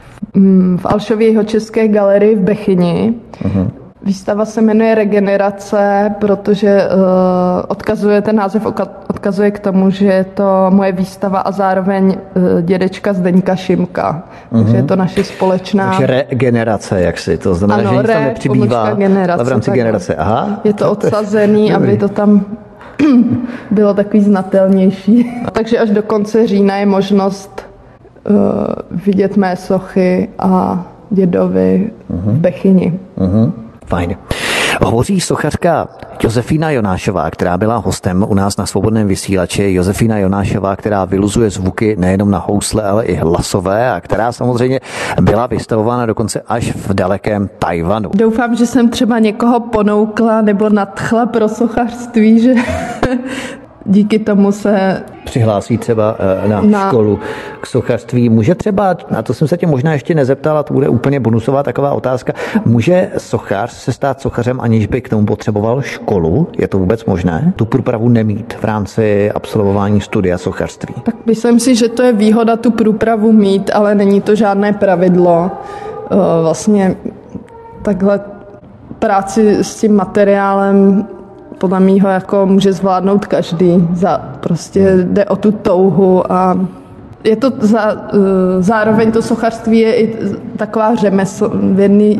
v 0.77 0.85
Alšově 0.85 1.27
jeho 1.27 1.43
české 1.43 1.87
galerii 1.87 2.35
v 2.35 2.39
Bechyni. 2.39 3.13
Výstava 4.03 4.45
se 4.45 4.61
jmenuje 4.61 4.95
Regenerace, 4.95 6.15
protože 6.19 6.81
uh, 6.81 7.01
odkazuje, 7.67 8.21
ten 8.21 8.35
název 8.35 8.65
odkazuje 9.09 9.51
k 9.51 9.59
tomu, 9.59 9.89
že 9.89 10.05
je 10.05 10.23
to 10.23 10.65
moje 10.69 10.91
výstava 10.91 11.39
a 11.39 11.51
zároveň 11.51 12.07
uh, 12.07 12.61
dědečka 12.61 13.13
Zdeňka 13.13 13.55
Šimka. 13.55 14.23
Takže 14.51 14.75
je 14.75 14.83
to 14.83 14.95
naše 14.95 15.23
společná... 15.23 15.89
Takže 15.89 16.07
regenerace, 16.07 17.01
jak 17.01 17.17
si, 17.17 17.37
to 17.37 17.55
znamená, 17.55 17.89
Ano, 17.89 17.89
že 17.89 17.97
nic 17.97 18.07
tam 18.07 18.21
re, 18.21 18.25
nepřibývá, 18.25 18.81
pomlčka 18.81 18.95
generace, 18.95 19.33
ale 19.33 19.43
v 19.43 19.47
rámci 19.47 19.71
generace. 19.71 20.15
Aha. 20.15 20.59
Je 20.63 20.73
to 20.73 20.91
odsazený, 20.91 21.73
aby 21.77 21.97
to 21.97 22.07
tam 22.07 22.45
bylo 23.71 23.93
takový 23.93 24.23
znatelnější. 24.23 25.43
Takže 25.51 25.79
až 25.79 25.89
do 25.89 26.03
konce 26.03 26.47
října 26.47 26.77
je 26.77 26.85
možnost 26.85 27.66
vidět 28.91 29.37
mé 29.37 29.55
sochy 29.55 30.29
a 30.39 30.85
dědovi 31.09 31.91
v 32.09 32.37
Bechyni. 32.37 32.99
Mhm. 33.17 33.51
Fajn. 33.85 34.15
Hovoří 34.81 35.21
sochařka 35.21 35.87
Josefína 36.23 36.71
Jonášová, 36.71 37.31
která 37.31 37.57
byla 37.57 37.77
hostem 37.77 38.25
u 38.27 38.33
nás 38.33 38.57
na 38.57 38.65
svobodném 38.65 39.07
vysílači. 39.07 39.73
Josefína 39.73 40.17
Jonášová, 40.17 40.75
která 40.75 41.05
vyluzuje 41.05 41.49
zvuky 41.49 41.95
nejenom 41.99 42.31
na 42.31 42.37
housle, 42.37 42.83
ale 42.83 43.05
i 43.05 43.15
hlasové 43.15 43.91
a 43.91 44.01
která 44.01 44.31
samozřejmě 44.31 44.79
byla 45.21 45.47
vystavována 45.47 46.05
dokonce 46.05 46.41
až 46.47 46.71
v 46.75 46.93
dalekém 46.93 47.49
Tajvanu. 47.59 48.09
Doufám, 48.15 48.55
že 48.55 48.65
jsem 48.65 48.89
třeba 48.89 49.19
někoho 49.19 49.59
ponoukla 49.59 50.41
nebo 50.41 50.69
nadchla 50.69 51.25
pro 51.25 51.49
sochařství, 51.49 52.39
že 52.39 52.53
díky 53.87 54.19
tomu 54.19 54.51
se 54.51 55.03
Přihlásí 55.25 55.77
třeba 55.77 56.15
eh, 56.45 56.47
na, 56.47 56.61
Na- 56.61 56.87
školu 56.87 57.19
k 57.61 57.65
sochařství. 57.67 58.29
Může 58.29 58.55
třeba, 58.55 58.97
na 59.11 59.21
to 59.21 59.33
jsem 59.33 59.47
se 59.47 59.57
tě 59.57 59.67
možná 59.67 59.93
ještě 59.93 60.15
nezeptal, 60.15 60.57
a 60.57 60.63
to 60.63 60.73
bude 60.73 60.89
úplně 60.89 61.19
bonusová 61.19 61.63
taková 61.63 61.91
otázka, 61.93 62.33
může 62.65 63.09
sochař 63.17 63.71
se 63.71 63.91
stát 63.93 64.21
sochařem, 64.21 64.61
aniž 64.61 64.87
by 64.87 65.01
k 65.01 65.09
tomu 65.09 65.25
potřeboval 65.25 65.81
školu? 65.81 66.47
Je 66.57 66.67
to 66.67 66.79
vůbec 66.79 67.05
možné? 67.05 67.53
Tu 67.55 67.65
průpravu 67.65 68.09
nemít 68.09 68.53
v 68.59 68.63
rámci 68.63 69.31
absolvování 69.31 70.01
studia 70.01 70.37
sochařství? 70.37 70.93
Tak 71.03 71.15
myslím 71.25 71.59
si, 71.59 71.75
že 71.75 71.89
to 71.89 72.03
je 72.03 72.13
výhoda 72.13 72.55
tu 72.55 72.71
průpravu 72.71 73.31
mít, 73.31 73.71
ale 73.73 73.95
není 73.95 74.21
to 74.21 74.35
žádné 74.35 74.73
pravidlo. 74.73 75.51
Eh, 76.11 76.15
Vlastně 76.41 76.95
takhle 77.81 78.19
práci 78.99 79.57
s 79.63 79.75
tím 79.75 79.95
materiálem 79.95 81.07
podle 81.57 81.79
mýho 81.79 82.09
jako 82.09 82.45
může 82.45 82.73
zvládnout 82.73 83.25
každý. 83.25 83.87
Za, 83.93 84.17
prostě 84.39 84.97
jde 85.03 85.25
o 85.25 85.35
tu 85.35 85.51
touhu 85.51 86.31
a 86.31 86.59
je 87.23 87.35
to 87.35 87.51
za, 87.59 87.91
eh, 87.91 88.17
zároveň 88.59 89.11
to 89.11 89.21
sochařství 89.21 89.79
je 89.79 89.95
i 89.95 90.15
taková 90.57 90.95
řemesl, 90.95 91.51
v 91.53 91.79
jedný, 91.79 92.19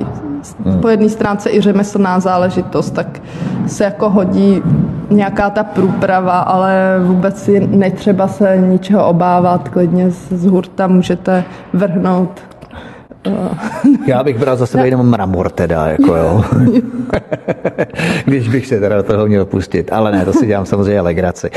po 0.82 0.88
jedné 0.88 1.10
stránce 1.10 1.50
i 1.52 1.62
řemeslná 1.62 2.20
záležitost, 2.20 2.92
tak 2.92 3.22
se 3.68 3.84
jako 3.84 4.10
hodí 4.10 4.62
nějaká 5.10 5.50
ta 5.50 5.64
průprava, 5.64 6.40
ale 6.40 7.00
vůbec 7.04 7.44
si 7.44 7.68
netřeba 7.68 8.28
se 8.28 8.58
ničeho 8.58 9.08
obávat, 9.08 9.70
klidně 9.70 10.10
z 10.12 10.46
hurta 10.46 10.88
můžete 10.88 11.44
vrhnout 11.74 12.42
Já 14.08 14.24
bych 14.24 14.38
bral 14.38 14.58
za 14.58 14.66
sebe 14.66 14.88
jenom 14.88 15.10
mramor 15.10 15.50
teda, 15.50 15.88
jako 15.88 16.16
jo. 16.16 16.46
Když 18.26 18.50
bych 18.50 18.68
se 18.68 18.80
teda 18.80 18.98
do 18.98 19.04
toho 19.04 19.28
měl 19.28 19.46
pustit. 19.46 19.94
Ale 19.94 20.12
ne, 20.12 20.26
to 20.26 20.34
si 20.34 20.46
dělám 20.46 20.66
samozřejmě 20.66 21.02
legraci. 21.02 21.50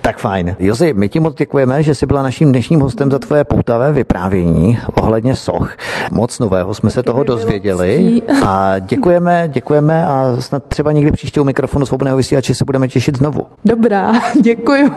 Tak 0.00 0.18
fajn. 0.18 0.56
Jozi, 0.58 0.92
my 0.92 1.08
ti 1.08 1.20
moc 1.20 1.34
děkujeme, 1.34 1.82
že 1.82 1.94
jsi 1.94 2.06
byla 2.06 2.22
naším 2.22 2.52
dnešním 2.52 2.80
hostem 2.80 3.10
za 3.10 3.18
tvoje 3.18 3.44
poutavé 3.44 3.92
vyprávění 3.92 4.78
ohledně 4.94 5.36
soch. 5.36 5.76
Moc 6.12 6.38
nového 6.38 6.74
jsme 6.74 6.90
se 6.90 7.02
toho 7.02 7.24
dozvěděli. 7.24 8.22
A 8.46 8.78
děkujeme, 8.78 9.48
děkujeme 9.52 10.06
a 10.06 10.36
snad 10.40 10.64
třeba 10.64 10.92
někdy 10.92 11.12
příště 11.12 11.40
u 11.40 11.44
mikrofonu 11.44 11.86
svobodného 11.86 12.16
vysílače 12.16 12.54
se 12.54 12.64
budeme 12.64 12.88
těšit 12.88 13.18
znovu. 13.18 13.46
Dobrá, 13.64 14.12
děkuju. 14.42 14.92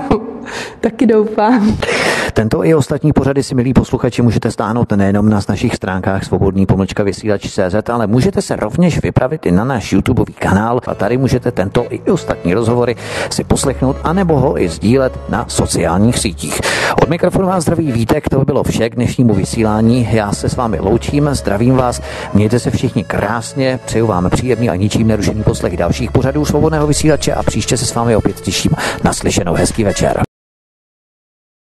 Taky 0.81 1.05
doufám. 1.05 1.77
Tento 2.37 2.65
i 2.65 2.75
ostatní 2.75 3.13
pořady 3.13 3.43
si, 3.43 3.55
milí 3.55 3.73
posluchači, 3.73 4.21
můžete 4.21 4.51
stáhnout 4.51 4.91
nejenom 4.91 5.29
na 5.29 5.39
našich 5.49 5.75
stránkách 5.75 6.23
svobodný 6.23 6.65
pomlčka 6.65 7.03
vysílač 7.03 7.47
CZ, 7.47 7.89
ale 7.91 8.07
můžete 8.07 8.41
se 8.41 8.55
rovněž 8.55 9.01
vypravit 9.01 9.45
i 9.45 9.51
na 9.51 9.63
náš 9.63 9.91
YouTubeový 9.91 10.33
kanál 10.33 10.79
a 10.87 10.95
tady 10.95 11.17
můžete 11.17 11.51
tento 11.51 11.85
i 11.89 12.11
ostatní 12.11 12.53
rozhovory 12.53 12.95
si 13.29 13.43
poslechnout 13.43 13.97
anebo 14.03 14.39
ho 14.39 14.61
i 14.61 14.69
sdílet 14.69 15.19
na 15.29 15.45
sociálních 15.47 16.19
sítích. 16.19 16.61
Od 17.01 17.09
mikrofonu 17.09 17.47
vás 17.47 17.63
zdraví 17.63 17.91
Vítek, 17.91 18.29
to 18.29 18.39
by 18.39 18.45
bylo 18.45 18.63
vše 18.63 18.89
k 18.89 18.95
dnešnímu 18.95 19.33
vysílání. 19.33 20.07
Já 20.11 20.31
se 20.31 20.49
s 20.49 20.55
vámi 20.55 20.79
loučím, 20.79 21.29
zdravím 21.31 21.75
vás, 21.75 22.01
mějte 22.33 22.59
se 22.59 22.71
všichni 22.71 23.03
krásně, 23.03 23.79
přeju 23.85 24.07
vám 24.07 24.29
příjemný 24.29 24.69
a 24.69 24.75
ničím 24.75 25.07
nerušený 25.07 25.43
poslech 25.43 25.77
dalších 25.77 26.11
pořadů 26.11 26.45
svobodného 26.45 26.87
vysílače 26.87 27.33
a 27.33 27.43
příště 27.43 27.77
se 27.77 27.85
s 27.85 27.95
vámi 27.95 28.15
opět 28.15 28.41
těším. 28.41 28.71
Naslyšenou 29.03 29.53
hezký 29.53 29.83
večer. 29.83 30.26